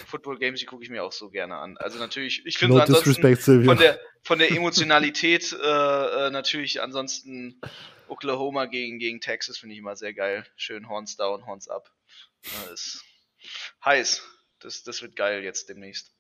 [0.08, 1.78] Football Games, die gucke ich mir auch so gerne an.
[1.78, 7.60] Also natürlich, ich finde no ansonsten von der, von der Emotionalität äh, äh, natürlich ansonsten
[8.08, 10.46] Oklahoma gegen, gegen Texas finde ich immer sehr geil.
[10.56, 11.92] Schön Horns down, Horns up.
[12.44, 13.06] Das ist
[13.84, 14.24] heiß.
[14.60, 16.12] Das, das wird geil jetzt demnächst.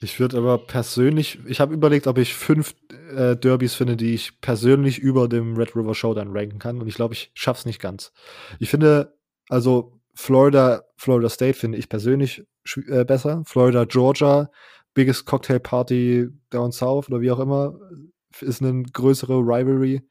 [0.00, 2.74] Ich würde aber persönlich, ich habe überlegt, ob ich fünf
[3.16, 6.80] äh, Derbys finde, die ich persönlich über dem Red River Showdown ranken kann.
[6.80, 8.12] Und ich glaube, ich schaff's nicht ganz.
[8.58, 9.16] Ich finde,
[9.48, 12.44] also Florida, Florida State finde ich persönlich
[12.88, 13.42] äh, besser.
[13.46, 14.50] Florida, Georgia,
[14.94, 17.78] Biggest Cocktail Party Down South oder wie auch immer,
[18.40, 20.02] ist eine größere Rivalry.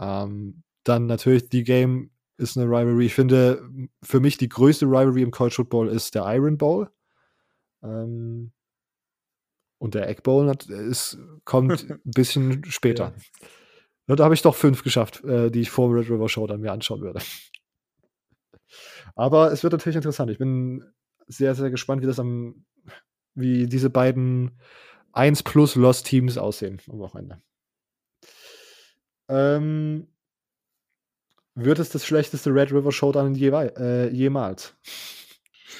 [0.00, 3.06] Ähm, dann natürlich die Game ist eine Rivalry.
[3.06, 3.68] Ich finde,
[4.02, 6.90] für mich die größte Rivalry im College Football ist der Iron Bowl.
[7.82, 8.52] Ähm,
[9.78, 13.14] und der Egg Bowl hat, ist, kommt ein bisschen später.
[14.06, 14.16] Ja.
[14.16, 16.72] Da habe ich doch fünf geschafft, äh, die ich vor Red River Show dann mir
[16.72, 17.20] anschauen würde.
[19.14, 20.30] Aber es wird natürlich interessant.
[20.30, 20.84] Ich bin
[21.26, 22.64] sehr, sehr gespannt, wie das am,
[23.34, 24.58] wie diese beiden
[25.12, 27.42] 1 plus Lost Teams aussehen am Wochenende.
[29.28, 30.08] Ähm,
[31.54, 34.74] wird es das schlechteste Red River Showdown je, äh, jemals?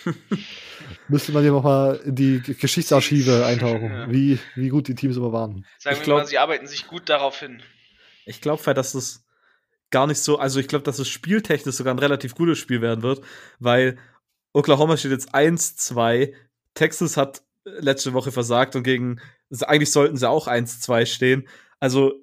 [1.09, 4.11] Müsste man hier nochmal in die Geschichtsarchive eintauchen, ja.
[4.11, 5.65] wie, wie gut die Teams immer waren.
[5.79, 7.63] Sagen ich wir glaub, mal, sie arbeiten sich gut darauf hin.
[8.27, 9.25] Ich glaube, dass es
[9.91, 13.03] gar nicht so, also ich glaube, dass es spieltechnisch sogar ein relativ gutes Spiel werden
[13.03, 13.23] wird,
[13.59, 13.99] weil
[14.53, 16.35] Oklahoma steht jetzt 1-2,
[16.75, 19.21] Texas hat letzte Woche versagt und gegen,
[19.63, 21.49] eigentlich sollten sie auch 1-2 stehen.
[21.81, 22.15] Also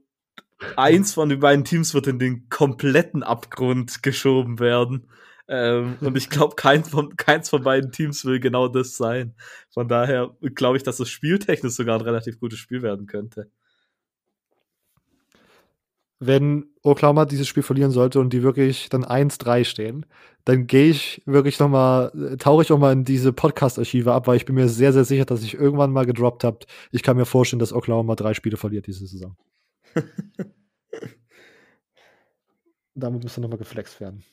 [0.75, 5.09] eins von den beiden Teams wird in den kompletten Abgrund geschoben werden.
[5.47, 9.35] Ähm, und ich glaube, keins von, keins von beiden Teams will genau das sein.
[9.69, 13.49] Von daher glaube ich, dass das spieltechnisch sogar ein relativ gutes Spiel werden könnte.
[16.19, 20.05] wenn Oklahoma dieses Spiel verlieren sollte und die wirklich dann 1-3 stehen,
[20.45, 24.37] dann gehe ich wirklich nochmal, äh, tauche ich auch mal in diese Podcast-Archive ab, weil
[24.37, 26.59] ich bin mir sehr, sehr sicher, dass ich irgendwann mal gedroppt habe.
[26.91, 29.35] Ich kann mir vorstellen, dass Oklahoma drei Spiele verliert diese Saison.
[32.95, 34.23] Damit muss dann nochmal geflext werden.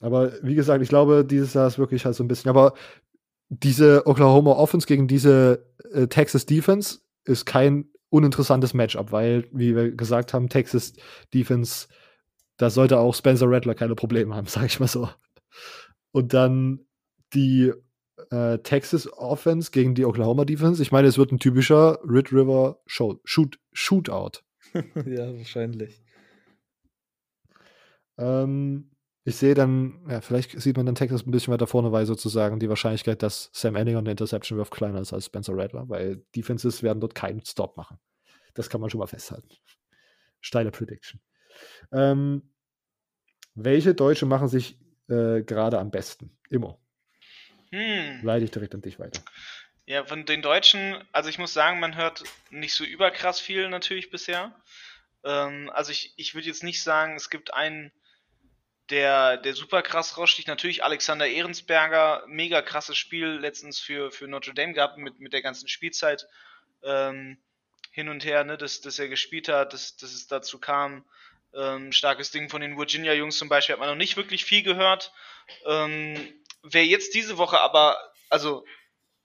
[0.00, 2.74] Aber wie gesagt, ich glaube, dieses Jahr ist wirklich halt so ein bisschen, aber
[3.48, 9.92] diese Oklahoma Offense gegen diese äh, Texas Defense ist kein uninteressantes Matchup, weil, wie wir
[9.92, 10.94] gesagt haben, Texas
[11.32, 11.88] Defense,
[12.56, 15.08] da sollte auch Spencer Rattler keine Probleme haben, sag ich mal so.
[16.12, 16.86] Und dann
[17.34, 17.72] die
[18.30, 20.82] äh, Texas Offense gegen die Oklahoma Defense.
[20.82, 24.40] Ich meine, es wird ein typischer Red River Show, Shoot, Shootout.
[24.72, 26.00] ja, wahrscheinlich.
[28.16, 28.90] Ähm,
[29.24, 32.60] ich sehe dann, ja, vielleicht sieht man dann Texas ein bisschen weiter vorne, weil sozusagen
[32.60, 36.82] die Wahrscheinlichkeit, dass Sam Enninger eine Interception wirft, kleiner ist als Spencer Rattler, weil Defenses
[36.82, 37.98] werden dort keinen Stop machen.
[38.52, 39.48] Das kann man schon mal festhalten.
[40.40, 41.20] Steile Prediction.
[41.90, 42.54] Ähm,
[43.54, 44.78] welche Deutsche machen sich
[45.08, 46.36] äh, gerade am besten?
[46.50, 46.78] Immer.
[47.70, 48.20] Hm.
[48.22, 49.22] Leite ich direkt an dich weiter.
[49.86, 54.10] Ja, von den Deutschen, also ich muss sagen, man hört nicht so überkrass viel natürlich
[54.10, 54.54] bisher.
[55.24, 57.90] Ähm, also ich, ich würde jetzt nicht sagen, es gibt einen
[58.90, 60.48] der, der super krass raussticht.
[60.48, 65.42] Natürlich Alexander Ehrensberger, mega krasses Spiel letztens für, für Notre Dame gehabt mit, mit der
[65.42, 66.26] ganzen Spielzeit
[66.82, 67.38] ähm,
[67.90, 71.04] hin und her, ne, dass, dass er gespielt hat, dass, dass es dazu kam.
[71.54, 75.12] Ähm, starkes Ding von den Virginia-Jungs zum Beispiel hat man noch nicht wirklich viel gehört.
[75.66, 77.96] Ähm, wer jetzt diese Woche aber,
[78.28, 78.64] also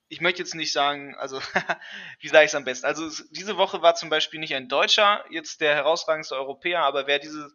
[0.08, 1.40] ich möchte jetzt nicht sagen, also
[2.20, 2.86] wie sage ich es am besten?
[2.86, 7.18] Also diese Woche war zum Beispiel nicht ein Deutscher jetzt der herausragendste Europäer, aber wer
[7.18, 7.52] diese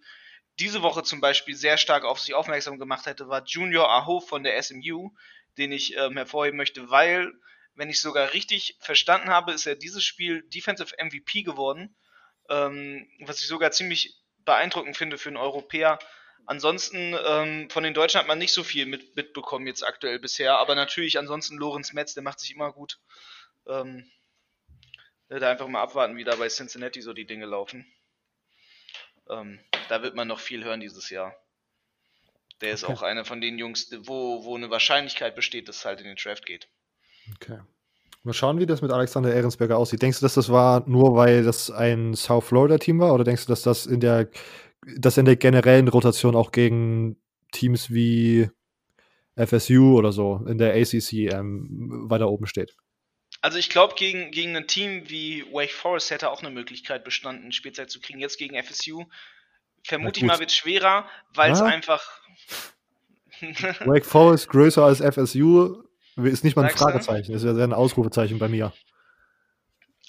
[0.59, 4.43] diese Woche zum Beispiel sehr stark auf sich aufmerksam gemacht hätte, war Junior Aho von
[4.43, 5.11] der SMU,
[5.57, 7.33] den ich ähm, hervorheben möchte, weil,
[7.75, 11.95] wenn ich sogar richtig verstanden habe, ist er dieses Spiel Defensive MVP geworden,
[12.49, 14.15] ähm, was ich sogar ziemlich
[14.45, 15.99] beeindruckend finde für einen Europäer.
[16.45, 20.57] Ansonsten ähm, von den Deutschen hat man nicht so viel mit, mitbekommen jetzt aktuell bisher,
[20.57, 22.99] aber natürlich ansonsten Lorenz Metz, der macht sich immer gut.
[23.67, 24.09] Ähm,
[25.27, 27.85] da einfach mal abwarten, wie da bei Cincinnati so die Dinge laufen.
[29.29, 31.35] Ähm, da wird man noch viel hören dieses Jahr.
[32.61, 32.93] Der ist okay.
[32.93, 36.15] auch einer von den Jungs, wo, wo eine Wahrscheinlichkeit besteht, dass es halt in den
[36.15, 36.69] Draft geht.
[37.35, 37.59] Okay.
[38.23, 40.01] Mal schauen, wie das mit Alexander Ehrensberger aussieht.
[40.01, 43.13] Denkst du, dass das war nur, weil das ein South Florida-Team war?
[43.13, 44.29] Oder denkst du, dass das in der,
[44.97, 47.17] dass in der generellen Rotation auch gegen
[47.51, 48.49] Teams wie
[49.35, 52.75] FSU oder so in der ACC ähm, weiter oben steht?
[53.45, 57.51] Also ich glaube, gegen, gegen ein Team wie Wake Forest hätte auch eine Möglichkeit bestanden,
[57.51, 58.19] Spielzeit zu kriegen.
[58.19, 59.05] Jetzt gegen FSU
[59.83, 61.65] vermute ich mal, wird schwerer, weil es ja.
[61.65, 62.03] einfach.
[63.85, 65.83] Wake Forest größer als FSU
[66.15, 67.37] ist nicht mal ein Sagst Fragezeichen, du?
[67.37, 68.73] ist ja ein Ausrufezeichen bei mir.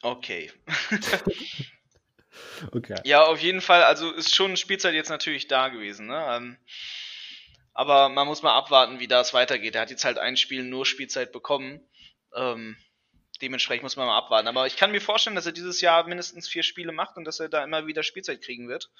[0.01, 0.51] Okay.
[2.73, 2.97] okay.
[3.05, 6.27] Ja, auf jeden Fall, also ist schon Spielzeit jetzt natürlich da gewesen, ne?
[6.31, 6.57] Ähm,
[7.75, 9.75] aber man muss mal abwarten, wie das weitergeht.
[9.75, 11.87] Er hat jetzt halt ein Spiel nur Spielzeit bekommen.
[12.35, 12.79] Ähm,
[13.43, 14.49] dementsprechend muss man mal abwarten.
[14.49, 17.41] Aber ich kann mir vorstellen, dass er dieses Jahr mindestens vier Spiele macht und dass
[17.41, 18.91] er da immer wieder Spielzeit kriegen wird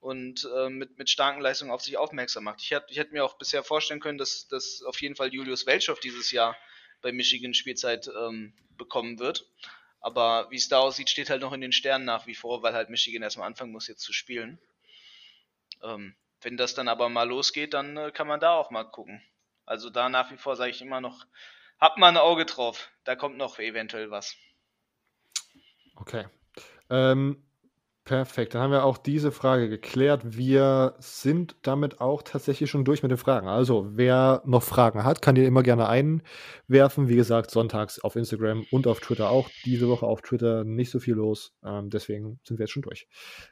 [0.00, 2.62] und äh, mit, mit starken Leistungen auf sich aufmerksam macht.
[2.62, 5.98] Ich hätte ich mir auch bisher vorstellen können, dass, dass auf jeden Fall Julius Welchow
[5.98, 6.56] dieses Jahr
[7.02, 9.46] bei Michigan Spielzeit ähm, bekommen wird.
[10.00, 12.74] Aber wie es da aussieht, steht halt noch in den Sternen nach wie vor, weil
[12.74, 14.58] halt Michigan erstmal anfangen muss, jetzt zu spielen.
[15.82, 19.22] Ähm, wenn das dann aber mal losgeht, dann äh, kann man da auch mal gucken.
[19.64, 21.26] Also da nach wie vor sage ich immer noch,
[21.78, 22.90] Habt mal ein Auge drauf.
[23.04, 24.36] Da kommt noch eventuell was.
[25.96, 26.24] Okay.
[26.88, 27.42] Ähm,
[28.04, 28.54] perfekt.
[28.54, 30.36] Dann haben wir auch diese Frage geklärt.
[30.36, 33.48] Wir sind damit auch tatsächlich schon durch mit den Fragen.
[33.48, 37.08] Also, wer noch Fragen hat, kann die immer gerne einwerfen.
[37.08, 39.50] Wie gesagt, sonntags auf Instagram und auf Twitter auch.
[39.64, 41.54] Diese Woche auf Twitter nicht so viel los.
[41.62, 43.06] Ähm, deswegen sind wir jetzt schon durch.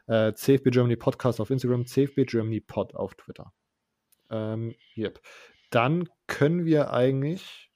[0.06, 3.52] Äh, CFB Germany Podcast auf Instagram, CFB Germany Pod auf Twitter.
[4.30, 5.20] Ähm, yep.
[5.70, 7.70] Dann können wir eigentlich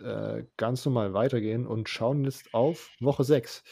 [0.00, 3.62] äh, ganz normal weitergehen und schauen jetzt auf Woche 6.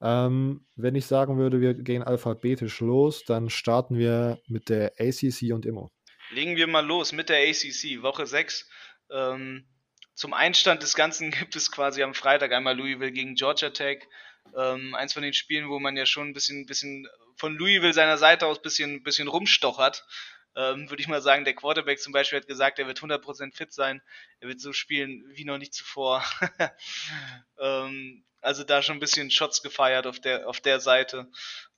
[0.00, 5.52] Ähm, wenn ich sagen würde, wir gehen alphabetisch los, dann starten wir mit der ACC
[5.52, 5.90] und Immo.
[6.30, 8.68] Legen wir mal los mit der ACC, Woche 6.
[9.10, 9.66] Ähm,
[10.14, 14.06] zum Einstand des Ganzen gibt es quasi am Freitag einmal Louisville gegen Georgia Tech.
[14.56, 18.18] Ähm, eins von den Spielen, wo man ja schon ein bisschen, bisschen von Louisville seiner
[18.18, 20.04] Seite aus ein bisschen, bisschen rumstochert
[20.56, 23.72] ähm, würde ich mal sagen, der Quarterback zum Beispiel hat gesagt, er wird 100% fit
[23.72, 24.02] sein,
[24.40, 26.24] er wird so spielen wie noch nicht zuvor.
[27.58, 31.28] ähm, also da schon ein bisschen Shots gefeiert auf der, auf der Seite.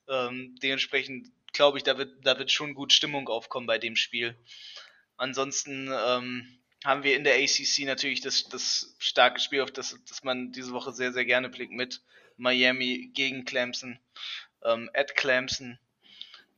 [0.08, 4.36] Ähm, dementsprechend glaube ich, da wird, da wird schon gut Stimmung aufkommen bei dem Spiel.
[5.16, 10.22] Ansonsten ähm, haben wir in der ACC natürlich das, das starke Spiel, auf das, das
[10.22, 12.02] man diese Woche sehr, sehr gerne blickt mit
[12.36, 13.98] Miami gegen Clemson,
[14.62, 15.78] ähm, at Clemson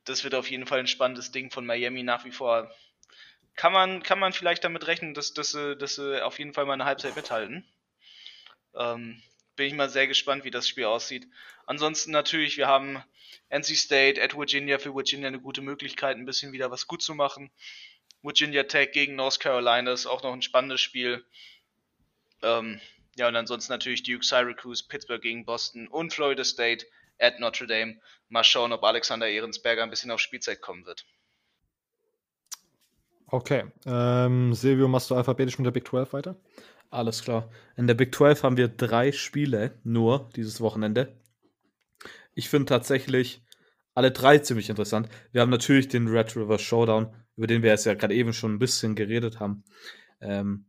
[0.09, 2.73] das wird auf jeden Fall ein spannendes Ding von Miami nach wie vor.
[3.57, 6.65] Kann man, kann man vielleicht damit rechnen, dass, dass, sie, dass sie auf jeden Fall
[6.65, 7.65] mal eine Halbzeit mithalten.
[8.75, 9.21] Ähm,
[9.57, 11.27] bin ich mal sehr gespannt, wie das Spiel aussieht.
[11.67, 13.03] Ansonsten natürlich, wir haben
[13.51, 17.15] NC State at Virginia für Virginia eine gute Möglichkeit, ein bisschen wieder was gut zu
[17.15, 17.51] machen.
[18.23, 21.25] Virginia Tech gegen North Carolina ist auch noch ein spannendes Spiel.
[22.43, 22.81] Ähm,
[23.17, 26.87] ja, und ansonsten natürlich Duke, Syracuse, Pittsburgh gegen Boston und Florida State
[27.19, 28.01] at Notre Dame.
[28.29, 31.07] Mal schauen, ob Alexander Ehrensberger ein bisschen auf Spielzeit kommen wird.
[33.27, 33.65] Okay.
[33.87, 36.37] Ähm, Silvio, machst du alphabetisch mit der Big 12 weiter?
[36.91, 37.51] Alles klar.
[37.77, 41.21] In der Big 12 haben wir drei Spiele nur dieses Wochenende.
[42.35, 43.43] Ich finde tatsächlich
[43.95, 45.09] alle drei ziemlich interessant.
[45.33, 48.55] Wir haben natürlich den Red River Showdown, über den wir jetzt ja gerade eben schon
[48.55, 49.65] ein bisschen geredet haben.
[50.21, 50.67] Ähm,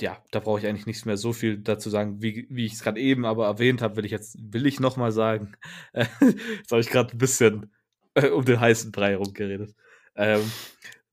[0.00, 2.82] ja, da brauche ich eigentlich nichts mehr so viel dazu sagen, wie, wie ich es
[2.82, 5.54] gerade eben aber erwähnt habe, will ich jetzt, will ich nochmal sagen.
[5.92, 7.72] jetzt habe ich gerade ein bisschen
[8.14, 9.74] äh, um den heißen Brei rumgeredet.
[10.16, 10.42] Ähm,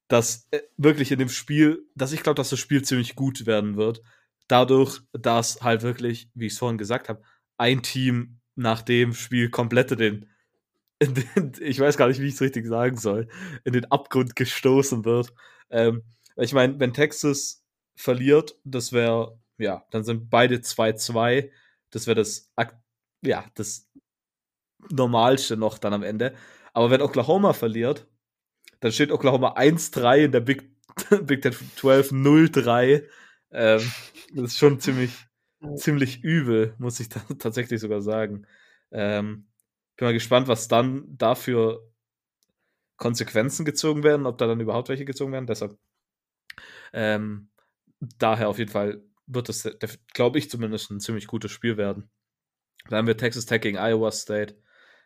[0.08, 3.76] dass äh, wirklich in dem Spiel, dass ich glaube, dass das Spiel ziemlich gut werden
[3.76, 4.02] wird.
[4.48, 7.22] Dadurch, dass halt wirklich, wie ich es vorhin gesagt habe,
[7.58, 10.26] ein Team nach dem Spiel komplett in den,
[11.00, 13.28] den ich weiß gar nicht, wie ich es richtig sagen soll,
[13.64, 15.34] in den Abgrund gestoßen wird.
[15.70, 16.04] Ähm,
[16.36, 17.61] ich meine, wenn Texas
[18.02, 21.52] verliert, das wäre, ja, dann sind beide 2-2.
[21.92, 22.52] Das wäre das,
[23.22, 23.90] ja, das
[24.90, 26.34] Normalste noch dann am Ende.
[26.74, 28.08] Aber wenn Oklahoma verliert,
[28.80, 30.72] dann steht Oklahoma 1-3 in der Big,
[31.24, 33.08] Big Ten 12 0-3.
[33.52, 33.92] Ähm,
[34.34, 35.12] das ist schon ziemlich,
[35.76, 37.10] ziemlich übel, muss ich
[37.40, 38.48] tatsächlich sogar sagen.
[38.92, 39.48] Ähm,
[39.96, 41.88] bin mal gespannt, was dann dafür
[42.98, 45.48] Konsequenzen gezogen werden, ob da dann überhaupt welche gezogen werden.
[45.48, 45.78] Deshalb,
[46.94, 47.51] ähm,
[48.02, 49.70] daher auf jeden Fall wird es,
[50.14, 52.10] glaube ich, zumindest ein ziemlich gutes Spiel werden.
[52.90, 54.58] Dann haben wir Texas Tech gegen Iowa State.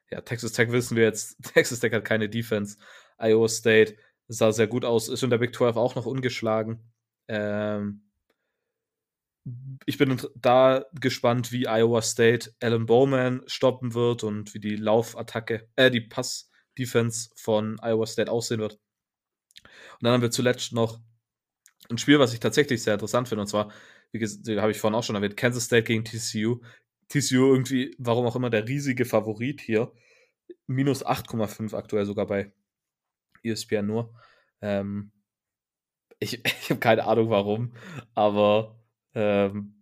[0.10, 2.78] Ja, Texas Tech wissen wir jetzt, Texas Tech hat keine Defense.
[3.18, 3.98] Iowa State
[4.28, 6.92] sah sehr gut aus, ist in der Big 12 auch noch ungeschlagen.
[7.28, 8.02] Ähm,
[9.86, 15.70] ich bin da gespannt, wie Iowa State Alan Bowman stoppen wird und wie die Laufattacke,
[15.76, 18.80] äh, die Pass-Defense von Iowa State aussehen wird.
[19.64, 21.00] Und dann haben wir zuletzt noch
[21.90, 23.72] ein Spiel, was ich tatsächlich sehr interessant finde, und zwar,
[24.12, 26.62] wie habe ich vorhin auch schon erwähnt, Kansas State gegen TCU.
[27.10, 29.92] TCU irgendwie, warum auch immer, der riesige Favorit hier.
[30.68, 32.52] Minus 8,5 aktuell sogar bei
[33.44, 34.14] ESPN nur.
[34.62, 35.12] Ähm,
[36.20, 37.74] ich ich habe keine Ahnung warum,
[38.14, 38.80] aber
[39.14, 39.82] ähm,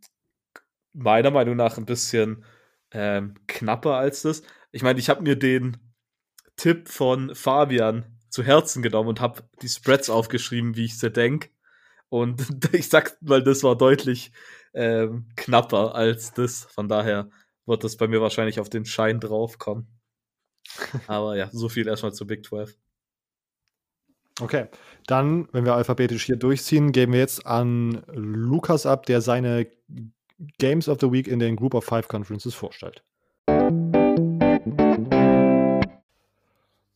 [0.94, 2.46] meiner Meinung nach ein bisschen
[2.92, 4.44] ähm, knapper als das.
[4.72, 5.78] Ich meine, ich habe mir den
[6.56, 11.50] Tipp von Fabian zu Herzen genommen und habe die Spreads aufgeschrieben, wie ich sie denke.
[12.14, 14.32] Und ich sag mal, das war deutlich
[14.76, 16.66] ähm, knapper als das.
[16.66, 17.32] Von daher
[17.66, 19.88] wird das bei mir wahrscheinlich auf den Schein draufkommen.
[21.08, 22.78] Aber ja, so viel erstmal zu Big 12.
[24.40, 24.68] Okay,
[25.08, 29.66] dann, wenn wir alphabetisch hier durchziehen, geben wir jetzt an Lukas ab, der seine
[30.60, 33.04] Games of the Week in den Group of Five Conferences vorstellt.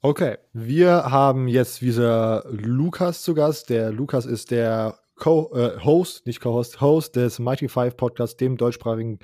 [0.03, 3.72] Okay, wir haben jetzt wieder Lukas zu Gast.
[3.72, 8.56] Der Lukas ist der Co äh, Host, nicht Co-Host, Host des Mighty Five Podcast, dem
[8.56, 9.19] deutschsprachigen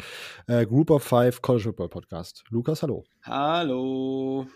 [0.48, 2.44] äh, Group of Five College Football Podcast.
[2.50, 3.04] Lukas, hallo.
[3.22, 4.48] Hallo.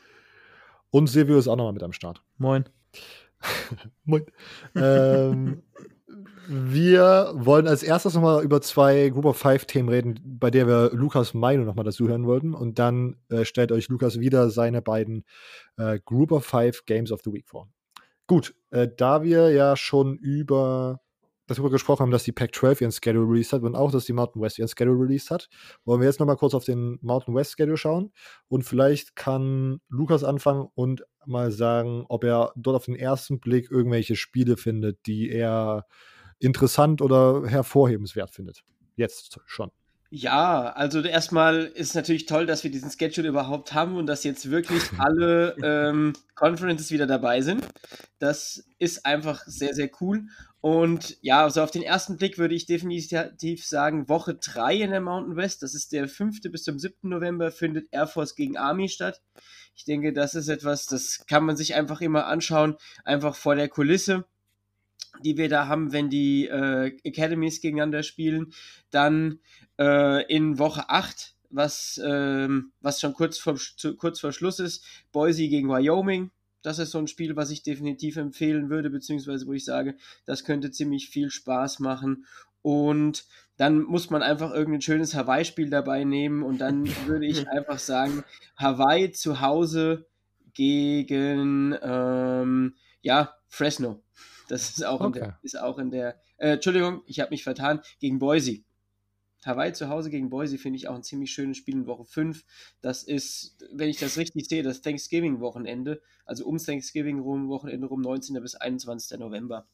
[0.89, 2.23] Und Silvio ist auch nochmal mit am Start.
[2.37, 2.65] Moin.
[4.03, 4.25] Moin.
[4.75, 5.61] ähm,
[6.47, 10.91] wir wollen als erstes nochmal über zwei Group of Five Themen reden, bei der wir
[10.93, 12.53] Lukas Meinung nochmal dazu hören wollten.
[12.53, 15.23] Und dann äh, stellt euch Lukas wieder seine beiden
[15.77, 17.69] äh, Group of Five Games of the Week vor.
[18.25, 20.99] Gut, äh, da wir ja schon über
[21.47, 24.41] darüber gesprochen haben, dass die Pac-12 ihren Schedule released hat und auch, dass die Mountain
[24.41, 25.49] West ihren Schedule released hat,
[25.85, 28.11] wollen wir jetzt nochmal kurz auf den Mountain West Schedule schauen
[28.47, 33.71] und vielleicht kann Lukas anfangen und mal sagen, ob er dort auf den ersten Blick
[33.71, 35.85] irgendwelche Spiele findet, die er
[36.39, 38.63] interessant oder hervorhebenswert findet.
[38.95, 39.71] Jetzt schon.
[40.09, 44.49] Ja, also erstmal ist natürlich toll, dass wir diesen Schedule überhaupt haben und dass jetzt
[44.49, 47.67] wirklich alle ähm, Conferences wieder dabei sind.
[48.19, 50.27] Das ist einfach sehr, sehr cool.
[50.67, 54.99] Und ja, also auf den ersten Blick würde ich definitiv sagen, Woche 3 in der
[54.99, 56.41] Mountain West, das ist der 5.
[56.51, 57.07] bis zum 7.
[57.07, 59.21] November, findet Air Force gegen Army statt.
[59.75, 62.75] Ich denke, das ist etwas, das kann man sich einfach immer anschauen,
[63.05, 64.25] einfach vor der Kulisse,
[65.23, 68.51] die wir da haben, wenn die äh, Academies gegeneinander spielen.
[68.91, 69.39] Dann
[69.79, 73.57] äh, in Woche 8, was, ähm, was schon kurz vor,
[73.97, 74.83] kurz vor Schluss ist,
[75.13, 76.29] Boise gegen Wyoming
[76.61, 80.43] das ist so ein Spiel, was ich definitiv empfehlen würde, beziehungsweise wo ich sage, das
[80.43, 82.25] könnte ziemlich viel Spaß machen.
[82.61, 83.25] Und
[83.57, 88.23] dann muss man einfach irgendein schönes Hawaii-Spiel dabei nehmen und dann würde ich einfach sagen,
[88.57, 90.07] Hawaii zu Hause
[90.53, 94.03] gegen ähm, ja, Fresno.
[94.47, 95.19] Das ist auch okay.
[95.19, 98.59] in der, ist auch in der äh, Entschuldigung, ich habe mich vertan, gegen Boise.
[99.47, 102.43] Hawaii zu Hause gegen Boise finde ich auch ein ziemlich schönes Spiel in Woche 5.
[102.81, 108.41] Das ist, wenn ich das richtig sehe, das Thanksgiving-Wochenende, also ums Thanksgiving-Wochenende rum, 19.
[108.41, 109.17] bis 21.
[109.19, 109.67] November.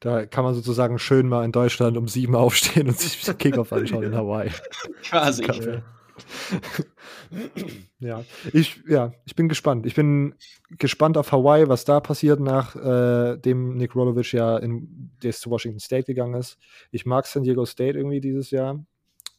[0.00, 3.72] Da kann man sozusagen schön mal in Deutschland um sieben aufstehen und sich den Kickoff
[3.72, 4.50] anschauen in Hawaii.
[5.02, 5.44] Quasi.
[7.98, 9.86] ja, ich, ja, ich bin gespannt.
[9.86, 10.34] Ich bin
[10.70, 15.80] gespannt auf Hawaii, was da passiert, nachdem äh, Nick Rolovic ja in der zu Washington
[15.80, 16.58] State gegangen ist.
[16.90, 18.84] Ich mag San Diego State irgendwie dieses Jahr.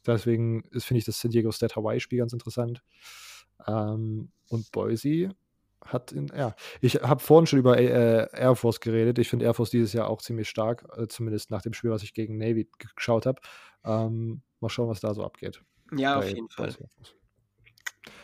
[0.06, 2.82] Deswegen finde ich das San Diego State Hawaii-Spiel ganz interessant.
[3.66, 5.30] Ähm, und Boise
[5.84, 9.18] hat in, ja, ich habe vorhin schon über äh, Air Force geredet.
[9.18, 12.02] Ich finde Air Force dieses Jahr auch ziemlich stark, äh, zumindest nach dem Spiel, was
[12.02, 13.40] ich gegen Navy geschaut habe.
[13.84, 15.62] Ähm, mal schauen, was da so abgeht.
[15.92, 16.74] Ja, auf jeden Fall.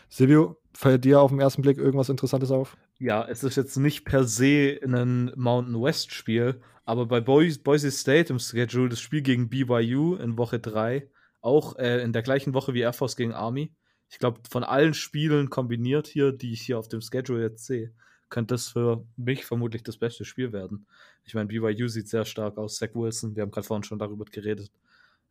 [0.09, 2.77] Silvio, fällt dir auf den ersten Blick irgendwas Interessantes auf?
[2.99, 7.91] Ja, es ist jetzt nicht per se ein Mountain West Spiel, aber bei Boise, Boise
[7.91, 11.09] State im Schedule das Spiel gegen BYU in Woche 3,
[11.41, 13.73] auch äh, in der gleichen Woche wie Air Force gegen Army.
[14.11, 17.93] Ich glaube, von allen Spielen kombiniert hier, die ich hier auf dem Schedule jetzt sehe,
[18.29, 20.87] könnte das für mich vermutlich das beste Spiel werden.
[21.25, 22.77] Ich meine, BYU sieht sehr stark aus.
[22.77, 24.71] Zach Wilson, wir haben gerade vorhin schon darüber geredet.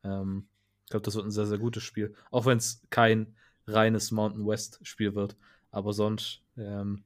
[0.04, 0.48] Ähm,
[0.92, 2.14] ich glaube, das wird ein sehr, sehr gutes Spiel.
[2.32, 3.34] Auch wenn es kein
[3.66, 5.38] reines Mountain West-Spiel wird.
[5.72, 7.04] Aber sonst, ähm,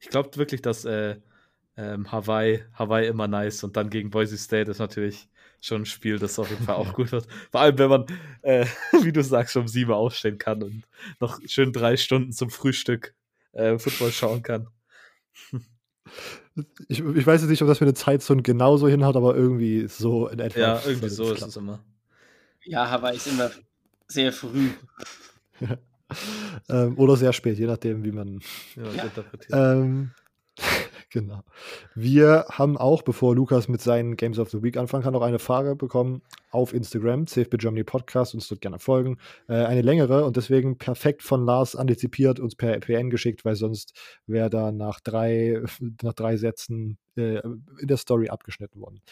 [0.00, 1.16] ich glaube wirklich, dass äh,
[1.78, 5.30] ähm, Hawaii, Hawaii immer nice und dann gegen Boise State ist natürlich
[5.62, 7.26] schon ein Spiel, das auf jeden Fall auch gut wird.
[7.50, 8.06] Vor allem, wenn man,
[8.42, 8.66] äh,
[9.00, 10.82] wie du sagst, schon um sieben aufstehen kann und
[11.20, 13.14] noch schön drei Stunden zum Frühstück
[13.52, 14.68] äh, Football schauen kann.
[16.88, 20.28] Ich, ich weiß jetzt nicht, ob das für eine Zeitzone genauso hinhaut, aber irgendwie so
[20.28, 20.60] in etwa.
[20.60, 21.82] Ja, irgendwie so ist es immer.
[22.64, 23.50] Ja, Hawaii ist immer
[24.08, 24.70] sehr früh.
[26.68, 28.40] ähm, oder sehr spät, je nachdem, wie man
[28.76, 29.04] ja, ja.
[29.04, 29.52] interpretiert.
[29.52, 30.12] Ähm,
[31.10, 31.42] genau.
[31.94, 35.38] Wir haben auch, bevor Lukas mit seinen Games of the Week anfangen kann, noch eine
[35.38, 39.18] Frage bekommen auf Instagram, CFB Germany Podcast, uns dort gerne folgen.
[39.48, 43.92] Äh, eine längere und deswegen perfekt von Lars antizipiert, uns per PN geschickt, weil sonst
[44.26, 45.62] wäre da nach drei,
[46.02, 49.02] nach drei Sätzen äh, in der Story abgeschnitten worden.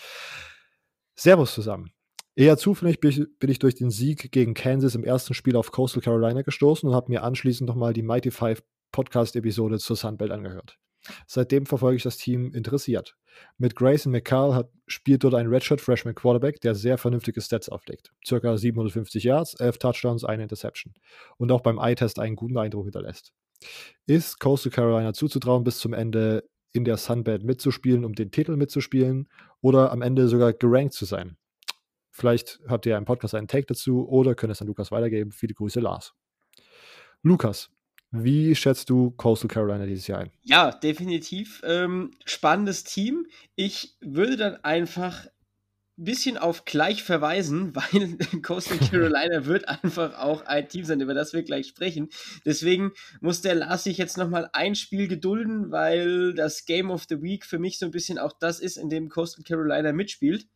[1.14, 1.92] Servus zusammen.
[2.34, 6.40] Eher zufällig bin ich durch den Sieg gegen Kansas im ersten Spiel auf Coastal Carolina
[6.40, 10.78] gestoßen und habe mir anschließend nochmal die Mighty Five Podcast-Episode zur Sunbelt angehört.
[11.26, 13.16] Seitdem verfolge ich das Team interessiert.
[13.58, 18.12] Mit Grayson McCall hat, spielt dort ein Redshirt Freshman Quarterback, der sehr vernünftige Stats auflegt.
[18.24, 20.94] Circa 750 Yards, 11 Touchdowns, eine Interception.
[21.36, 23.32] Und auch beim Eye-Test einen guten Eindruck hinterlässt.
[24.06, 29.28] Ist Coastal Carolina zuzutrauen, bis zum Ende in der Sunbelt mitzuspielen, um den Titel mitzuspielen
[29.60, 31.36] oder am Ende sogar gerankt zu sein?
[32.12, 35.32] Vielleicht habt ihr im Podcast einen Take dazu oder könnt es an Lukas weitergeben.
[35.32, 36.14] Viele Grüße, Lars.
[37.22, 37.70] Lukas,
[38.10, 40.30] wie schätzt du Coastal Carolina dieses Jahr ein?
[40.42, 41.62] Ja, definitiv.
[41.64, 43.26] Ähm, spannendes Team.
[43.56, 45.26] Ich würde dann einfach
[45.98, 51.14] ein bisschen auf gleich verweisen, weil Coastal Carolina wird einfach auch ein Team sein, über
[51.14, 52.10] das wir gleich sprechen.
[52.44, 57.22] Deswegen muss der Lars sich jetzt nochmal ein Spiel gedulden, weil das Game of the
[57.22, 60.46] Week für mich so ein bisschen auch das ist, in dem Coastal Carolina mitspielt.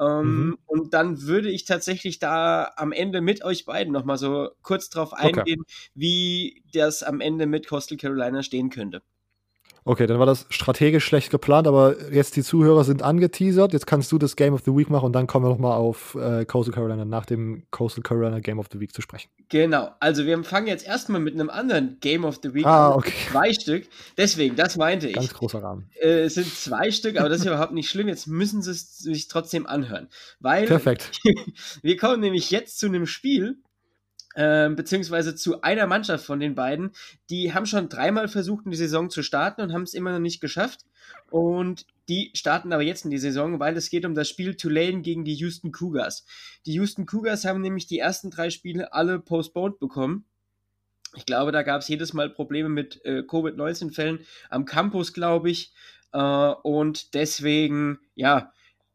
[0.00, 0.58] Ähm, mhm.
[0.66, 5.12] Und dann würde ich tatsächlich da am Ende mit euch beiden nochmal so kurz drauf
[5.12, 5.90] eingehen, okay.
[5.94, 9.02] wie das am Ende mit Coastal Carolina stehen könnte.
[9.84, 13.72] Okay, dann war das strategisch schlecht geplant, aber jetzt die Zuhörer sind angeteasert.
[13.72, 16.14] Jetzt kannst du das Game of the Week machen und dann kommen wir nochmal auf
[16.14, 19.28] äh, Coastal Carolina nach dem Coastal Carolina Game of the Week zu sprechen.
[19.48, 22.98] Genau, also wir fangen jetzt erstmal mit einem anderen Game of the Week ah, an.
[22.98, 23.12] Okay.
[23.30, 23.88] Zwei Stück.
[24.16, 25.14] Deswegen, das meinte ich.
[25.14, 25.90] Ganz großer Rahmen.
[26.00, 28.06] Äh, es sind zwei Stück, aber das ist überhaupt nicht schlimm.
[28.06, 30.08] Jetzt müssen sie es sich trotzdem anhören.
[30.38, 31.10] Weil Perfekt.
[31.82, 33.60] wir kommen nämlich jetzt zu einem Spiel,
[34.36, 36.92] ähm, beziehungsweise zu einer Mannschaft von den beiden.
[37.30, 40.18] Die haben schon dreimal versucht, in die Saison zu starten und haben es immer noch
[40.18, 40.84] nicht geschafft.
[41.30, 45.02] Und die starten aber jetzt in die Saison, weil es geht um das Spiel Tulane
[45.02, 46.26] gegen die Houston Cougars.
[46.66, 50.26] Die Houston Cougars haben nämlich die ersten drei Spiele alle postponed bekommen.
[51.14, 55.72] Ich glaube, da gab es jedes Mal Probleme mit äh, Covid-19-Fällen am Campus, glaube ich.
[56.12, 56.18] Äh,
[56.62, 58.52] und deswegen, ja,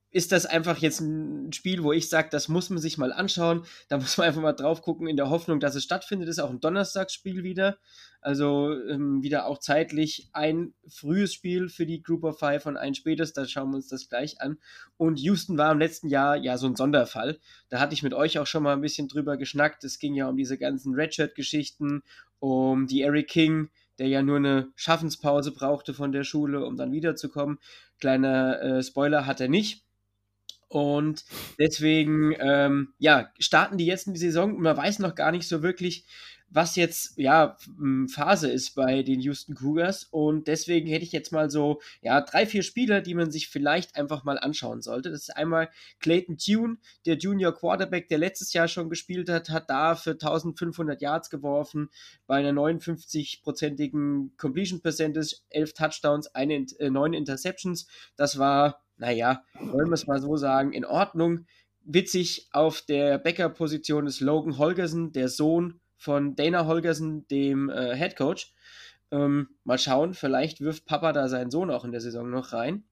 [0.09, 3.63] ist das einfach jetzt ein Spiel, wo ich sage, das muss man sich mal anschauen.
[3.89, 6.29] Da muss man einfach mal drauf gucken, in der Hoffnung, dass es stattfindet.
[6.29, 7.77] Ist auch ein Donnerstagsspiel wieder.
[8.21, 12.95] Also ähm, wieder auch zeitlich ein frühes Spiel für die Group of Five und ein
[12.95, 13.33] spätes.
[13.33, 14.57] Da schauen wir uns das gleich an.
[14.95, 17.39] Und Houston war im letzten Jahr ja so ein Sonderfall.
[17.69, 19.83] Da hatte ich mit euch auch schon mal ein bisschen drüber geschnackt.
[19.83, 22.01] Es ging ja um diese ganzen Redshirt-Geschichten,
[22.39, 23.69] um die Eric King,
[23.99, 27.59] der ja nur eine Schaffenspause brauchte von der Schule, um dann wiederzukommen.
[27.99, 29.86] Kleiner äh, Spoiler hat er nicht.
[30.69, 31.23] Und
[31.59, 35.47] deswegen, ähm, ja, starten die jetzt in die Saison und man weiß noch gar nicht
[35.47, 36.05] so wirklich,
[36.49, 37.57] was jetzt ja
[38.07, 42.45] Phase ist bei den Houston Cougars und deswegen hätte ich jetzt mal so ja drei
[42.45, 45.11] vier Spieler, die man sich vielleicht einfach mal anschauen sollte.
[45.11, 45.69] Das ist einmal
[45.99, 51.01] Clayton Tune, der Junior Quarterback, der letztes Jahr schon gespielt hat, hat da für 1500
[51.01, 51.89] Yards geworfen,
[52.27, 57.87] bei einer 59-prozentigen Completion Percentage, 11 Touchdowns, eine, äh, 9 Interceptions.
[58.15, 61.45] Das war, naja, wollen wir es mal so sagen, in Ordnung.
[61.83, 68.15] Witzig, auf der Bäckerposition ist Logan Holgersen, der Sohn von Dana Holgersen, dem äh, Head
[68.15, 68.53] Coach.
[69.09, 72.83] Ähm, mal schauen, vielleicht wirft Papa da seinen Sohn auch in der Saison noch rein.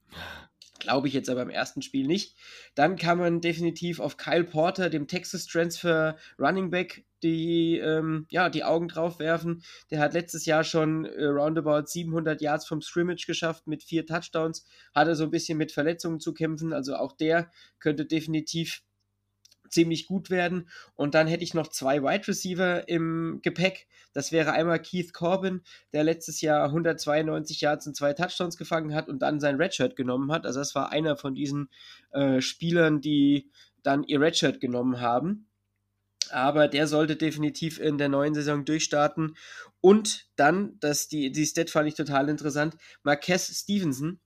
[0.78, 2.36] Glaube ich jetzt aber im ersten Spiel nicht.
[2.74, 8.48] Dann kann man definitiv auf Kyle Porter, dem Texas Transfer Running Back, die, ähm, ja,
[8.50, 9.62] die Augen drauf werfen.
[9.90, 14.64] Der hat letztes Jahr schon äh, roundabout 700 Yards vom Scrimmage geschafft mit vier Touchdowns.
[14.94, 16.72] Hatte so ein bisschen mit Verletzungen zu kämpfen.
[16.72, 18.82] Also auch der könnte definitiv
[19.68, 20.68] ziemlich gut werden.
[20.94, 23.86] Und dann hätte ich noch zwei Wide Receiver im Gepäck.
[24.12, 25.62] Das wäre einmal Keith Corbin,
[25.92, 30.32] der letztes Jahr 192 Yards und zwei Touchdowns gefangen hat und dann sein Redshirt genommen
[30.32, 30.46] hat.
[30.46, 31.68] Also das war einer von diesen
[32.12, 33.50] äh, Spielern, die
[33.82, 35.48] dann ihr Redshirt genommen haben.
[36.30, 39.36] Aber der sollte definitiv in der neuen Saison durchstarten.
[39.80, 44.18] Und dann, das, die, die Stat fand ich total interessant, Marquez Stevenson,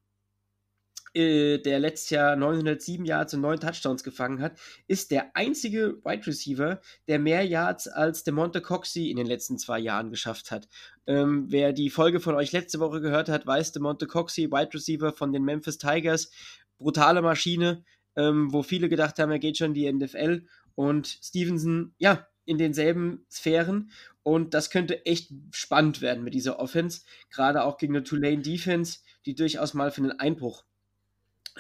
[1.15, 6.27] äh, der letztes Jahr 907 Yards und 9 Touchdowns gefangen hat, ist der einzige Wide
[6.27, 10.69] Receiver, der mehr Yards als DeMonte Coxey in den letzten zwei Jahren geschafft hat.
[11.07, 15.13] Ähm, wer die Folge von euch letzte Woche gehört hat, weiß, DeMonte Coxey, Wide Receiver
[15.13, 16.31] von den Memphis Tigers,
[16.79, 17.85] brutale Maschine,
[18.17, 22.59] ähm, wo viele gedacht haben, er geht schon in die NFL und Stevenson, ja, in
[22.59, 23.91] denselben Sphären
[24.23, 29.01] und das könnte echt spannend werden mit dieser Offense, gerade auch gegen eine Tulane Defense,
[29.27, 30.65] die durchaus mal für einen Einbruch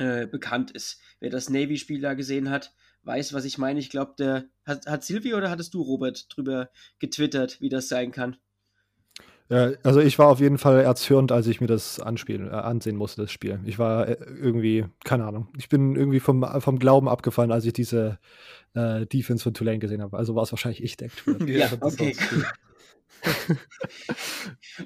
[0.01, 1.01] äh, bekannt ist.
[1.21, 3.79] Wer das Navy-Spiel da gesehen hat, weiß, was ich meine.
[3.79, 8.11] Ich glaube, der hat, hat Silvi oder hattest du, Robert, drüber getwittert, wie das sein
[8.11, 8.37] kann?
[9.51, 12.97] Ja, also ich war auf jeden Fall erzürnt, als ich mir das anspielen, äh, ansehen
[12.97, 13.59] musste, das Spiel.
[13.65, 17.73] Ich war äh, irgendwie, keine Ahnung, ich bin irgendwie vom, vom Glauben abgefallen, als ich
[17.73, 18.19] diese
[18.75, 20.17] äh, Defense von Tulane gesehen habe.
[20.17, 21.11] Also war es wahrscheinlich ich, der
[21.47, 22.17] ja, okay.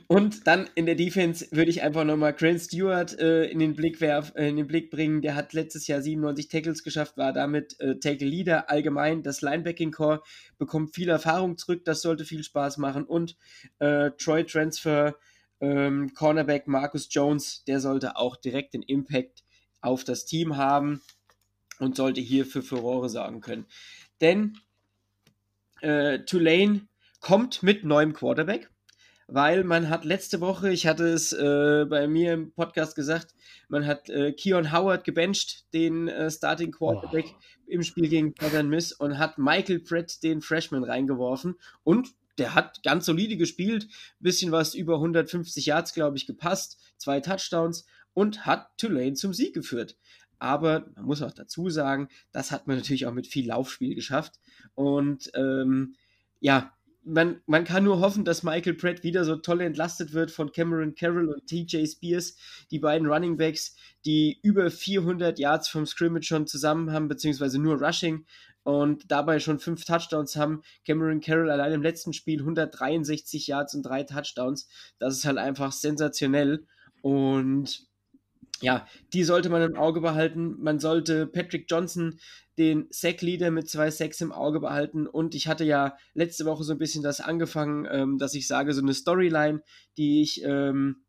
[0.08, 4.00] Und dann in der Defense würde ich einfach nochmal Grant Stewart äh, in, den Blick
[4.00, 5.22] werf, äh, in den Blick bringen.
[5.22, 8.70] Der hat letztes Jahr 97 Tackles geschafft, war damit äh, Tackle Leader.
[8.70, 10.22] Allgemein das Linebacking Core
[10.58, 13.04] bekommt viel Erfahrung zurück, das sollte viel Spaß machen.
[13.04, 13.36] Und
[13.78, 15.14] äh, Troy Transfer
[15.60, 19.44] ähm, Cornerback Marcus Jones, der sollte auch direkt den Impact
[19.80, 21.02] auf das Team haben
[21.78, 23.66] und sollte hier für Furore sorgen können.
[24.20, 24.58] Denn
[25.80, 26.88] äh, Tulane
[27.24, 28.68] kommt mit neuem Quarterback,
[29.28, 33.34] weil man hat letzte Woche, ich hatte es äh, bei mir im Podcast gesagt,
[33.68, 37.40] man hat äh, Keon Howard gebencht, den äh, Starting Quarterback oh.
[37.66, 42.82] im Spiel gegen Southern Miss und hat Michael Pratt, den Freshman, reingeworfen und der hat
[42.82, 43.88] ganz solide gespielt,
[44.20, 49.54] bisschen was über 150 Yards, glaube ich, gepasst, zwei Touchdowns und hat Tulane zum Sieg
[49.54, 49.96] geführt.
[50.38, 54.40] Aber man muss auch dazu sagen, das hat man natürlich auch mit viel Laufspiel geschafft.
[54.74, 55.94] Und ähm,
[56.40, 56.73] ja,
[57.04, 60.94] man, man kann nur hoffen, dass Michael Pratt wieder so toll entlastet wird von Cameron
[60.94, 62.36] Carroll und TJ Spears,
[62.70, 67.82] die beiden Running Backs, die über 400 Yards vom Scrimmage schon zusammen haben, beziehungsweise nur
[67.82, 68.24] Rushing
[68.62, 70.62] und dabei schon fünf Touchdowns haben.
[70.86, 74.68] Cameron Carroll allein im letzten Spiel 163 Yards und drei Touchdowns.
[74.98, 76.66] Das ist halt einfach sensationell
[77.02, 77.86] und
[78.60, 80.56] ja, die sollte man im Auge behalten.
[80.60, 82.18] Man sollte Patrick Johnson,
[82.58, 85.06] den Sack-Leader mit zwei Sacks im Auge behalten.
[85.06, 88.72] Und ich hatte ja letzte Woche so ein bisschen das angefangen, ähm, dass ich sage,
[88.72, 89.62] so eine Storyline,
[89.96, 91.04] die ich ähm,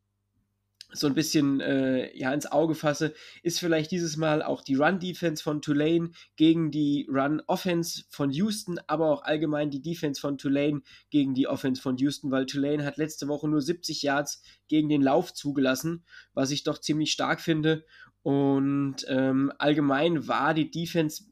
[0.92, 3.14] so ein bisschen äh, ja, ins Auge fasse,
[3.44, 9.12] ist vielleicht dieses Mal auch die Run-Defense von Tulane gegen die Run-Offense von Houston, aber
[9.12, 13.28] auch allgemein die Defense von Tulane gegen die Offense von Houston, weil Tulane hat letzte
[13.28, 17.86] Woche nur 70 Yards gegen den Lauf zugelassen, was ich doch ziemlich stark finde.
[18.22, 21.26] Und ähm, allgemein war die Defense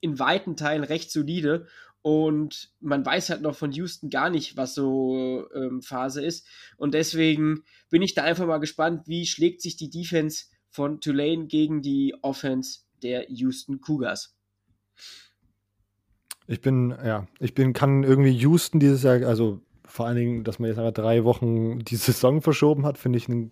[0.00, 1.66] in weiten Teilen recht solide
[2.06, 6.46] und man weiß halt noch von Houston gar nicht, was so ähm, Phase ist.
[6.76, 11.48] Und deswegen bin ich da einfach mal gespannt, wie schlägt sich die Defense von Tulane
[11.48, 14.38] gegen die Offense der Houston Cougars.
[16.46, 20.60] Ich bin, ja, ich bin, kann irgendwie Houston dieses Jahr, also vor allen Dingen, dass
[20.60, 23.50] man jetzt aber drei Wochen die Saison verschoben hat, finde ich einen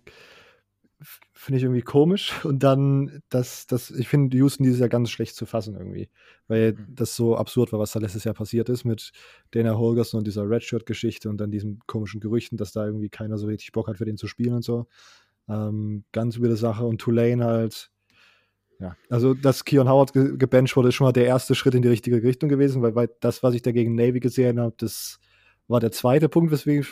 [1.45, 2.33] finde ich irgendwie komisch.
[2.45, 6.09] Und dann, das, das, ich finde Houston dieses Jahr ganz schlecht zu fassen irgendwie.
[6.49, 6.87] Weil mhm.
[6.95, 9.13] das so absurd war, was da letztes Jahr passiert ist mit
[9.53, 13.47] Dana Holgerson und dieser Redshirt-Geschichte und dann diesen komischen Gerüchten, dass da irgendwie keiner so
[13.47, 14.87] richtig Bock hat, für den zu spielen und so.
[15.49, 16.85] Ähm, ganz die Sache.
[16.85, 17.91] Und Tulane halt,
[18.81, 21.83] ja, also dass Keon Howard ge gebencht wurde, ist schon mal der erste Schritt in
[21.83, 25.21] die richtige Richtung gewesen, weil, weil das, was ich da gegen Navy gesehen habe, das
[25.69, 26.85] war der zweite Punkt, weswegen,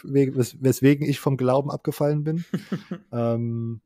[0.61, 2.45] weswegen ich vom Glauben abgefallen bin.
[3.13, 3.81] ähm,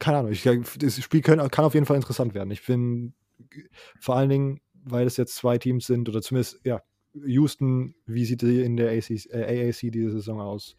[0.00, 2.50] keine Ahnung, ich, das Spiel kann, kann auf jeden Fall interessant werden.
[2.50, 3.14] Ich bin
[4.00, 6.82] vor allen Dingen, weil es jetzt zwei Teams sind, oder zumindest, ja,
[7.14, 10.76] Houston, wie sieht die in der AC, äh, AAC diese Saison aus?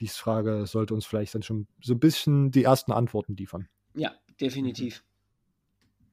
[0.00, 3.68] Diese Frage sollte uns vielleicht dann schon so ein bisschen die ersten Antworten liefern.
[3.94, 5.04] Ja, definitiv.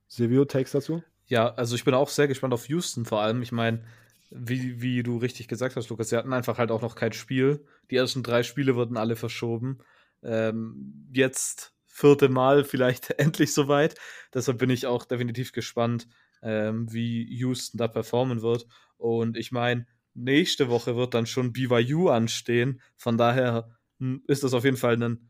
[0.08, 1.04] Silvio, Text dazu?
[1.26, 3.42] Ja, also ich bin auch sehr gespannt auf Houston vor allem.
[3.42, 3.84] Ich meine,
[4.30, 7.66] wie, wie du richtig gesagt hast, Lukas, sie hatten einfach halt auch noch kein Spiel.
[7.90, 9.80] Die ersten drei Spiele wurden alle verschoben.
[10.22, 13.96] Ähm, jetzt vierte Mal vielleicht endlich soweit.
[14.34, 16.08] Deshalb bin ich auch definitiv gespannt,
[16.42, 18.66] ähm, wie Houston da performen wird.
[18.98, 22.82] Und ich meine, nächste Woche wird dann schon BYU anstehen.
[22.98, 25.30] Von daher hm, ist das auf jeden Fall ein,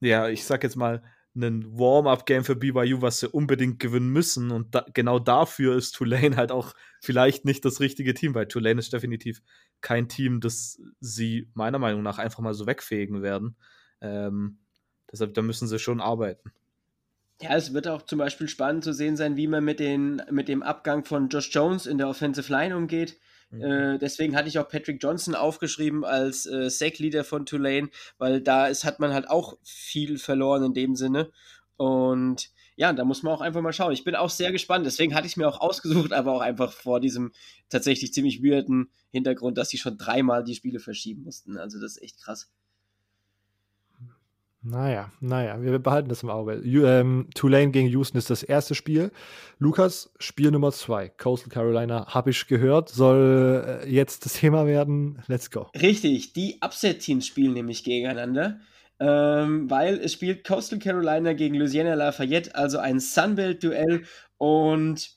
[0.00, 1.02] ja, ich sag jetzt mal,
[1.34, 4.50] ein Warm-up-Game für BYU, was sie unbedingt gewinnen müssen.
[4.50, 8.80] Und da, genau dafür ist Tulane halt auch vielleicht nicht das richtige Team, weil Tulane
[8.80, 9.42] ist definitiv
[9.80, 13.56] kein Team, das sie meiner Meinung nach einfach mal so wegfegen werden.
[14.00, 14.58] Ähm,
[15.10, 16.52] deshalb, da müssen sie schon arbeiten.
[17.40, 20.48] Ja, es wird auch zum Beispiel spannend zu sehen sein, wie man mit, den, mit
[20.48, 23.18] dem Abgang von Josh Jones in der Offensive Line umgeht.
[23.50, 23.62] Mhm.
[23.62, 28.66] Äh, deswegen hatte ich auch Patrick Johnson aufgeschrieben als äh, Sack-Leader von Tulane, weil da
[28.66, 31.30] ist, hat man halt auch viel verloren in dem Sinne.
[31.76, 33.92] Und ja, da muss man auch einfach mal schauen.
[33.92, 34.86] Ich bin auch sehr gespannt.
[34.86, 37.32] Deswegen hatte ich es mir auch ausgesucht, aber auch einfach vor diesem
[37.68, 41.56] tatsächlich ziemlich weirden Hintergrund, dass sie schon dreimal die Spiele verschieben mussten.
[41.56, 42.50] Also das ist echt krass.
[44.62, 46.54] Naja, naja, wir behalten das im Auge.
[46.54, 49.12] Ähm, Tulane gegen Houston ist das erste Spiel.
[49.58, 51.08] Lukas, Spiel Nummer zwei.
[51.08, 55.22] Coastal Carolina, habe ich gehört, soll äh, jetzt das Thema werden.
[55.28, 55.68] Let's go.
[55.80, 58.60] Richtig, die Upset-Teams spielen nämlich gegeneinander.
[59.00, 64.02] Ähm, weil es spielt Coastal Carolina gegen Louisiana Lafayette, also ein Sunbelt-Duell.
[64.38, 65.10] Und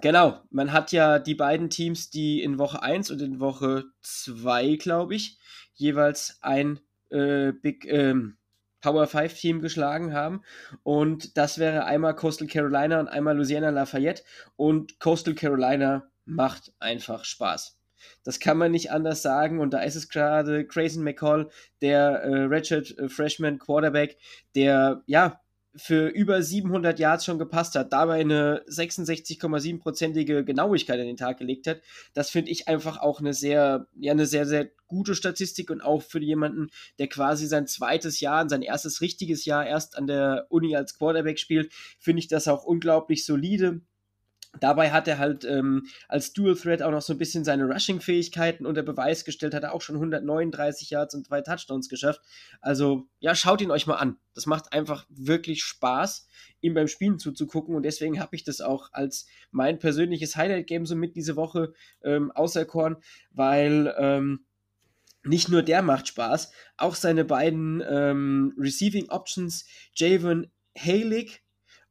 [0.00, 4.76] genau, man hat ja die beiden Teams, die in Woche 1 und in Woche 2,
[4.76, 5.38] glaube ich,
[5.74, 6.80] jeweils ein
[7.10, 8.38] äh, Big, ähm,
[8.84, 10.42] Power 5 Team geschlagen haben.
[10.82, 14.22] Und das wäre einmal Coastal Carolina und einmal Louisiana Lafayette.
[14.56, 17.78] Und Coastal Carolina macht einfach Spaß.
[18.24, 19.58] Das kann man nicht anders sagen.
[19.58, 21.48] Und da ist es gerade Grayson McCall,
[21.80, 24.18] der äh, Redshirt äh, Freshman Quarterback,
[24.54, 25.40] der ja
[25.76, 31.66] für über 700 Yards schon gepasst hat, dabei eine 66,7-prozentige Genauigkeit an den Tag gelegt
[31.66, 31.80] hat.
[32.12, 36.02] Das finde ich einfach auch eine sehr, ja, eine sehr, sehr gute Statistik und auch
[36.02, 40.76] für jemanden, der quasi sein zweites Jahr, sein erstes richtiges Jahr erst an der Uni
[40.76, 43.80] als Quarterback spielt, finde ich das auch unglaublich solide.
[44.60, 48.66] Dabei hat er halt ähm, als Dual Threat auch noch so ein bisschen seine Rushing-Fähigkeiten
[48.66, 52.20] unter Beweis gestellt, hat er auch schon 139 Yards und zwei Touchdowns geschafft.
[52.60, 54.16] Also, ja, schaut ihn euch mal an.
[54.34, 56.28] Das macht einfach wirklich Spaß,
[56.60, 60.96] ihm beim Spielen zuzugucken und deswegen habe ich das auch als mein persönliches Highlight-Game so
[60.96, 61.72] mit diese Woche
[62.02, 62.96] ähm, auserkoren,
[63.30, 64.44] weil ähm,
[65.24, 71.42] nicht nur der macht Spaß, auch seine beiden ähm, Receiving Options, Javon Halig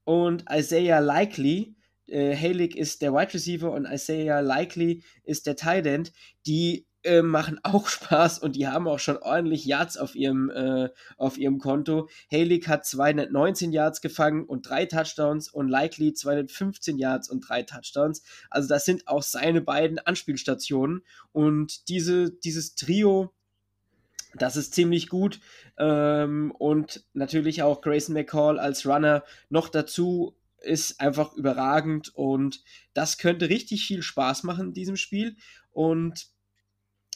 [0.03, 1.75] und Isaiah Likely,
[2.07, 6.11] äh, Halik ist der Wide Receiver und Isaiah Likely ist der Tight End,
[6.45, 10.89] die äh, machen auch Spaß und die haben auch schon ordentlich Yards auf ihrem, äh,
[11.17, 12.09] auf ihrem Konto.
[12.31, 18.23] Halik hat 219 Yards gefangen und drei Touchdowns und Likely 215 Yards und drei Touchdowns.
[18.49, 23.33] Also das sind auch seine beiden Anspielstationen und diese, dieses Trio
[24.35, 25.39] das ist ziemlich gut.
[25.77, 32.63] Ähm, und natürlich auch Grayson McCall als Runner noch dazu ist einfach überragend und
[32.93, 35.35] das könnte richtig viel Spaß machen in diesem Spiel.
[35.71, 36.27] Und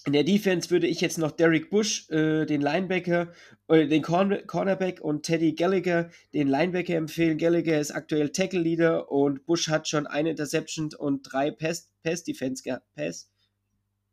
[0.06, 3.34] in der Defense würde ich jetzt noch Derek Bush, äh, den Linebacker,
[3.68, 7.38] äh, den Corner Cornerback und Teddy Gallagher, den Linebacker empfehlen.
[7.38, 12.24] Gallagher ist aktuell Tackle Leader und Bush hat schon eine Interception und drei Pass, Pass
[12.24, 12.64] Defense.
[12.96, 13.30] Pass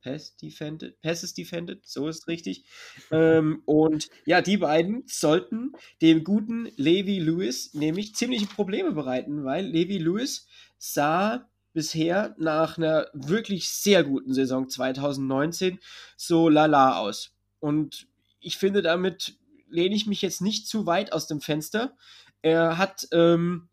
[0.04, 2.64] Pass defended, Passes defended, so ist richtig.
[3.10, 5.72] ähm, und ja, die beiden sollten
[6.02, 13.08] dem guten Levi Lewis nämlich ziemliche Probleme bereiten, weil Levi Lewis sah bisher nach einer
[13.14, 15.80] wirklich sehr guten Saison 2019
[16.16, 17.34] so lala aus.
[17.58, 18.06] Und
[18.40, 19.38] ich finde, damit
[19.70, 21.96] lehne ich mich jetzt nicht zu weit aus dem Fenster.
[22.42, 23.70] Er hat ähm,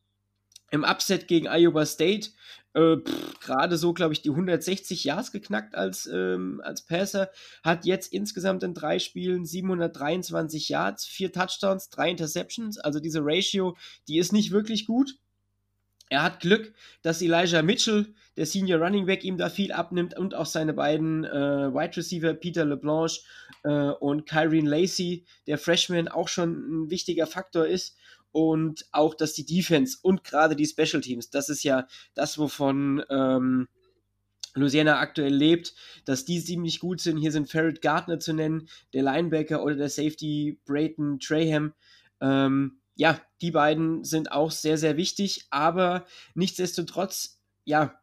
[0.71, 2.29] im Upset gegen Iowa State
[2.73, 2.97] äh,
[3.41, 7.29] gerade so, glaube ich, die 160 Yards geknackt als, ähm, als Passer.
[7.63, 12.77] Hat jetzt insgesamt in drei Spielen 723 Yards, vier Touchdowns, drei Interceptions.
[12.77, 13.75] Also diese Ratio,
[14.07, 15.17] die ist nicht wirklich gut.
[16.09, 16.73] Er hat Glück,
[17.03, 21.23] dass Elijah Mitchell, der Senior Running Back, ihm da viel abnimmt und auch seine beiden
[21.23, 21.29] äh,
[21.73, 23.21] Wide Receiver Peter LeBlanche
[23.63, 27.95] äh, und Kyrene Lacey, der Freshman, auch schon ein wichtiger Faktor ist
[28.31, 33.03] und auch, dass die Defense und gerade die Special Teams, das ist ja das, wovon
[33.09, 33.67] ähm,
[34.53, 35.73] Louisiana aktuell lebt,
[36.05, 37.17] dass die ziemlich gut sind.
[37.17, 41.73] Hier sind Ferret Gardner zu nennen, der Linebacker oder der Safety Brayton Traham.
[42.19, 46.05] Ähm, ja, die beiden sind auch sehr, sehr wichtig, aber
[46.35, 47.99] nichtsdestotrotz, ja,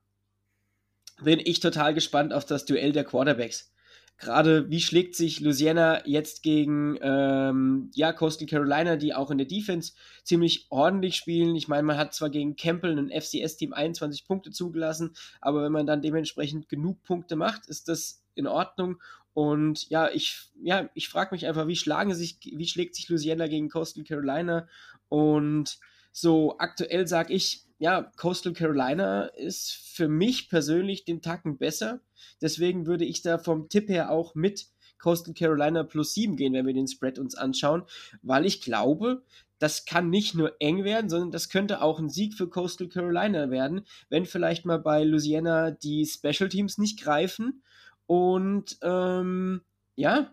[1.20, 3.72] bin ich total gespannt auf das Duell der Quarterbacks
[4.18, 9.46] gerade wie schlägt sich Louisiana jetzt gegen ähm, ja, Coastal Carolina, die auch in der
[9.46, 9.92] Defense
[10.24, 11.54] ziemlich ordentlich spielen.
[11.54, 15.86] Ich meine, man hat zwar gegen Campbell ein FCS-Team 21 Punkte zugelassen, aber wenn man
[15.86, 19.00] dann dementsprechend genug Punkte macht, ist das in Ordnung.
[19.34, 23.46] Und ja, ich, ja, ich frage mich einfach, wie schlagen sich, wie schlägt sich Louisiana
[23.46, 24.66] gegen Coastal Carolina?
[25.08, 25.78] Und
[26.10, 32.00] so aktuell sage ich, ja, Coastal Carolina ist für mich persönlich den Tacken besser.
[32.40, 34.68] Deswegen würde ich da vom Tipp her auch mit
[34.98, 37.84] Coastal Carolina plus 7 gehen, wenn wir den Spread uns anschauen,
[38.22, 39.22] weil ich glaube,
[39.58, 43.50] das kann nicht nur eng werden, sondern das könnte auch ein Sieg für Coastal Carolina
[43.50, 47.62] werden, wenn vielleicht mal bei Louisiana die Special Teams nicht greifen.
[48.06, 49.62] Und ähm,
[49.96, 50.32] ja,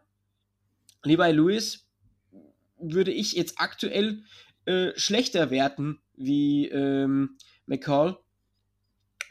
[1.03, 1.88] Levi Lewis
[2.78, 4.24] würde ich jetzt aktuell
[4.66, 8.18] äh, schlechter werten wie ähm, McCall.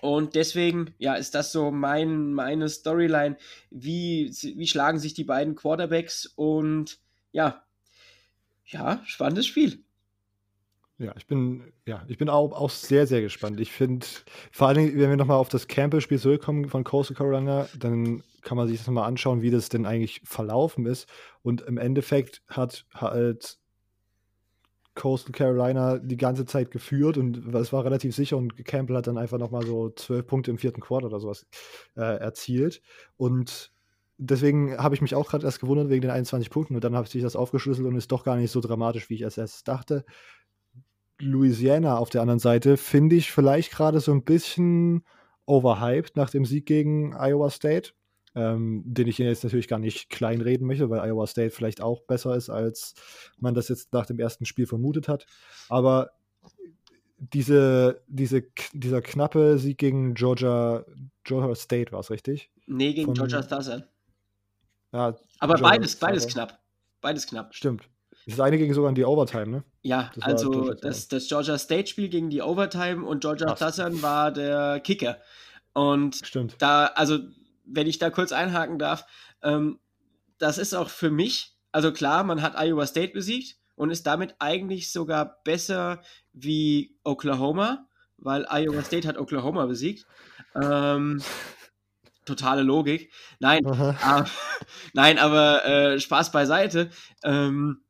[0.05, 3.39] Und deswegen, ja, ist das so mein, meine Storyline.
[3.71, 6.27] Wie, wie schlagen sich die beiden Quarterbacks?
[6.37, 6.99] Und
[7.33, 7.65] ja,
[8.67, 9.83] ja, spannendes Spiel.
[10.99, 13.59] Ja, ich bin, ja, ich bin auch, auch sehr, sehr gespannt.
[13.61, 14.05] Ich finde,
[14.53, 18.69] vor allem, wenn wir nochmal auf das Campbell-Spiel zurückkommen von Coastal Carolina, dann kann man
[18.69, 21.09] sich das nochmal anschauen, wie das denn eigentlich verlaufen ist.
[21.41, 23.57] Und im Endeffekt hat halt
[24.95, 29.19] Coastal Carolina die ganze Zeit geführt und es war relativ sicher und Campbell hat dann
[29.19, 31.47] einfach nochmal so zwölf Punkte im vierten Quarter oder sowas
[31.97, 32.81] äh, erzielt.
[33.17, 33.73] Und
[34.19, 37.09] deswegen habe ich mich auch gerade erst gewundert wegen den 21 Punkten und dann habe
[37.13, 40.05] ich das aufgeschlüsselt und ist doch gar nicht so dramatisch, wie ich es erst dachte.
[41.19, 45.05] Louisiana auf der anderen Seite finde ich vielleicht gerade so ein bisschen
[45.47, 47.93] overhyped nach dem Sieg gegen Iowa State
[48.35, 52.35] ähm, den ich jetzt natürlich gar nicht kleinreden möchte, weil Iowa State vielleicht auch besser
[52.37, 52.95] ist, als
[53.39, 55.27] man das jetzt nach dem ersten Spiel vermutet hat.
[55.69, 56.11] Aber
[57.19, 60.85] diese, diese, dieser knappe Sieg gegen Georgia,
[61.23, 62.51] Georgia State war es richtig?
[62.67, 63.85] Nee, gegen Von, Georgia Southern.
[64.93, 66.61] Ja, Aber Georgia beides, beides knapp.
[67.01, 67.55] Beides knapp.
[67.55, 67.89] Stimmt.
[68.27, 69.65] Das eine ging sogar in die Overtime, ne?
[69.83, 74.33] Ja, das also das, das Georgia State Spiel gegen die Overtime und Georgia Southern war
[74.33, 75.19] der Kicker.
[75.75, 76.57] Und Stimmt.
[76.59, 77.19] da, also
[77.65, 79.07] wenn ich da kurz einhaken darf,
[79.43, 79.81] ähm,
[80.39, 84.35] das ist auch für mich, also klar, man hat Iowa State besiegt und ist damit
[84.39, 87.87] eigentlich sogar besser wie Oklahoma,
[88.17, 90.07] weil Iowa State hat Oklahoma besiegt.
[90.55, 91.23] Ähm,
[92.25, 93.13] totale Logik.
[93.39, 93.95] Nein, äh,
[94.93, 96.91] nein, aber äh, Spaß beiseite.
[97.23, 97.83] Ähm,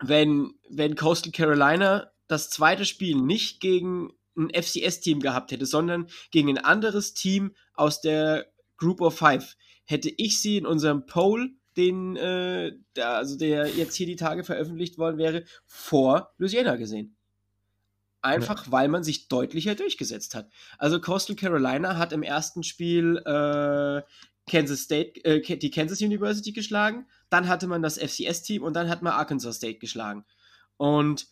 [0.00, 6.48] wenn, wenn Coastal Carolina das zweite Spiel nicht gegen ein FCS-Team gehabt hätte, sondern gegen
[6.48, 8.51] ein anderes Team aus der
[8.82, 9.56] Group of Five.
[9.84, 14.42] Hätte ich sie in unserem Poll, den, äh, der, also der jetzt hier die Tage
[14.42, 17.16] veröffentlicht worden wäre, vor Louisiana gesehen.
[18.22, 18.72] Einfach ja.
[18.72, 20.50] weil man sich deutlicher durchgesetzt hat.
[20.78, 24.02] Also Coastal Carolina hat im ersten Spiel äh,
[24.50, 29.02] Kansas State, äh, die Kansas University geschlagen, dann hatte man das FCS-Team und dann hat
[29.02, 30.24] man Arkansas State geschlagen.
[30.76, 31.28] Und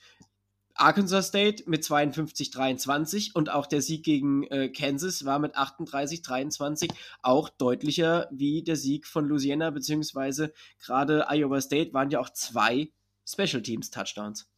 [0.81, 6.90] Arkansas State mit 52-23 und auch der Sieg gegen äh, Kansas war mit 38-23
[7.23, 10.52] auch deutlicher wie der Sieg von Louisiana, beziehungsweise
[10.82, 12.89] gerade Iowa State waren ja auch zwei
[13.27, 14.48] Special Teams Touchdowns.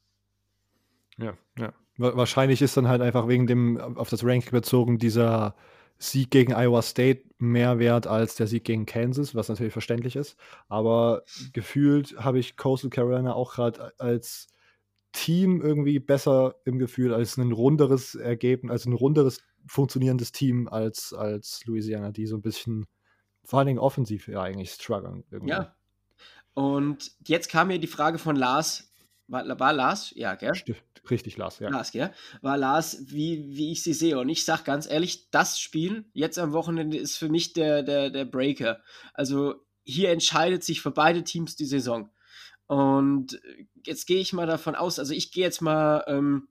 [1.19, 1.73] Ja, ja.
[1.99, 5.55] Wahrscheinlich ist dann halt einfach wegen dem, auf das Ranking bezogen, dieser
[5.99, 10.37] Sieg gegen Iowa State mehr wert als der Sieg gegen Kansas, was natürlich verständlich ist.
[10.69, 11.23] Aber
[11.53, 14.49] gefühlt habe ich Coastal Carolina auch gerade als
[15.13, 21.13] Team irgendwie besser im Gefühl als ein runderes Ergebnis, als ein runderes funktionierendes Team als,
[21.13, 22.87] als Louisiana, die so ein bisschen
[23.45, 25.25] vor allen Dingen offensiv ja eigentlich strugglen.
[25.31, 25.51] Irgendwie.
[25.51, 25.75] Ja.
[26.55, 28.91] Und jetzt kam mir die Frage von Lars.
[29.29, 30.13] War, war Lars?
[30.15, 30.55] Ja, gell?
[30.55, 31.71] Stimmt, richtig, Lars, ja.
[31.71, 32.13] Lars, gell?
[32.43, 34.19] War Lars, wie, wie ich sie sehe.
[34.19, 38.11] Und ich sag ganz ehrlich, das Spiel jetzt am Wochenende ist für mich der, der,
[38.11, 38.81] der Breaker.
[39.15, 42.11] Also hier entscheidet sich für beide Teams die Saison.
[42.67, 43.41] Und
[43.85, 46.49] jetzt gehe ich mal davon aus, also ich gehe jetzt mal ähm,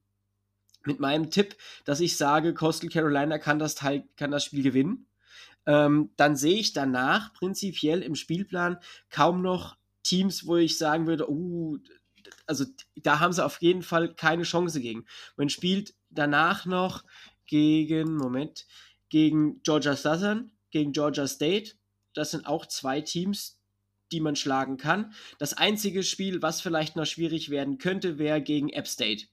[0.84, 1.56] mit meinem Tipp,
[1.86, 5.08] dass ich sage, Coastal Carolina kann das, Teil, kann das Spiel gewinnen.
[5.66, 8.78] Ähm, dann sehe ich danach prinzipiell im Spielplan
[9.10, 11.78] kaum noch Teams, wo ich sagen würde, uh,
[12.48, 12.66] also
[12.96, 15.06] da haben sie auf jeden Fall keine Chance gegen.
[15.38, 17.04] Man spielt danach noch
[17.46, 18.66] gegen, Moment,
[19.10, 21.74] gegen Georgia Southern, gegen Georgia State.
[22.14, 23.61] Das sind auch zwei Teams,
[24.12, 25.14] die man schlagen kann.
[25.38, 29.28] Das einzige Spiel, was vielleicht noch schwierig werden könnte, wäre gegen App State.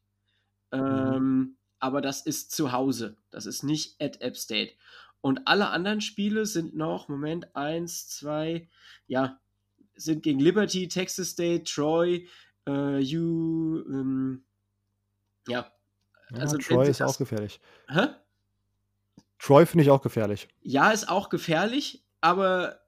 [0.72, 0.78] Mhm.
[0.78, 3.16] Ähm, aber das ist zu Hause.
[3.30, 4.72] Das ist nicht at App State.
[5.20, 8.68] Und alle anderen Spiele sind noch, Moment, eins, zwei,
[9.06, 9.40] ja,
[9.96, 12.28] sind gegen Liberty, Texas State, Troy,
[12.66, 14.44] äh, U, ähm,
[15.48, 15.72] ja.
[16.30, 16.36] ja.
[16.38, 17.60] Also, Troy ist das, auch gefährlich.
[17.88, 18.08] Hä?
[19.38, 20.48] Troy finde ich auch gefährlich.
[20.62, 22.80] Ja, ist auch gefährlich, aber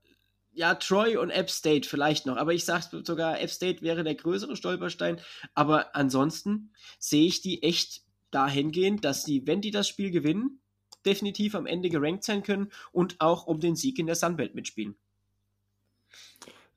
[0.53, 4.15] ja, Troy und App State vielleicht noch, aber ich sage sogar, App State wäre der
[4.15, 5.21] größere Stolperstein.
[5.55, 10.61] Aber ansonsten sehe ich die echt dahingehend, dass die, wenn die das Spiel gewinnen,
[11.05, 14.97] definitiv am Ende gerankt sein können und auch um den Sieg in der Sunbelt mitspielen.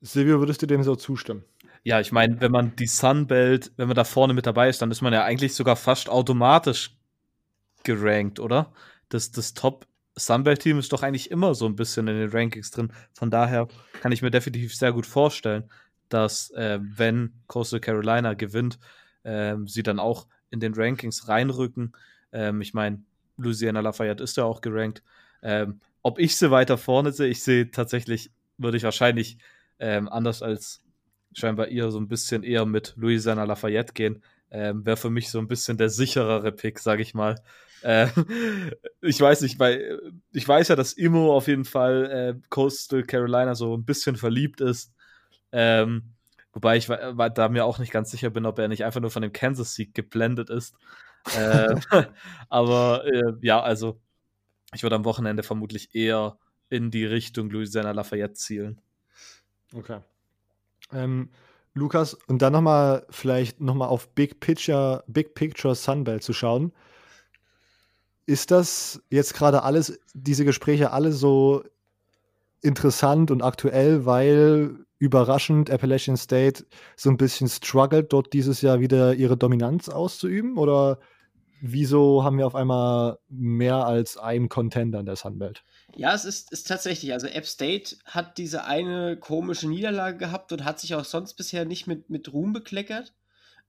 [0.01, 1.43] Silvio, würdest du dem so zustimmen?
[1.83, 4.91] Ja, ich meine, wenn man die Sunbelt, wenn man da vorne mit dabei ist, dann
[4.91, 6.95] ist man ja eigentlich sogar fast automatisch
[7.83, 8.73] gerankt, oder?
[9.09, 12.91] Das, das Top Sunbelt-Team ist doch eigentlich immer so ein bisschen in den Rankings drin.
[13.13, 13.67] Von daher
[14.01, 15.69] kann ich mir definitiv sehr gut vorstellen,
[16.09, 18.79] dass äh, wenn Coastal Carolina gewinnt,
[19.23, 21.93] äh, sie dann auch in den Rankings reinrücken.
[22.31, 23.01] Ähm, ich meine,
[23.37, 25.03] Louisiana Lafayette ist ja auch gerankt.
[25.41, 29.37] Ähm, ob ich sie weiter vorne sehe, ich sehe tatsächlich, würde ich wahrscheinlich
[29.79, 30.83] ähm, anders als
[31.33, 34.23] scheinbar ihr so ein bisschen eher mit Louisiana Lafayette gehen.
[34.51, 37.41] Ähm, Wäre für mich so ein bisschen der sicherere Pick, sage ich mal.
[37.83, 38.07] Äh,
[39.01, 39.99] ich weiß nicht, weil
[40.31, 42.05] ich weiß ja, dass Imo auf jeden Fall
[42.39, 44.93] äh, Coastal Carolina so ein bisschen verliebt ist.
[45.51, 46.13] Ähm,
[46.53, 49.11] wobei ich war, da mir auch nicht ganz sicher bin, ob er nicht einfach nur
[49.11, 50.75] von dem Kansas-Sieg geblendet ist.
[51.37, 51.75] äh,
[52.49, 53.99] aber äh, ja, also
[54.73, 56.37] ich würde am Wochenende vermutlich eher
[56.69, 58.81] in die Richtung Louisiana Lafayette zielen.
[59.73, 59.99] Okay.
[60.91, 61.29] Ähm,
[61.75, 66.71] Lukas, und dann nochmal vielleicht nochmal auf Big Picture, Big Picture Sunbelt zu schauen.
[68.25, 71.63] Ist das jetzt gerade alles, diese Gespräche alle so
[72.61, 79.13] interessant und aktuell, weil überraschend Appalachian State so ein bisschen struggelt, dort dieses Jahr wieder
[79.13, 80.57] ihre Dominanz auszuüben?
[80.57, 80.99] Oder
[81.61, 85.63] wieso haben wir auf einmal mehr als einen Contender in der Sunbelt?
[85.95, 90.63] Ja, es ist, ist tatsächlich, also App State hat diese eine komische Niederlage gehabt und
[90.63, 93.13] hat sich auch sonst bisher nicht mit, mit Ruhm bekleckert.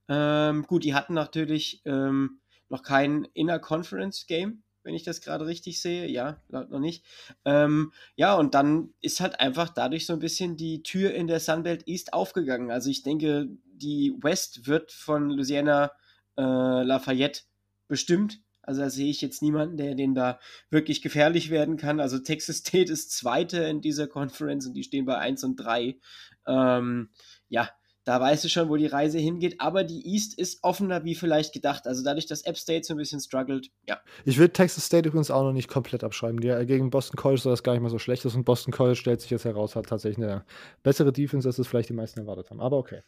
[0.07, 2.39] Ähm, gut, die hatten natürlich ähm,
[2.69, 6.07] noch kein Inner Conference Game, wenn ich das gerade richtig sehe.
[6.07, 7.03] Ja, noch nicht.
[7.43, 11.39] Ähm, ja, und dann ist halt einfach dadurch so ein bisschen die Tür in der
[11.39, 12.71] Sunbelt East aufgegangen.
[12.71, 15.91] Also ich denke, die West wird von Louisiana
[16.37, 16.41] äh,
[16.83, 17.41] Lafayette
[17.87, 18.41] bestimmt.
[18.61, 20.39] Also da sehe ich jetzt niemanden, der den da
[20.71, 21.99] wirklich gefährlich werden kann.
[21.99, 25.99] Also Texas State ist Zweite in dieser Conference und die stehen bei 1 und 3.
[26.47, 27.09] Ähm,
[27.47, 27.69] ja,
[28.05, 29.59] da weißt du schon, wo die Reise hingeht.
[29.59, 31.87] Aber die East ist offener wie vielleicht gedacht.
[31.87, 33.99] Also dadurch, dass App State so ein bisschen struggelt, ja.
[34.23, 36.39] Ich will Texas State übrigens auch noch nicht komplett abschreiben.
[36.39, 38.35] Die, äh, gegen Boston College soll das gar nicht mal so schlecht ist.
[38.35, 40.45] Und Boston College stellt sich jetzt heraus, hat tatsächlich eine
[40.83, 42.61] bessere Defense, als es vielleicht die meisten erwartet haben.
[42.61, 43.01] Aber okay.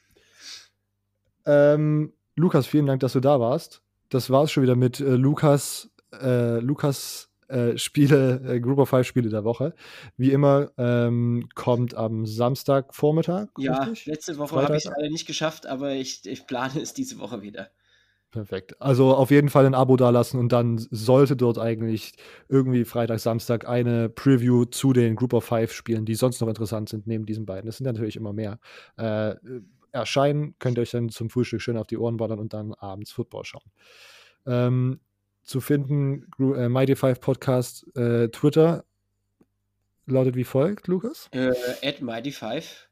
[1.45, 3.83] Ähm, Lukas, vielen Dank, dass du da warst.
[4.09, 8.89] Das war es schon wieder mit äh, Lukas, äh, Lukas äh, Spiele, äh, Group of
[8.89, 9.73] Five Spiele der Woche.
[10.17, 13.47] Wie immer ähm, kommt am Samstagvormittag.
[13.57, 14.05] Ja, richtig?
[14.05, 17.41] letzte Woche habe ich es leider nicht geschafft, aber ich, ich plane es diese Woche
[17.41, 17.69] wieder.
[18.31, 18.79] Perfekt.
[18.81, 22.13] Also auf jeden Fall ein Abo dalassen und dann sollte dort eigentlich
[22.49, 26.89] irgendwie Freitag, Samstag eine Preview zu den Group of Five Spielen, die sonst noch interessant
[26.89, 27.65] sind, neben diesen beiden.
[27.65, 28.59] Das sind natürlich immer mehr.
[28.97, 29.35] Äh,
[29.91, 33.11] erscheinen, könnt ihr euch dann zum Frühstück schön auf die Ohren ballern und dann abends
[33.11, 33.71] Football schauen.
[34.45, 34.99] Ähm,
[35.47, 36.27] zu finden.
[36.39, 38.83] Äh, Mighty Five Podcast äh, Twitter
[40.05, 41.29] lautet wie folgt, Lukas?
[41.31, 41.53] Äh,
[41.83, 42.89] at Mighty Five,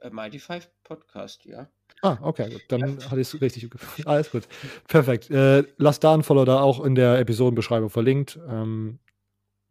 [0.00, 1.68] äh, Mighty Five Podcast, ja.
[2.02, 2.62] Ah, okay, gut.
[2.68, 3.10] Dann ja.
[3.10, 4.02] hatte ich es richtig gefunden.
[4.08, 4.44] Alles gut.
[4.88, 5.30] Perfekt.
[5.30, 8.38] Äh, lasst da ein Follow da auch in der Episodenbeschreibung verlinkt.
[8.48, 8.98] Ähm,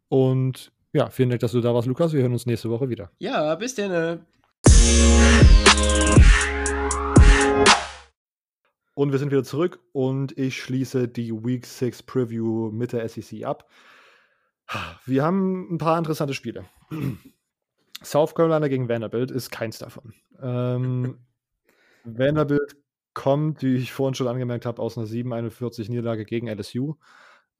[0.08, 2.12] und ja, vielen Dank, dass du da warst, Lukas.
[2.12, 3.10] Wir hören uns nächste Woche wieder.
[3.18, 4.26] Ja, bis dann.
[8.94, 13.44] Und wir sind wieder zurück und ich schließe die Week 6 Preview mit der SEC
[13.44, 13.68] ab.
[15.04, 16.64] Wir haben ein paar interessante Spiele.
[18.02, 20.14] South Carolina gegen Vanderbilt ist keins davon.
[20.40, 21.18] Ähm,
[22.04, 22.76] Vanderbilt
[23.14, 26.94] kommt, wie ich vorhin schon angemerkt habe, aus einer 7-41 Niederlage gegen LSU.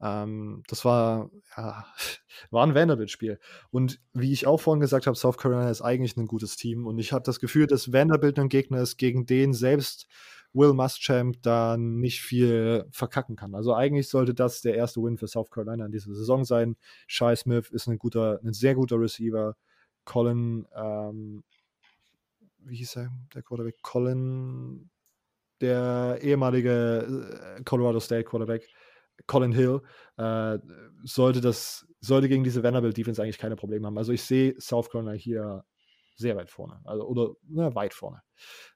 [0.01, 1.85] Ähm, das war, ja,
[2.49, 3.39] war ein Vanderbilt-Spiel.
[3.69, 6.87] Und wie ich auch vorhin gesagt habe, South Carolina ist eigentlich ein gutes Team.
[6.87, 10.07] Und ich habe das Gefühl, dass Vanderbilt ein Gegner ist, gegen den selbst
[10.53, 13.55] Will Muschamp da nicht viel verkacken kann.
[13.55, 16.75] Also eigentlich sollte das der erste Win für South Carolina in dieser Saison sein.
[17.07, 19.55] Shai Smith ist ein guter, ein sehr guter Receiver.
[20.03, 21.43] Colin, ähm,
[22.59, 23.81] wie hieß er, der Quarterback?
[23.81, 24.89] Colin,
[25.61, 28.67] der ehemalige äh, Colorado State Quarterback,
[29.27, 29.81] Colin Hill,
[30.17, 30.57] äh,
[31.03, 33.97] sollte das, sollte gegen diese Vanderbilt Defense eigentlich keine Probleme haben.
[33.97, 35.63] Also ich sehe South Carolina hier
[36.15, 36.81] sehr weit vorne.
[36.83, 38.21] Also, oder na, weit vorne.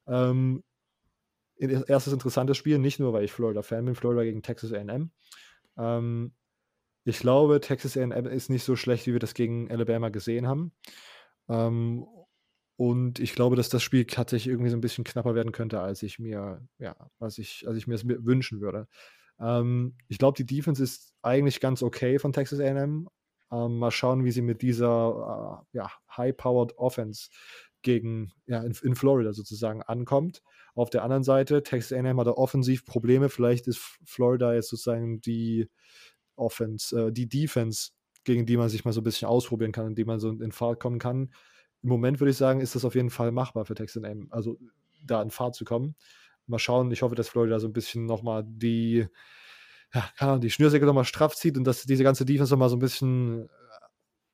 [0.07, 0.63] Ähm,
[1.57, 5.11] erstes interessantes Spiel, nicht nur, weil ich Florida-Fan bin, Florida gegen Texas AM.
[5.77, 6.33] Ähm,
[7.05, 10.73] Ich glaube, Texas A&M ist nicht so schlecht, wie wir das gegen Alabama gesehen haben.
[11.49, 12.05] Ähm,
[12.77, 16.03] und ich glaube, dass das Spiel tatsächlich irgendwie so ein bisschen knapper werden könnte, als
[16.03, 18.87] ich mir, ja, als ich, als ich mir es wünschen würde.
[19.39, 23.07] Ähm, ich glaube, die Defense ist eigentlich ganz okay von Texas A&M.
[23.51, 27.29] Ähm, mal schauen, wie sie mit dieser äh, ja, high-powered Offense
[27.85, 30.41] gegen, ja, in, in, Florida sozusagen ankommt.
[30.73, 33.29] Auf der anderen Seite, Texas A&M hat offensiv Probleme.
[33.29, 35.69] Vielleicht ist Florida jetzt sozusagen die
[36.35, 37.91] Offense, äh, die Defense,
[38.23, 40.51] gegen die man sich mal so ein bisschen ausprobieren kann, in die man so in
[40.51, 41.31] Fahrt kommen kann.
[41.83, 44.57] Im Moment würde ich sagen, ist das auf jeden Fall machbar für Texas A&M, also
[45.03, 45.95] da in Fahrt zu kommen.
[46.47, 46.91] Mal schauen.
[46.91, 49.07] Ich hoffe, dass Florida so ein bisschen nochmal die,
[50.19, 53.47] ja, die Schnürsäcke nochmal straff zieht und dass diese ganze Defense nochmal so ein bisschen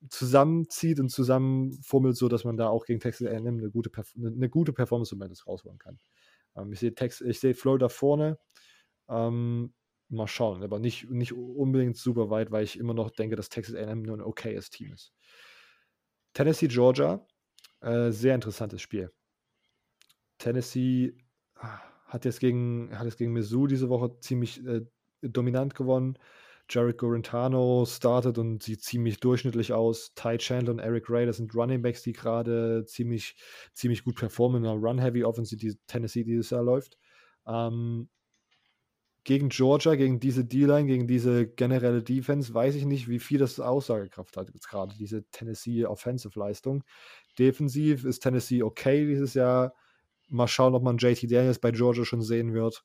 [0.10, 4.74] zusammenzieht und zusammenfummelt, so dass man da auch gegen Texas A&M eine gute, eine gute
[4.74, 6.00] Performance zumindest rausholen kann.
[6.56, 7.24] Ähm, ich sehe Tex
[7.54, 8.40] Florida vorne.
[9.10, 9.74] Ähm,
[10.10, 13.76] mal schauen, aber nicht, nicht unbedingt super weit, weil ich immer noch denke, dass Texas
[13.76, 15.14] A&M nur ein okayes Team ist.
[16.34, 17.26] Tennessee, Georgia,
[17.82, 19.12] äh, sehr interessantes Spiel.
[20.38, 21.16] Tennessee
[21.56, 24.82] ah, hat jetzt gegen, hat jetzt gegen Mizzou diese Woche ziemlich äh,
[25.22, 26.18] dominant gewonnen.
[26.72, 30.14] Jared Gorentano startet und sieht ziemlich durchschnittlich aus.
[30.16, 33.36] Ty Chandler und Eric Ray, das sind Running Backs, die gerade ziemlich,
[33.74, 36.98] ziemlich gut performen in einer Run-Heavy Offensive, die Tennessee dieses Jahr läuft.
[37.46, 38.10] Ähm,
[39.24, 43.60] gegen Georgia, gegen diese D-Line, gegen diese generelle Defense, weiß ich nicht, wie viel das
[43.60, 46.84] Aussagekraft hat jetzt gerade, diese Tennessee Offensive-Leistung.
[47.38, 49.74] Defensiv ist Tennessee okay dieses Jahr.
[50.30, 52.84] Mal schauen, ob man JT Daniels bei Georgia schon sehen wird.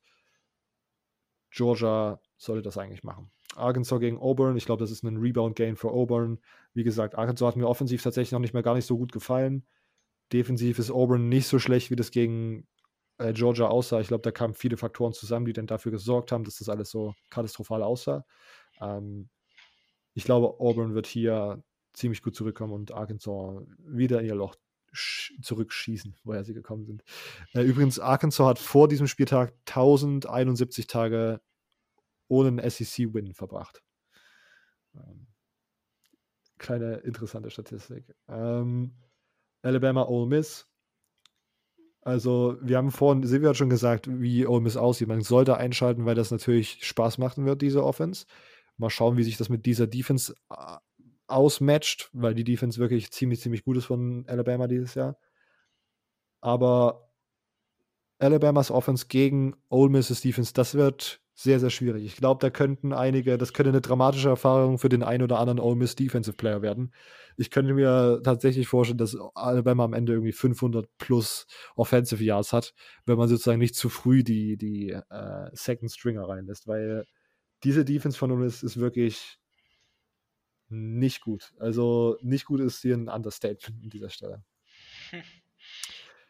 [1.50, 3.30] Georgia sollte das eigentlich machen.
[3.56, 4.56] Arkansas gegen Auburn.
[4.56, 6.38] Ich glaube, das ist ein Rebound-Game für Auburn.
[6.74, 9.66] Wie gesagt, Arkansas hat mir offensiv tatsächlich noch nicht mehr gar nicht so gut gefallen.
[10.32, 12.66] Defensiv ist Auburn nicht so schlecht, wie das gegen
[13.18, 14.00] äh, Georgia aussah.
[14.00, 16.90] Ich glaube, da kamen viele Faktoren zusammen, die dann dafür gesorgt haben, dass das alles
[16.90, 18.24] so katastrophal aussah.
[18.80, 19.28] Ähm,
[20.14, 21.62] ich glaube, Auburn wird hier
[21.92, 24.56] ziemlich gut zurückkommen und Arkansas wieder in ihr Loch
[25.42, 27.04] zurückschießen, woher sie gekommen sind.
[27.52, 31.40] Äh, übrigens, Arkansas hat vor diesem Spieltag 1071 Tage
[32.28, 33.82] ohne einen SEC-Win verbracht.
[34.94, 35.26] Ähm,
[36.58, 38.14] kleine interessante Statistik.
[38.28, 38.94] Ähm,
[39.62, 40.68] Alabama Ole Miss.
[42.02, 45.08] Also, wir haben vorhin, Silvia hat schon gesagt, wie Ole Miss aussieht.
[45.08, 48.26] Man sollte einschalten, weil das natürlich Spaß machen wird, diese Offense.
[48.76, 50.76] Mal schauen, wie sich das mit dieser Defense äh,
[51.26, 55.18] ausmatcht, weil die Defense wirklich ziemlich, ziemlich gut ist von Alabama dieses Jahr.
[56.40, 57.10] Aber
[58.18, 62.02] Alabamas Offense gegen Ole Miss Defense, das wird sehr, sehr schwierig.
[62.06, 65.60] Ich glaube, da könnten einige, das könnte eine dramatische Erfahrung für den einen oder anderen
[65.60, 66.94] Ole Miss Defensive Player werden.
[67.36, 71.46] Ich könnte mir tatsächlich vorstellen, dass Alabama am Ende irgendwie 500 plus
[71.76, 72.72] Offensive Yards hat,
[73.04, 77.04] wenn man sozusagen nicht zu früh die, die äh, Second Stringer reinlässt, weil
[77.64, 79.38] diese Defense von Ole Miss ist wirklich
[80.70, 81.52] nicht gut.
[81.58, 84.42] Also nicht gut ist hier ein Understatement an dieser Stelle.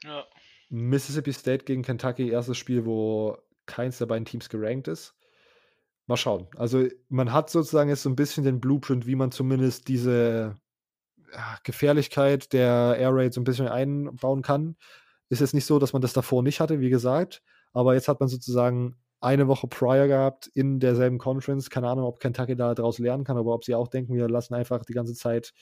[0.04, 0.26] Ja.
[0.68, 5.14] Mississippi State gegen Kentucky, erstes Spiel, wo keins der beiden Teams gerankt ist.
[6.06, 6.47] Mal schauen.
[6.56, 10.55] Also man hat sozusagen jetzt so ein bisschen den Blueprint, wie man zumindest diese
[11.64, 14.76] Gefährlichkeit der Air Raid so ein bisschen einbauen kann.
[15.28, 18.20] Ist jetzt nicht so, dass man das davor nicht hatte, wie gesagt, aber jetzt hat
[18.20, 21.70] man sozusagen eine Woche prior gehabt in derselben Conference.
[21.70, 24.55] Keine Ahnung, ob Kentucky da daraus lernen kann, aber ob sie auch denken, wir lassen
[24.55, 25.52] einfach die ganze Zeit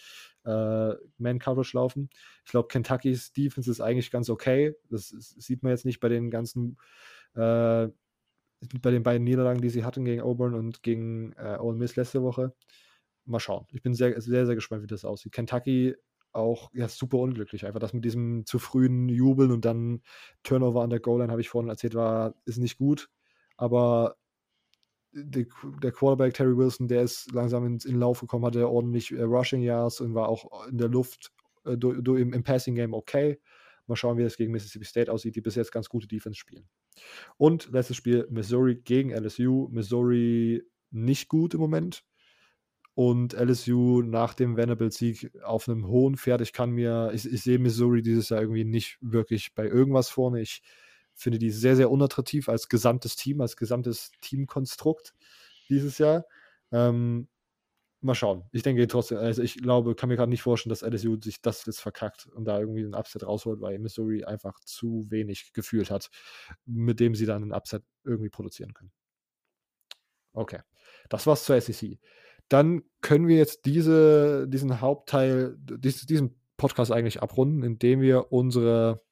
[0.45, 2.11] äh, Man-Coverage laufen.
[2.45, 4.75] Ich glaube, Kentuckys Defense ist eigentlich ganz okay.
[4.91, 6.77] Das, sieht man jetzt nicht bei den ganzen
[7.35, 7.89] äh,
[8.81, 12.23] bei den beiden Niederlagen, die sie hatten gegen Auburn und gegen äh, Ole Miss letzte
[12.23, 12.55] Woche.
[13.27, 13.67] Mal schauen.
[13.73, 15.33] Ich bin sehr, sehr, sehr gespannt, wie das aussieht.
[15.33, 15.97] Kentucky
[16.33, 17.65] auch ja, super unglücklich.
[17.65, 20.03] Einfach das mit diesem zu frühen Jubeln und dann
[20.43, 23.09] Turnover an der Goal-Line, habe ich vorhin erzählt, war, ist nicht gut.
[23.57, 24.17] Aber
[25.13, 25.47] der,
[25.81, 29.63] der, Quarterback Terry Wilson, der ist langsam in, in Lauf gekommen, hatte ordentlich äh, Rushing
[29.63, 31.33] Yards und war auch in der Luft
[31.65, 33.41] äh, do, do, im, im, Passing Game okay.
[33.87, 36.69] Mal schauen, wie das gegen Mississippi State aussieht, die bis jetzt ganz gute Defense spielen.
[37.37, 39.69] Und letztes Spiel Missouri gegen LSU.
[39.71, 42.05] Missouri nicht gut im Moment.
[42.95, 46.41] Und LSU nach dem Vanderbilt-Sieg auf einem hohen Pferd.
[46.41, 50.41] Ich kann mir, ich, ich sehe Missouri dieses Jahr irgendwie nicht wirklich bei irgendwas vorne.
[50.41, 50.63] Ich
[51.15, 55.15] finde die sehr, sehr unattraktiv als gesamtes Team, als gesamtes Teamkonstrukt
[55.69, 56.25] dieses Jahr.
[56.71, 57.29] Ähm,
[58.05, 58.45] mal schauen.
[58.53, 61.65] Ich denke trotzdem, also ich glaube, kann mir gerade nicht vorstellen, dass LSU sich das
[61.67, 66.11] jetzt verkackt und da irgendwie einen Upset rausholt, weil Missouri einfach zu wenig gefühlt hat,
[66.67, 68.93] mit dem sie dann einen Upset irgendwie produzieren können.
[70.33, 70.61] Okay,
[71.09, 71.99] das war's zur SEC.
[72.49, 79.03] Dann können wir jetzt diese, diesen Hauptteil, diesen Podcast eigentlich abrunden, indem wir unsere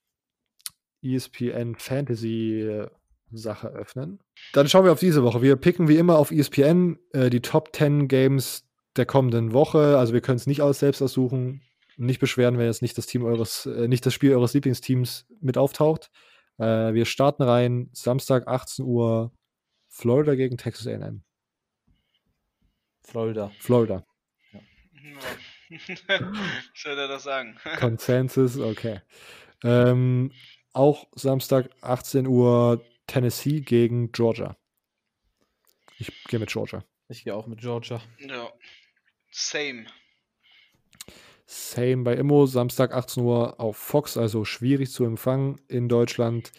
[1.02, 2.88] ESPN Fantasy
[3.32, 4.20] Sache öffnen.
[4.52, 5.42] Dann schauen wir auf diese Woche.
[5.42, 8.64] Wir picken wie immer auf ESPN äh, die Top 10 Games
[8.96, 9.98] der kommenden Woche.
[9.98, 11.62] Also wir können es nicht alles selbst aussuchen.
[11.96, 15.58] Nicht beschweren, wenn jetzt nicht das Team eures, äh, nicht das Spiel eures Lieblingsteams mit
[15.58, 16.10] auftaucht.
[16.58, 19.32] Äh, wir starten rein, Samstag 18 Uhr,
[19.88, 21.22] Florida gegen Texas AM.
[23.02, 23.52] Florida.
[23.58, 24.06] Florida.
[24.52, 24.60] Ja.
[26.74, 27.56] soll er das sagen?
[27.78, 29.00] Consensus, okay.
[29.64, 30.32] Ähm,
[30.72, 34.56] auch Samstag 18 Uhr Tennessee gegen Georgia.
[35.98, 36.84] Ich gehe mit Georgia.
[37.08, 38.00] Ich gehe auch mit Georgia.
[38.18, 38.50] Ja.
[39.32, 39.86] Same.
[41.46, 46.52] Same bei Immo, Samstag 18 Uhr auf Fox, also schwierig zu empfangen in Deutschland.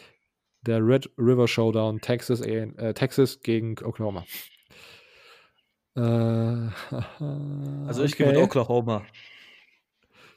[0.62, 4.26] Der Red River Showdown, Texas, äh, Texas gegen Oklahoma.
[5.96, 6.00] Äh,
[7.88, 8.24] also ich okay.
[8.24, 9.06] gehe mit Oklahoma.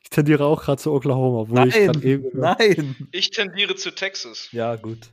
[0.03, 2.31] Ich tendiere auch gerade zu Oklahoma, wo nein, ich eben.
[2.39, 3.09] Nein!
[3.13, 4.49] Ich tendiere zu Texas.
[4.53, 5.11] Ja, gut.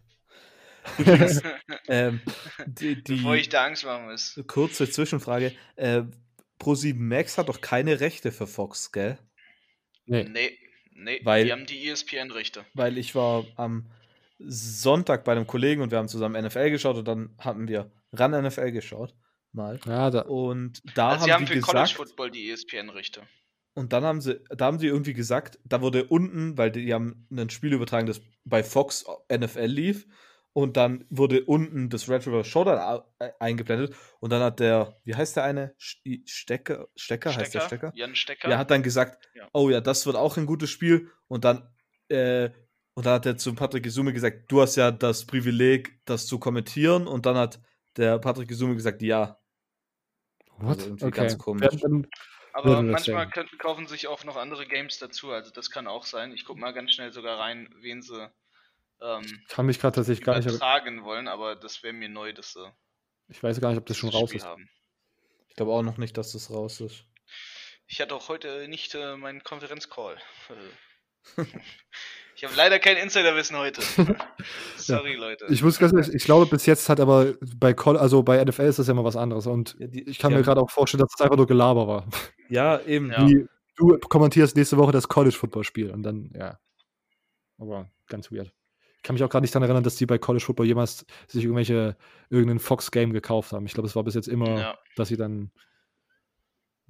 [1.87, 2.21] ähm,
[2.65, 4.39] die, die, Bevor ich da Angst machen muss.
[4.47, 5.53] Kurze Zwischenfrage.
[5.75, 6.03] Äh,
[6.63, 9.17] Pro7 Max hat doch keine Rechte für Fox, gell?
[10.05, 10.23] Nee.
[10.23, 10.57] Nee,
[10.93, 12.65] nee weil, die haben die ESPN-Rechte.
[12.73, 13.91] Weil ich war am
[14.39, 18.31] Sonntag bei einem Kollegen und wir haben zusammen NFL geschaut und dann hatten wir ran
[18.31, 19.13] NFL geschaut.
[19.51, 19.79] Mal.
[19.85, 20.21] Ja, da.
[20.21, 23.21] Und da also haben sie haben für gesagt, College Football die ESPN-Rechte.
[23.75, 26.93] Und dann haben sie, da haben sie irgendwie gesagt, da wurde unten, weil die, die
[26.93, 30.07] haben ein Spiel übertragen, das bei Fox NFL lief
[30.53, 35.15] und dann wurde unten das Red River Showdown äh, eingeblendet und dann hat der, wie
[35.15, 35.73] heißt der eine?
[35.77, 37.91] Stecker, Stecker, Stecker heißt der Stecker?
[37.95, 38.49] Jan Stecker.
[38.49, 39.47] Ja, hat dann gesagt, ja.
[39.53, 41.67] oh ja, das wird auch ein gutes Spiel und dann,
[42.09, 42.51] äh,
[42.93, 46.37] und dann hat er zu Patrick Gesume gesagt, du hast ja das Privileg, das zu
[46.37, 47.59] kommentieren und dann hat
[47.97, 49.39] der Patrick Gesume gesagt, ja.
[50.57, 50.77] What?
[50.77, 51.21] Also irgendwie okay.
[51.21, 51.83] ganz komisch.
[52.55, 56.31] Aber manchmal könnten, kaufen sich auch noch andere Games dazu, also das kann auch sein.
[56.33, 58.31] Ich guck mal ganz schnell sogar rein, wen sie
[59.03, 62.53] ähm, kann mich gerade tatsächlich gar nicht tragen wollen, aber das wäre mir neu, dass
[62.53, 62.65] sie.
[63.27, 64.45] Ich weiß gar nicht, ob das schon raus Spiel ist.
[64.45, 64.69] Haben.
[65.49, 67.05] Ich glaube auch noch nicht, dass das raus ist.
[67.85, 70.17] Ich hatte auch heute nicht äh, meinen Konferenzcall.
[72.35, 73.81] ich habe leider kein Insiderwissen heute.
[74.77, 75.19] Sorry, ja.
[75.19, 75.47] Leute.
[75.49, 78.63] Ich muss ganz ehrlich, ich glaube, bis jetzt hat aber bei Call, also bei NFL
[78.63, 79.47] ist das ja immer was anderes.
[79.47, 80.37] Und ja, die, ich kann ja.
[80.37, 82.07] mir gerade auch vorstellen, dass es das einfach nur Gelaber war.
[82.47, 83.11] Ja, eben.
[83.11, 86.57] Wie, du kommentierst nächste Woche das College-Football-Spiel und dann, ja.
[87.57, 88.53] Aber ganz weird
[89.03, 91.97] kann mich auch gerade nicht daran erinnern, dass die bei College Football jemals sich irgendwelche
[92.29, 93.65] irgendeinen Fox-Game gekauft haben.
[93.65, 94.79] Ich glaube, es war bis jetzt immer, ja.
[94.95, 95.51] dass sie dann.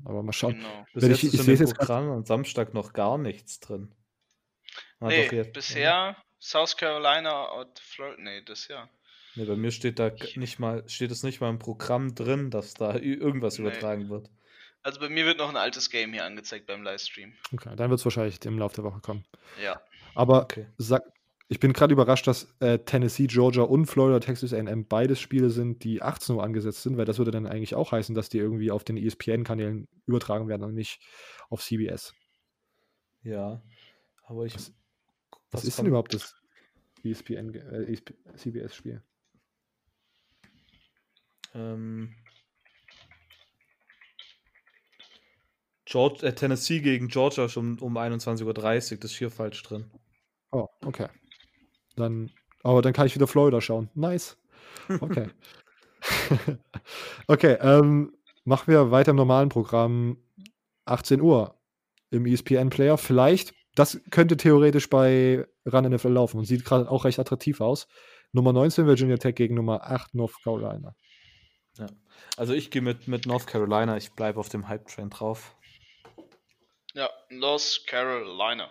[0.06, 0.56] Aber mal schauen.
[0.56, 0.85] Genau.
[0.94, 3.94] Bis jetzt ich, ist ich in dem Programm am Samstag noch gar nichts drin.
[4.99, 6.18] Ah, nee, jetzt, bisher ja.
[6.40, 8.22] South Carolina und Florida.
[8.22, 8.90] Nee, das ja.
[9.35, 12.73] Nee, bei mir steht da nicht mal, steht es nicht mal im Programm drin, dass
[12.73, 13.65] da irgendwas nee.
[13.65, 14.30] übertragen wird.
[14.84, 17.34] Also bei mir wird noch ein altes Game hier angezeigt beim Livestream.
[17.53, 19.26] Okay, dann wird es wahrscheinlich im Laufe der Woche kommen.
[19.61, 19.81] Ja.
[20.14, 20.68] Aber okay.
[20.77, 21.03] sag,
[21.49, 25.84] ich bin gerade überrascht, dass äh, Tennessee, Georgia und Florida Texas A&M beides Spiele sind,
[25.84, 28.72] die 18 Uhr angesetzt sind, weil das würde dann eigentlich auch heißen, dass die irgendwie
[28.72, 31.02] auf den ESPN-Kanälen übertragen werden und nicht
[31.49, 32.14] auf CBS.
[33.24, 33.61] Ja,
[34.26, 34.56] aber ich.
[34.56, 34.74] Was,
[35.52, 36.36] was ist denn überhaupt das
[37.03, 37.98] ESPN, äh,
[38.36, 39.03] CBS-Spiel?
[41.53, 42.15] Ähm,
[45.86, 48.53] George, äh, Tennessee gegen Georgia schon um 21.30 Uhr,
[48.99, 49.91] das ist hier falsch drin.
[50.52, 51.10] Oh, okay.
[51.95, 52.32] Dann,
[52.64, 53.90] aber dann kann ich wieder Florida schauen.
[53.94, 54.38] Nice.
[54.99, 55.30] Okay.
[57.28, 58.14] okay, ähm,
[58.44, 60.18] machen wir weiter im normalen Programm.
[60.86, 61.57] 18 Uhr
[62.11, 62.98] im ESPN-Player.
[62.98, 67.88] Vielleicht, das könnte theoretisch bei Run NFL laufen und sieht gerade auch recht attraktiv aus.
[68.34, 70.95] Nummer 19 Virginia Tech gegen Nummer 8 North Carolina.
[71.78, 71.88] Ja.
[72.38, 75.56] Also ich gehe mit, mit North Carolina, ich bleibe auf dem Hype-Train drauf.
[76.94, 78.70] Ja, North Carolina.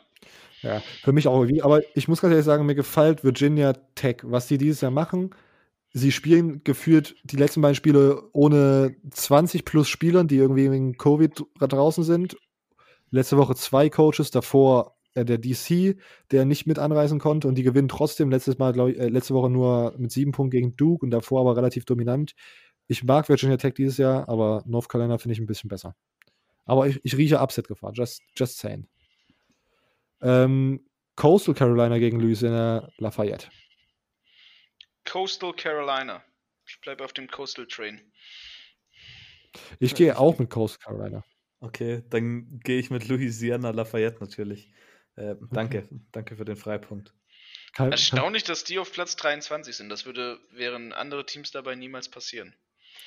[0.62, 1.62] Ja, für mich auch irgendwie.
[1.62, 5.30] Aber ich muss ganz ehrlich sagen, mir gefällt Virginia Tech, was sie dieses Jahr machen.
[5.93, 11.44] Sie spielen gefühlt die letzten beiden Spiele ohne 20 plus Spielern, die irgendwie wegen Covid
[11.59, 12.36] draußen sind.
[13.10, 15.98] Letzte Woche zwei Coaches, davor äh, der DC,
[16.30, 18.30] der nicht mit anreisen konnte und die gewinnen trotzdem.
[18.30, 21.40] Letztes Mal, glaube ich, äh, letzte Woche nur mit sieben Punkten gegen Duke und davor
[21.40, 22.34] aber relativ dominant.
[22.89, 25.94] Ich mag Virginia Tech dieses Jahr, aber North Carolina finde ich ein bisschen besser.
[26.64, 28.86] Aber ich, ich rieche Upset-Gefahr, just, just saying.
[30.23, 33.49] Ähm, Coastal Carolina gegen Louisiana Lafayette.
[35.05, 36.24] Coastal Carolina.
[36.66, 38.01] Ich bleibe auf dem Coastal Train.
[39.78, 41.24] Ich gehe auch mit Coastal Carolina.
[41.61, 44.70] Okay, dann gehe ich mit Louisiana Lafayette natürlich.
[45.16, 46.01] Äh, danke, okay.
[46.12, 47.12] danke für den Freipunkt.
[47.77, 49.89] Erstaunlich, dass die auf Platz 23 sind.
[49.89, 52.55] Das würde, wären andere Teams dabei niemals passieren.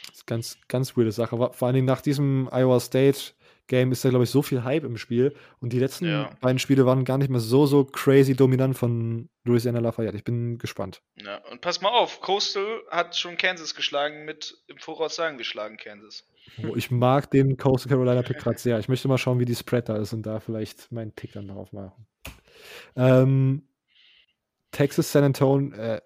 [0.07, 1.37] Das ist ganz, ganz weirde Sache.
[1.37, 3.33] Vor allen Dingen nach diesem Iowa State
[3.67, 5.35] Game ist da, glaube ich, so viel Hype im Spiel.
[5.59, 6.29] Und die letzten Ja.
[6.41, 10.15] beiden Spiele waren gar nicht mehr so, so crazy dominant von Louisiana Lafayette.
[10.17, 11.01] Ich bin gespannt.
[11.15, 15.77] Ja, und pass mal auf, Coastal hat schon Kansas geschlagen mit im Voraus sagen geschlagen
[15.77, 16.27] Kansas.
[16.63, 18.77] Oh, ich mag den Coastal Carolina Pick gerade sehr.
[18.79, 21.47] Ich möchte mal schauen, wie die Spread da ist und da vielleicht meinen Pick dann
[21.47, 22.05] darauf machen.
[22.95, 23.67] Ähm,
[24.71, 26.01] Texas San Antonio, äh,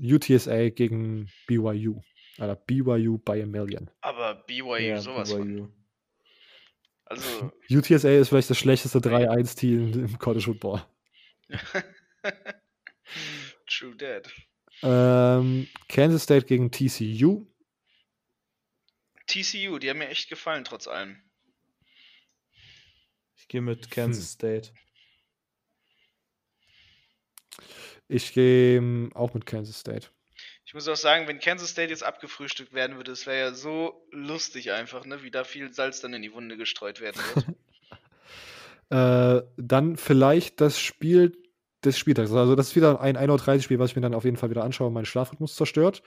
[0.00, 2.00] UTSA gegen BYU.
[2.38, 3.90] Alter, BYU by a million.
[4.02, 5.72] Aber BYU Ja, sowas von.
[7.06, 10.84] Also, UTSA ist vielleicht das schlechteste 3-1-Team im College Football.
[13.66, 14.28] True Dead.
[14.82, 17.46] Ähm, Kansas State gegen TCU.
[19.28, 21.22] TCU, die haben mir echt gefallen, trotz allem.
[23.36, 24.72] Ich gehe mit Kansas State.
[28.08, 30.10] Ich gehe ähm, auch mit Kansas State.
[30.76, 34.06] Ich muss auch sagen, wenn Kansas State jetzt abgefrühstückt werden würde, das wäre ja so
[34.10, 35.22] lustig einfach, ne?
[35.22, 37.46] Wie da viel Salz dann in die Wunde gestreut werden wird.
[38.88, 41.36] Äh, dann vielleicht das Spiel
[41.84, 42.30] des Spieltags.
[42.30, 44.50] Also das ist wieder ein 1.30 Uhr Spiel, was ich mir dann auf jeden Fall
[44.50, 46.04] wieder anschaue und meinen Schlafrhythmus zerstört.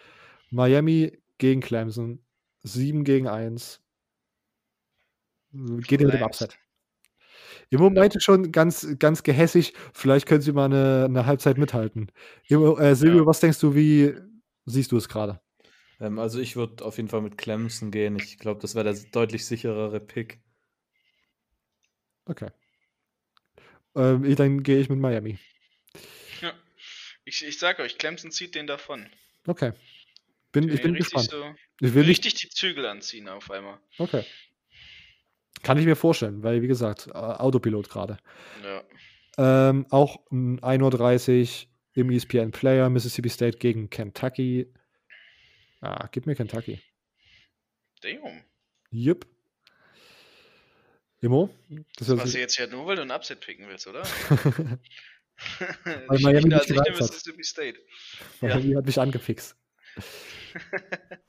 [0.49, 2.23] Miami gegen Clemson.
[2.63, 3.81] 7 gegen 1.
[5.51, 6.23] Geht ihr mit dem.
[6.23, 6.57] Upset.
[7.69, 9.73] Im Moment schon ganz, ganz gehässig.
[9.93, 12.09] Vielleicht können sie mal eine, eine Halbzeit mithalten.
[12.47, 13.25] Äh, Silvio, Ja.
[13.25, 14.15] was denkst du, wie
[14.69, 15.41] siehst du es gerade?
[15.99, 18.15] Ähm, also ich würde auf jeden Fall mit Clemson gehen.
[18.17, 20.41] Ich glaube, das wäre der deutlich sicherere Pick.
[22.25, 22.49] Okay.
[23.95, 25.39] Ähm, ich- dann gehe ich mit Miami.
[26.41, 26.53] ja.
[27.25, 29.09] ich, ich sag euch, Clemson zieht den davon.
[29.47, 29.73] Okay.
[30.51, 31.29] Bin, Die ich bin richtig gespannt.
[31.79, 33.79] so Ich will nicht richtig die Zügel anziehen auf einmal.
[33.97, 34.23] Okay.
[35.63, 38.17] Kann ich mir vorstellen, weil, wie gesagt, Autopilot gerade.
[38.63, 38.83] Ja.
[39.69, 41.69] Ähm, auch ein 1.30 Uhr
[41.99, 44.71] im ESPN Player, Mississippi State gegen Kentucky.
[45.81, 46.81] Ah, gib mir Kentucky.
[48.01, 48.43] Damn.
[48.91, 49.27] Jupp.
[51.21, 51.49] Immo?
[51.97, 54.03] Das Das machst du jetzt ja nur, weil du ein Upset picken willst, oder?
[56.07, 56.99] Weil Miami nicht gereizt hat.
[56.99, 57.79] Mississippi State.
[58.41, 59.55] Miami hat mich angefixt.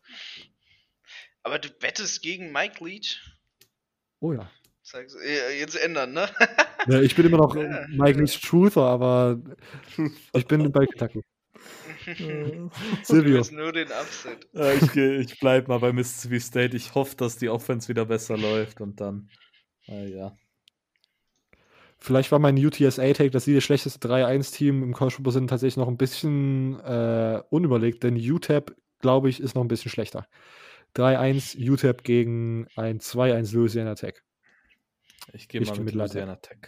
[1.42, 3.20] Aber du wettest gegen Mike Leach?
[4.20, 4.51] Oh ja.
[4.94, 6.28] Äh, jetzt ändern, ne?
[6.88, 7.86] ja ich bin immer noch Ja.
[7.88, 9.38] Mike Leach Truther, aber
[10.34, 11.22] ich bin bei Kentucky.
[12.06, 12.70] Du
[13.02, 13.34] Silvio.
[13.36, 14.48] willst nur den Upset.
[14.54, 16.74] Ja, ich, ich bleib mal bei Mississippi State.
[16.74, 19.28] Ich hoffe, dass die Offense wieder besser läuft und dann.
[19.86, 20.36] Ah, ja.
[21.98, 25.88] Vielleicht war mein UTSA-Take, dass sie das schlechteste 3-1-Team im College Football sind, tatsächlich noch
[25.88, 30.26] ein bisschen äh, unüberlegt, denn UTEP, glaube ich, ist noch ein bisschen schlechter.
[30.96, 34.22] 3-1 UTEP gegen ein 2-1 Louisiana Tech.
[35.32, 36.15] Ich gehe mal geh mit Latte.
[36.15, 36.59] Louisiana Tech.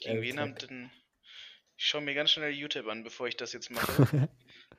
[0.00, 0.90] Gegen wen haben denn.
[1.76, 4.28] Ich schaue mir ganz schnell YouTube an, bevor ich das jetzt mache.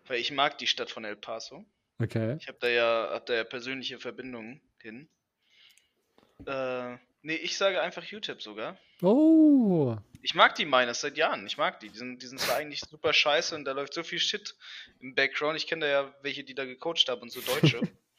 [0.08, 1.66] weil ich mag die Stadt von El Paso.
[2.00, 2.38] okay.
[2.40, 5.10] Ich habe da ja, hab da ja persönliche Verbindungen hin.
[6.46, 8.78] Äh, nee, ich sage einfach UTEP sogar.
[9.02, 9.96] Oh.
[10.22, 11.46] Ich mag die Miners seit Jahren.
[11.48, 11.90] Ich mag die.
[11.90, 14.56] Die sind, die sind zwar eigentlich super scheiße und da läuft so viel Shit
[15.00, 15.58] im Background.
[15.58, 17.82] Ich kenne da ja welche, die da gecoacht haben und so Deutsche.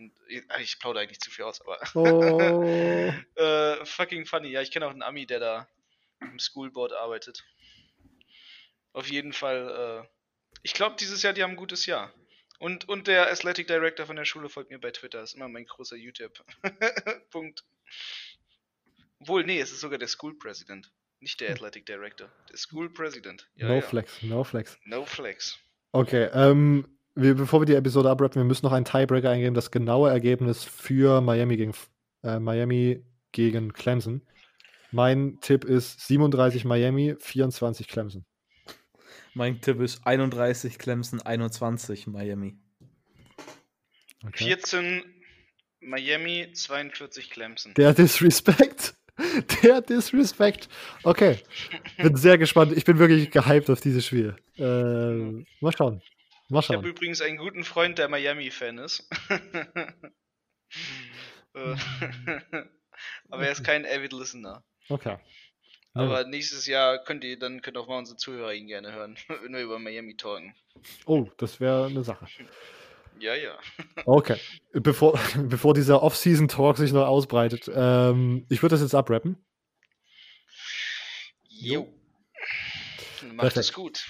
[0.00, 1.78] und ich, ah, ich plaudere eigentlich zu viel aus, aber.
[1.94, 2.40] Oh.
[3.40, 4.48] äh, fucking funny.
[4.48, 5.68] Ja, ich kenne auch einen Ami, der da
[6.20, 7.44] im Schoolboard arbeitet.
[8.92, 10.08] Auf jeden Fall, äh,
[10.62, 12.12] ich glaube, dieses Jahr, die haben ein gutes Jahr.
[12.58, 15.22] Und, und der Athletic Director von der Schule folgt mir bei Twitter.
[15.22, 16.44] Ist immer mein großer YouTube.
[17.30, 17.64] Punkt.
[19.20, 20.90] Obwohl, nee, es ist sogar der School President.
[21.20, 22.30] Nicht der Athletic Director.
[22.50, 23.48] Der School President.
[23.54, 23.80] Ja, no ja.
[23.82, 24.78] flex, no flex.
[24.84, 25.58] No flex.
[25.92, 29.70] Okay, ähm, wir, bevor wir die Episode abrappen, wir müssen noch einen Tiebreaker eingeben, das
[29.70, 31.74] genaue Ergebnis für Miami gegen,
[32.22, 34.22] äh, Miami gegen Clemson.
[34.92, 38.24] Mein Tipp ist 37 Miami, 24 Clemson.
[39.34, 42.58] Mein Tipp ist 31 Clemson, 21 Miami.
[44.26, 44.44] Okay.
[44.44, 45.02] 14
[45.80, 47.74] Miami, 42 Clemson.
[47.74, 48.94] Der Disrespect.
[49.62, 50.68] Der Disrespect.
[51.04, 51.38] Okay.
[51.98, 52.72] Bin sehr gespannt.
[52.76, 54.34] Ich bin wirklich gehypt auf dieses Spiel.
[54.56, 56.02] Äh, mal schauen.
[56.50, 56.84] Mal Ich habe schauen.
[56.84, 59.08] übrigens einen guten Freund, der Miami-Fan ist.
[61.52, 61.74] Äh,
[63.28, 64.62] Aber er ist kein Avid Listener.
[64.88, 65.18] Okay.
[65.96, 69.16] Ja, Aber nächstes Jahr könnt ihr, dann können auch mal unsere Zuhörer ihn gerne hören,
[69.42, 70.54] wenn wir über Miami talken.
[71.06, 72.26] Oh, das wäre eine Sache.
[73.18, 73.58] Ja, ja.
[74.06, 74.36] Okay.
[74.72, 79.44] Bevor, bevor dieser Off-Season-Talk sich noch ausbreitet, ähm, ich würde das jetzt abrappen.
[81.48, 81.92] Jo.
[83.34, 84.06] Macht es gut.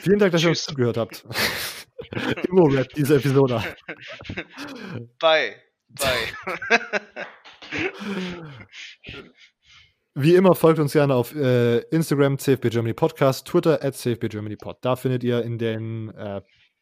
[0.00, 0.66] Vielen Dank, dass ihr uns Tschüss.
[0.66, 1.24] zugehört habt.
[2.48, 3.62] Immo-Rap, diese Episode.
[5.20, 5.56] Bye.
[5.88, 7.26] Bye.
[10.14, 14.56] Wie immer folgt uns gerne auf äh, Instagram CFB Germany Podcast, Twitter at CFB Germany
[14.56, 14.78] Pod.
[14.80, 16.40] Da findet ihr in den äh,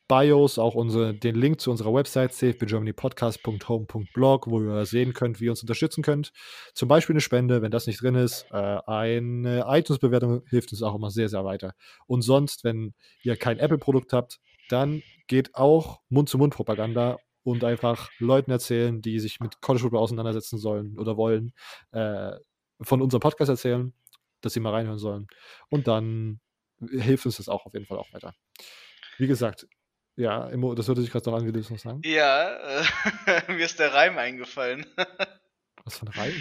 [0.09, 5.51] Bios auch unsere, den Link zu unserer Website safebygermanypodcast.home.blog, wo ihr sehen könnt, wie ihr
[5.51, 6.33] uns unterstützen könnt.
[6.75, 8.47] Zum Beispiel eine Spende, wenn das nicht drin ist.
[8.51, 11.75] Äh, eine iTunes-Bewertung hilft uns auch immer sehr, sehr weiter.
[12.07, 19.03] Und sonst, wenn ihr kein Apple-Produkt habt, dann geht auch Mund-zu-Mund-Propaganda und einfach Leuten erzählen,
[19.03, 21.53] die sich mit College Football auseinandersetzen sollen oder wollen,
[21.93, 22.33] äh,
[22.81, 23.93] von unserem Podcast erzählen,
[24.41, 25.27] dass sie mal reinhören sollen.
[25.69, 26.41] Und dann
[26.91, 28.35] hilft uns das auch auf jeden Fall auch weiter.
[29.19, 29.67] Wie gesagt,
[30.17, 32.01] ja, das hörte sich gerade noch an, wie du es noch sagen?
[32.05, 34.87] Ja, äh, mir ist der Reim eingefallen.
[35.85, 36.33] Was für ein Reim?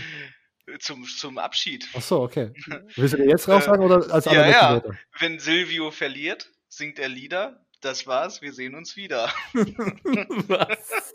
[0.79, 1.87] Zum, zum Abschied.
[1.93, 2.51] Ach so, okay.
[2.95, 4.73] Willst du dir jetzt raus sagen oder als ja, ja.
[4.73, 4.97] Wörter?
[5.19, 7.61] Wenn Silvio verliert, singt er Lieder.
[7.81, 9.31] Das war's, wir sehen uns wieder.
[9.53, 11.13] Was?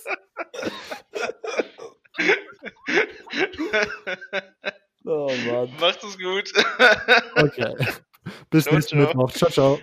[5.04, 5.74] oh Mann.
[5.80, 6.52] Macht es gut.
[7.34, 7.74] okay.
[8.50, 9.32] Bis nächsten Mittwoch.
[9.32, 9.80] Ciao, ciao.